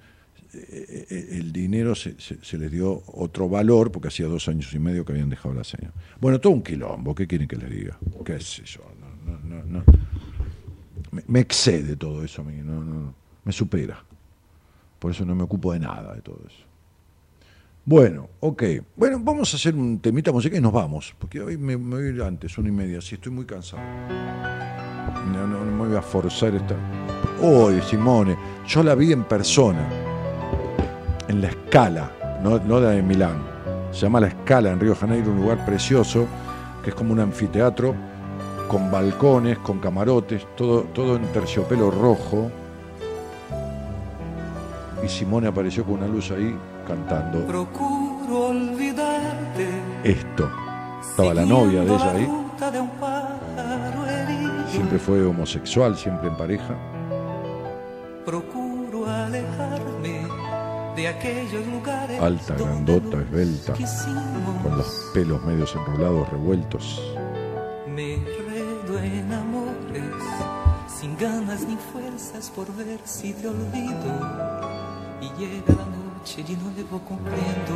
eh, 0.52 1.06
eh, 1.10 1.28
el 1.32 1.52
dinero 1.52 1.94
se, 1.94 2.16
les 2.58 2.70
dio 2.70 3.02
otro 3.06 3.48
valor 3.48 3.92
porque 3.92 4.08
hacía 4.08 4.26
dos 4.26 4.48
años 4.48 4.72
y 4.74 4.78
medio 4.78 5.04
que 5.04 5.12
habían 5.12 5.30
dejado 5.30 5.54
la 5.54 5.64
señal. 5.64 5.92
Bueno, 6.20 6.40
todo 6.40 6.52
un 6.52 6.62
quilombo, 6.62 7.14
¿qué 7.14 7.26
quieren 7.26 7.46
que 7.46 7.56
les 7.56 7.70
diga? 7.70 7.98
¿Qué 8.24 8.36
es 8.36 8.58
eso? 8.58 8.82
No, 9.44 9.62
no, 9.64 9.84
me, 11.12 11.22
me, 11.26 11.40
excede 11.40 11.96
todo 11.96 12.24
eso 12.24 12.42
a 12.42 12.44
mí, 12.44 12.56
no, 12.62 13.14
me 13.44 13.52
supera. 13.52 14.02
Por 14.98 15.12
eso 15.12 15.24
no 15.24 15.34
me 15.34 15.42
ocupo 15.42 15.72
de 15.72 15.80
nada 15.80 16.14
de 16.14 16.20
todo 16.20 16.38
eso. 16.46 16.70
Bueno, 17.84 18.28
ok. 18.40 18.62
Bueno, 18.94 19.18
vamos 19.20 19.52
a 19.52 19.56
hacer 19.56 19.74
un 19.74 19.98
temita 19.98 20.30
musical 20.30 20.58
y 20.58 20.62
nos 20.62 20.72
vamos. 20.72 21.14
Porque 21.18 21.40
hoy 21.40 21.56
me, 21.56 21.76
voy 21.76 22.04
a 22.04 22.08
ir 22.08 22.22
antes, 22.22 22.56
una 22.58 22.68
y 22.68 22.72
media. 22.72 23.00
Sí, 23.00 23.14
estoy 23.14 23.32
muy 23.32 23.46
cansado. 23.46 23.82
No, 25.32 25.46
no, 25.46 25.64
me 25.64 25.88
voy 25.88 25.96
a 25.96 26.02
forzar 26.02 26.54
esta. 26.54 26.76
Hoy, 27.42 27.80
Simone, 27.82 28.36
yo 28.66 28.82
la 28.82 28.94
vi 28.94 29.12
en 29.12 29.24
persona. 29.24 29.88
En 31.26 31.40
la 31.40 31.48
escala, 31.48 32.38
no, 32.42 32.58
no 32.58 32.80
la 32.80 32.90
de 32.90 33.02
Milán. 33.02 33.50
Se 33.92 34.02
llama 34.02 34.20
La 34.20 34.28
Escala 34.28 34.70
en 34.70 34.78
Río 34.78 34.94
Janeiro, 34.94 35.32
un 35.32 35.40
lugar 35.40 35.64
precioso, 35.64 36.26
que 36.82 36.90
es 36.90 36.96
como 36.96 37.12
un 37.12 37.20
anfiteatro, 37.20 37.94
con 38.68 38.90
balcones, 38.90 39.58
con 39.58 39.80
camarotes, 39.80 40.46
todo, 40.56 40.82
todo 40.94 41.16
en 41.16 41.24
terciopelo 41.32 41.90
rojo. 41.90 42.50
Y 45.02 45.08
Simone 45.08 45.48
apareció 45.48 45.84
con 45.84 45.94
una 45.94 46.06
luz 46.06 46.30
ahí 46.30 46.54
cantando 46.86 47.46
Procuro 47.46 48.48
olvidarte. 48.48 49.68
esto. 50.04 50.50
Estaba 51.00 51.34
la 51.34 51.44
novia 51.44 51.80
de 51.82 51.94
ella 51.94 52.12
ahí. 52.12 52.28
Siempre 54.70 54.98
fue 54.98 55.24
homosexual, 55.24 55.96
siempre 55.96 56.28
en 56.28 56.36
pareja. 56.36 56.74
Procuro 58.24 59.08
alejarme 59.08 60.26
de 60.96 61.08
aquellos 61.08 61.66
lugares 61.66 62.20
Alta, 62.20 62.54
grandota, 62.54 63.18
esbelta, 63.22 63.74
con 64.62 64.76
los 64.76 65.10
pelos 65.14 65.42
medios 65.44 65.74
enrolados, 65.74 66.28
revueltos. 66.30 67.02
Me 67.88 68.14
enredo 68.14 68.98
en 69.02 69.32
amores, 69.32 70.02
sin 71.00 71.16
ganas 71.16 71.62
ni 71.66 71.76
fuerzas 71.76 72.50
por 72.54 72.66
ver 72.76 73.00
si 73.04 73.32
te 73.32 73.48
olvido. 73.48 74.12
Y 75.22 75.28
llega 75.40 75.72
la 75.74 75.86
noche 75.86 76.42
y 76.46 76.54
de 76.54 76.56
nuevo 76.56 77.00
comprendo 77.08 77.74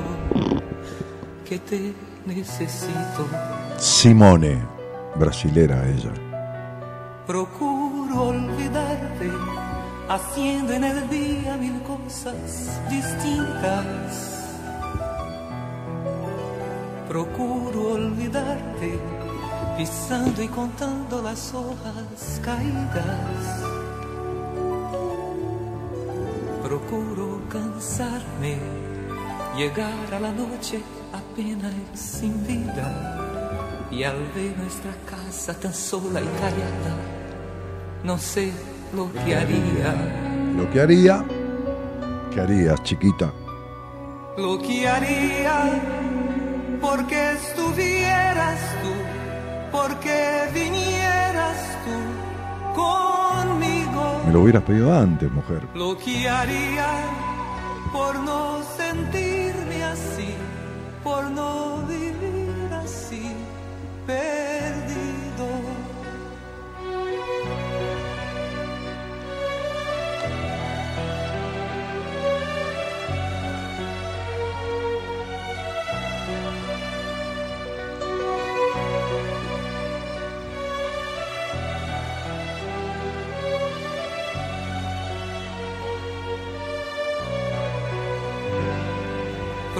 que 1.49 1.59
te 1.59 1.95
necesito. 2.27 3.23
Simone, 3.79 4.63
brasilera 5.15 5.89
ella. 5.89 6.13
Procuro 7.27 8.25
olvidarte, 8.25 9.31
haciendo 10.11 10.75
en 10.75 10.85
el 10.85 11.09
día 11.09 11.57
mil 11.57 11.81
cosas 11.83 12.79
distintas. 12.91 14.53
Procuro 17.09 17.95
olvidarte, 17.95 18.99
pisando 19.77 20.43
y 20.43 20.49
contando 20.49 21.23
las 21.23 21.53
hojas 21.55 22.41
caídas. 22.43 23.63
Procuro 26.63 27.41
cansarme, 27.49 28.59
llegar 29.57 30.15
a 30.15 30.21
la 30.21 30.33
noche 30.33 30.81
apenas 31.13 31.75
sin 31.95 32.47
vida. 32.47 33.89
Y 33.91 34.03
al 34.03 34.17
ver 34.35 34.57
nuestra 34.59 34.93
casa 35.09 35.55
tan 35.55 35.73
sola 35.73 36.21
y 36.21 36.27
callada, 36.41 36.97
no 38.03 38.19
sé 38.19 38.53
lo 38.95 39.13
que 39.13 39.37
haría. 39.37 39.95
Lo 40.57 40.71
que 40.71 40.81
haría, 40.81 41.25
¿qué 42.33 42.41
harías, 42.41 42.83
chiquita? 42.83 43.33
Lo 44.37 44.59
que 44.59 44.89
haría 44.89 45.81
porque 46.81 47.33
estuvieras 47.33 48.61
tú, 48.83 48.94
porque 49.75 50.49
vinieras 50.55 51.59
tú 51.85 51.99
conmigo. 52.81 54.23
Me 54.25 54.33
lo 54.33 54.43
hubieras 54.43 54.63
pedido 54.63 54.95
antes, 54.95 55.31
mujer. 55.33 55.63
Lo 55.75 55.99
que 55.99 56.29
haría 56.29 56.87
por 57.93 58.15
no 58.21 58.63
sentirme 58.77 59.83
así, 59.83 60.33
por 61.03 61.29
no 61.29 61.79
vivir 61.89 62.73
así, 62.85 63.33
perdido. 64.07 64.74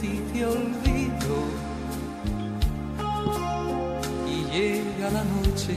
si 0.00 0.20
te 0.32 0.44
olvido. 0.44 1.36
Y 4.26 4.44
llega 4.52 5.10
la 5.10 5.24
noche 5.24 5.76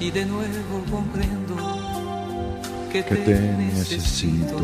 y 0.00 0.10
de 0.10 0.26
nuevo 0.26 0.84
comprendo 0.90 1.54
que, 2.92 3.04
Que 3.04 3.16
te 3.16 3.40
necesito. 3.40 4.56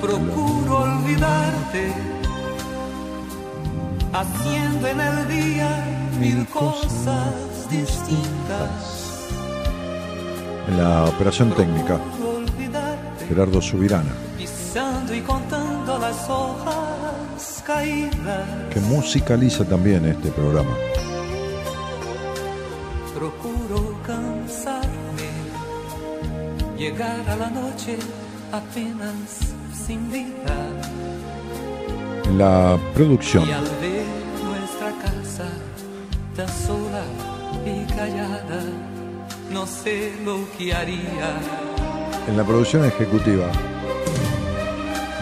Procuro 0.00 0.78
olvidarte, 0.78 1.92
haciendo 4.12 4.86
en 4.88 5.00
el 5.00 5.28
día 5.28 5.84
mil 6.18 6.44
cosas 6.46 7.68
distintas. 7.70 9.28
En 10.68 10.78
la 10.78 11.04
operación 11.04 11.52
técnica, 11.54 12.00
Gerardo 13.28 13.60
Subirana, 13.62 14.10
pisando 14.72 15.14
y 15.14 15.20
contando 15.20 15.98
las 15.98 16.28
hojas 16.30 17.62
caídas. 17.66 18.46
que 18.72 18.80
musicaliza 18.80 19.64
también 19.64 20.06
este 20.06 20.30
programa. 20.30 20.74
Procuro 23.14 23.98
cansarme, 24.06 25.30
llegar 26.78 27.20
a 27.28 27.36
la 27.36 27.50
noche 27.50 27.98
apenas 28.50 29.52
sin 29.86 30.10
vida. 30.10 30.56
La 32.36 32.78
producción, 32.94 33.46
Y 33.46 33.52
al 33.52 33.64
ver 33.64 34.06
nuestra 34.42 34.90
casa 35.02 35.48
tan 36.34 36.48
sola 36.48 37.04
y 37.66 37.84
callada, 37.92 38.62
no 39.52 39.66
sé 39.66 40.14
lo 40.24 40.38
que 40.56 40.72
haría. 40.72 41.36
en 42.26 42.36
la 42.36 42.44
producción 42.44 42.84
ejecutiva. 42.86 43.50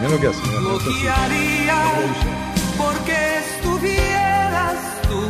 Mira 0.01 0.09
lo 0.13 0.19
que 0.19 0.27
hace. 0.27 0.41
mira, 0.47 0.59
Lo 0.61 0.79
que 0.79 1.09
haría 1.09 1.83
porque 2.77 3.37
estuvieras 3.37 4.75
tú, 5.03 5.21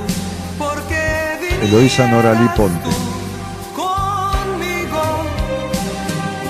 porque 0.57 1.57
Eloísa 1.64 2.07
Noralí 2.07 2.48
Ponte. 2.56 2.89
conmigo. 3.76 5.02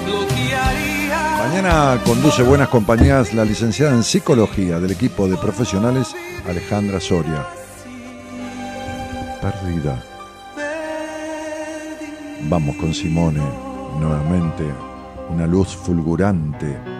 Lo 0.07 0.27
que 0.27 0.55
haría 0.55 1.47
Mañana 1.47 1.99
conduce 2.05 2.43
Buenas 2.43 2.69
Compañías 2.69 3.33
la 3.33 3.43
licenciada 3.43 3.93
en 3.93 4.03
Psicología 4.03 4.79
del 4.79 4.91
equipo 4.91 5.27
de 5.27 5.37
profesionales 5.37 6.15
Alejandra 6.47 6.99
Soria. 6.99 7.47
Perdida. 9.41 10.03
Vamos 12.43 12.75
con 12.75 12.93
Simone 12.93 13.41
nuevamente. 13.99 14.63
Una 15.29 15.47
luz 15.47 15.75
fulgurante. 15.75 16.90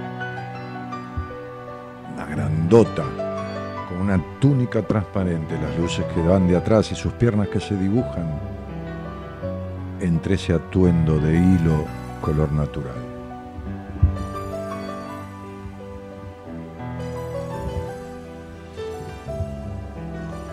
Grandota. 2.72 3.04
Con 3.90 4.00
una 4.00 4.24
túnica 4.40 4.82
transparente. 4.82 5.60
Las 5.60 5.78
luces 5.78 6.06
que 6.14 6.22
van 6.22 6.48
de 6.48 6.56
atrás 6.56 6.90
y 6.94 6.96
sus 6.96 7.12
piernas 7.14 7.50
que 7.50 7.60
se 7.60 7.76
dibujan 7.76 8.40
entre 10.00 10.36
ese 10.36 10.54
atuendo 10.54 11.20
de 11.20 11.36
hilo 11.36 11.86
color 12.22 12.52
natural. 12.54 12.96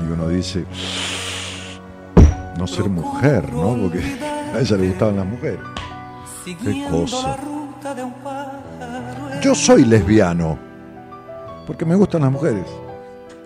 Y 0.00 0.10
uno 0.12 0.28
dice, 0.28 0.64
no 2.58 2.66
ser 2.66 2.88
mujer, 2.88 3.52
¿no? 3.52 3.76
Porque 3.76 4.00
a 4.54 4.58
ella 4.58 4.76
le 4.76 4.88
gustaban 4.88 5.16
las 5.16 5.26
mujeres. 5.26 5.60
siguiendo 6.44 7.00
cosa. 7.02 7.36
Yo 9.40 9.54
soy 9.54 9.84
lesbiano, 9.84 10.67
porque 11.68 11.84
me 11.84 11.94
gustan 11.94 12.22
las 12.22 12.32
mujeres. 12.32 12.64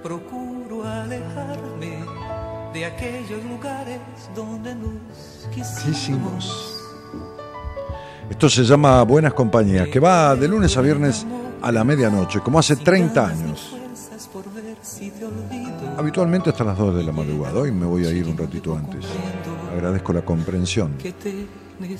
Procuro 0.00 0.84
alejarme 0.84 2.04
de 2.72 2.84
aquellos 2.86 3.44
lugares 3.44 3.98
donde 4.32 4.76
nos 4.76 5.48
quisimos. 5.52 6.78
Esto 8.30 8.48
se 8.48 8.62
llama 8.62 9.02
Buenas 9.02 9.34
Compañías, 9.34 9.88
que 9.88 9.98
va 9.98 10.36
de 10.36 10.46
lunes 10.46 10.76
a 10.76 10.82
viernes 10.82 11.26
a 11.60 11.72
la 11.72 11.82
medianoche, 11.82 12.38
como 12.38 12.60
hace 12.60 12.76
30 12.76 13.26
años. 13.26 13.76
Habitualmente 15.98 16.50
hasta 16.50 16.62
las 16.62 16.78
2 16.78 16.94
de 16.94 17.02
la 17.02 17.10
madrugada. 17.10 17.58
Hoy 17.58 17.72
me 17.72 17.86
voy 17.86 18.06
a 18.06 18.10
ir 18.10 18.28
un 18.28 18.38
ratito 18.38 18.76
antes. 18.76 19.04
Agradezco 19.72 20.12
la 20.12 20.22
comprensión. 20.24 20.94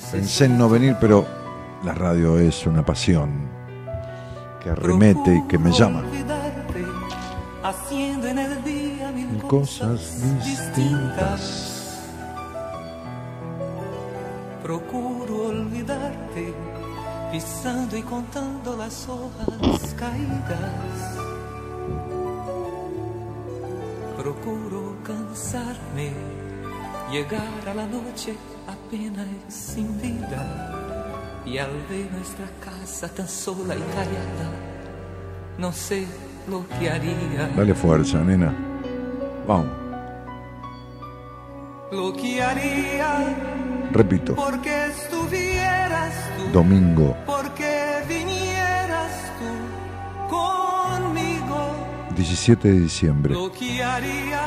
Pensé 0.09 0.45
en 0.45 0.57
no 0.57 0.69
venir, 0.69 0.95
pero 1.01 1.25
la 1.83 1.93
radio 1.93 2.39
es 2.39 2.65
una 2.65 2.85
pasión 2.85 3.62
que 4.63 4.69
arremete 4.69 5.35
y 5.35 5.47
que 5.47 5.57
me 5.57 5.71
llama. 5.71 6.01
Procuro 6.01 6.23
olvidarte, 6.23 6.85
Haciendo 7.63 8.27
en 8.27 8.39
el 8.39 8.63
día 8.63 9.11
mil 9.11 9.41
cosas 9.43 10.21
distintas. 10.43 12.01
Procuro 14.61 15.47
olvidarte, 15.47 16.53
pisando 17.31 17.97
y 17.97 18.01
contando 18.01 18.77
las 18.77 19.07
hojas 19.09 19.93
caídas. 19.97 21.17
Procuro 24.17 24.95
cansarme, 25.03 26.13
llegar 27.11 27.69
a 27.69 27.73
la 27.73 27.85
noche 27.85 28.37
apenas 28.67 29.27
sin 29.49 30.01
vida. 30.01 30.82
Y 31.45 31.57
al 31.57 31.71
ver 31.89 32.09
nuestra 32.11 32.45
casa 32.63 33.07
tan 33.13 33.27
sola 33.27 33.75
y 33.75 33.79
callada, 33.79 34.49
no 35.57 35.71
sé 35.73 36.05
lo 36.49 36.65
que 36.79 36.89
haría. 36.89 37.49
Dale 37.55 37.73
fuerza, 37.75 38.19
nena. 38.19 38.53
Vamos. 39.47 39.67
Lo 41.91 42.11
que 42.13 42.41
haría 42.41 43.35
Repito, 43.91 44.33
porque 44.35 44.87
estuvieras 44.87 46.13
tú. 46.37 46.51
domingo 46.51 47.15
Porque 47.27 48.01
vinieras 48.07 49.11
tú 49.37 50.35
conmigo. 50.35 51.71
17 52.15 52.67
de 52.69 52.79
diciembre, 52.79 53.33
Lo 53.35 53.51
que 53.51 53.83
haría 53.83 54.41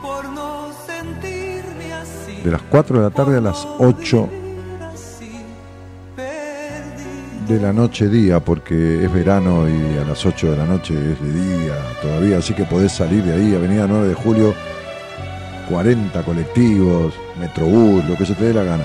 por 0.00 0.24
no 0.30 0.68
sentirme 0.86 1.92
así. 1.92 2.40
de 2.42 2.50
las 2.50 2.62
4 2.62 2.96
de 2.98 3.02
la 3.04 3.10
tarde 3.10 3.36
a 3.36 3.40
las 3.42 3.66
8 3.78 4.28
de 7.48 7.58
la 7.58 7.72
noche 7.72 8.08
día, 8.08 8.40
porque 8.40 9.02
es 9.02 9.10
verano 9.10 9.66
y 9.66 9.96
a 9.96 10.04
las 10.04 10.26
8 10.26 10.50
de 10.50 10.56
la 10.58 10.66
noche 10.66 10.92
es 10.92 11.22
de 11.22 11.32
día 11.32 11.74
todavía, 12.02 12.38
así 12.38 12.52
que 12.52 12.64
podés 12.64 12.92
salir 12.92 13.24
de 13.24 13.32
ahí, 13.32 13.54
Avenida 13.54 13.86
9 13.88 14.08
de 14.08 14.14
Julio, 14.14 14.54
40 15.70 16.22
colectivos, 16.24 17.14
Metrobús, 17.40 18.04
lo 18.04 18.16
que 18.16 18.26
se 18.26 18.34
te 18.34 18.44
dé 18.44 18.54
la 18.54 18.64
gana. 18.64 18.84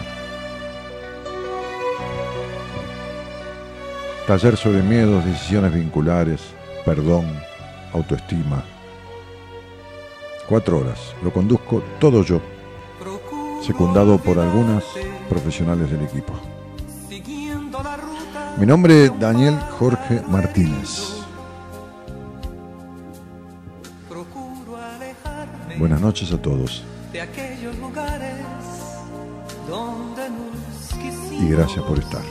Taller 4.28 4.56
sobre 4.56 4.82
miedos, 4.82 5.26
decisiones 5.26 5.74
vinculares, 5.74 6.42
perdón, 6.86 7.26
autoestima. 7.92 8.64
Cuatro 10.48 10.80
horas. 10.80 11.14
Lo 11.22 11.34
conduzco 11.34 11.84
todo 12.00 12.24
yo, 12.24 12.40
secundado 13.62 14.18
por 14.20 14.40
algunas 14.40 14.86
profesionales 15.28 15.92
del 15.92 16.04
equipo. 16.04 16.53
Mi 18.58 18.66
nombre 18.66 19.06
es 19.06 19.20
Daniel 19.20 19.60
Jorge 19.80 20.22
Martínez. 20.30 21.14
Buenas 25.78 26.00
noches 26.00 26.32
a 26.32 26.42
todos 26.42 26.84
de 27.14 27.22
aquellos 27.22 27.78
lugares 27.78 28.36
donde 29.70 30.30
nos 30.30 30.88
quisimos. 30.90 31.44
y 31.44 31.50
gracias 31.50 31.86
por 31.86 32.00
estar. 32.00 32.24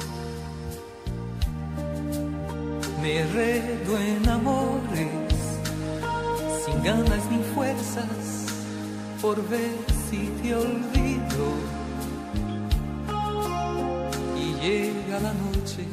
Me 3.01 3.21
enredo 3.21 3.99
en 3.99 4.29
amores 4.29 5.09
sin 6.67 6.83
ganas 6.83 7.31
ni 7.31 7.43
fuerzas 7.55 8.47
por 9.21 9.37
ver 9.49 9.71
si 10.11 10.31
te 10.43 10.55
olvido. 10.55 11.45
Y 14.37 14.55
llega 14.61 15.21
la 15.21 15.33
noche 15.33 15.87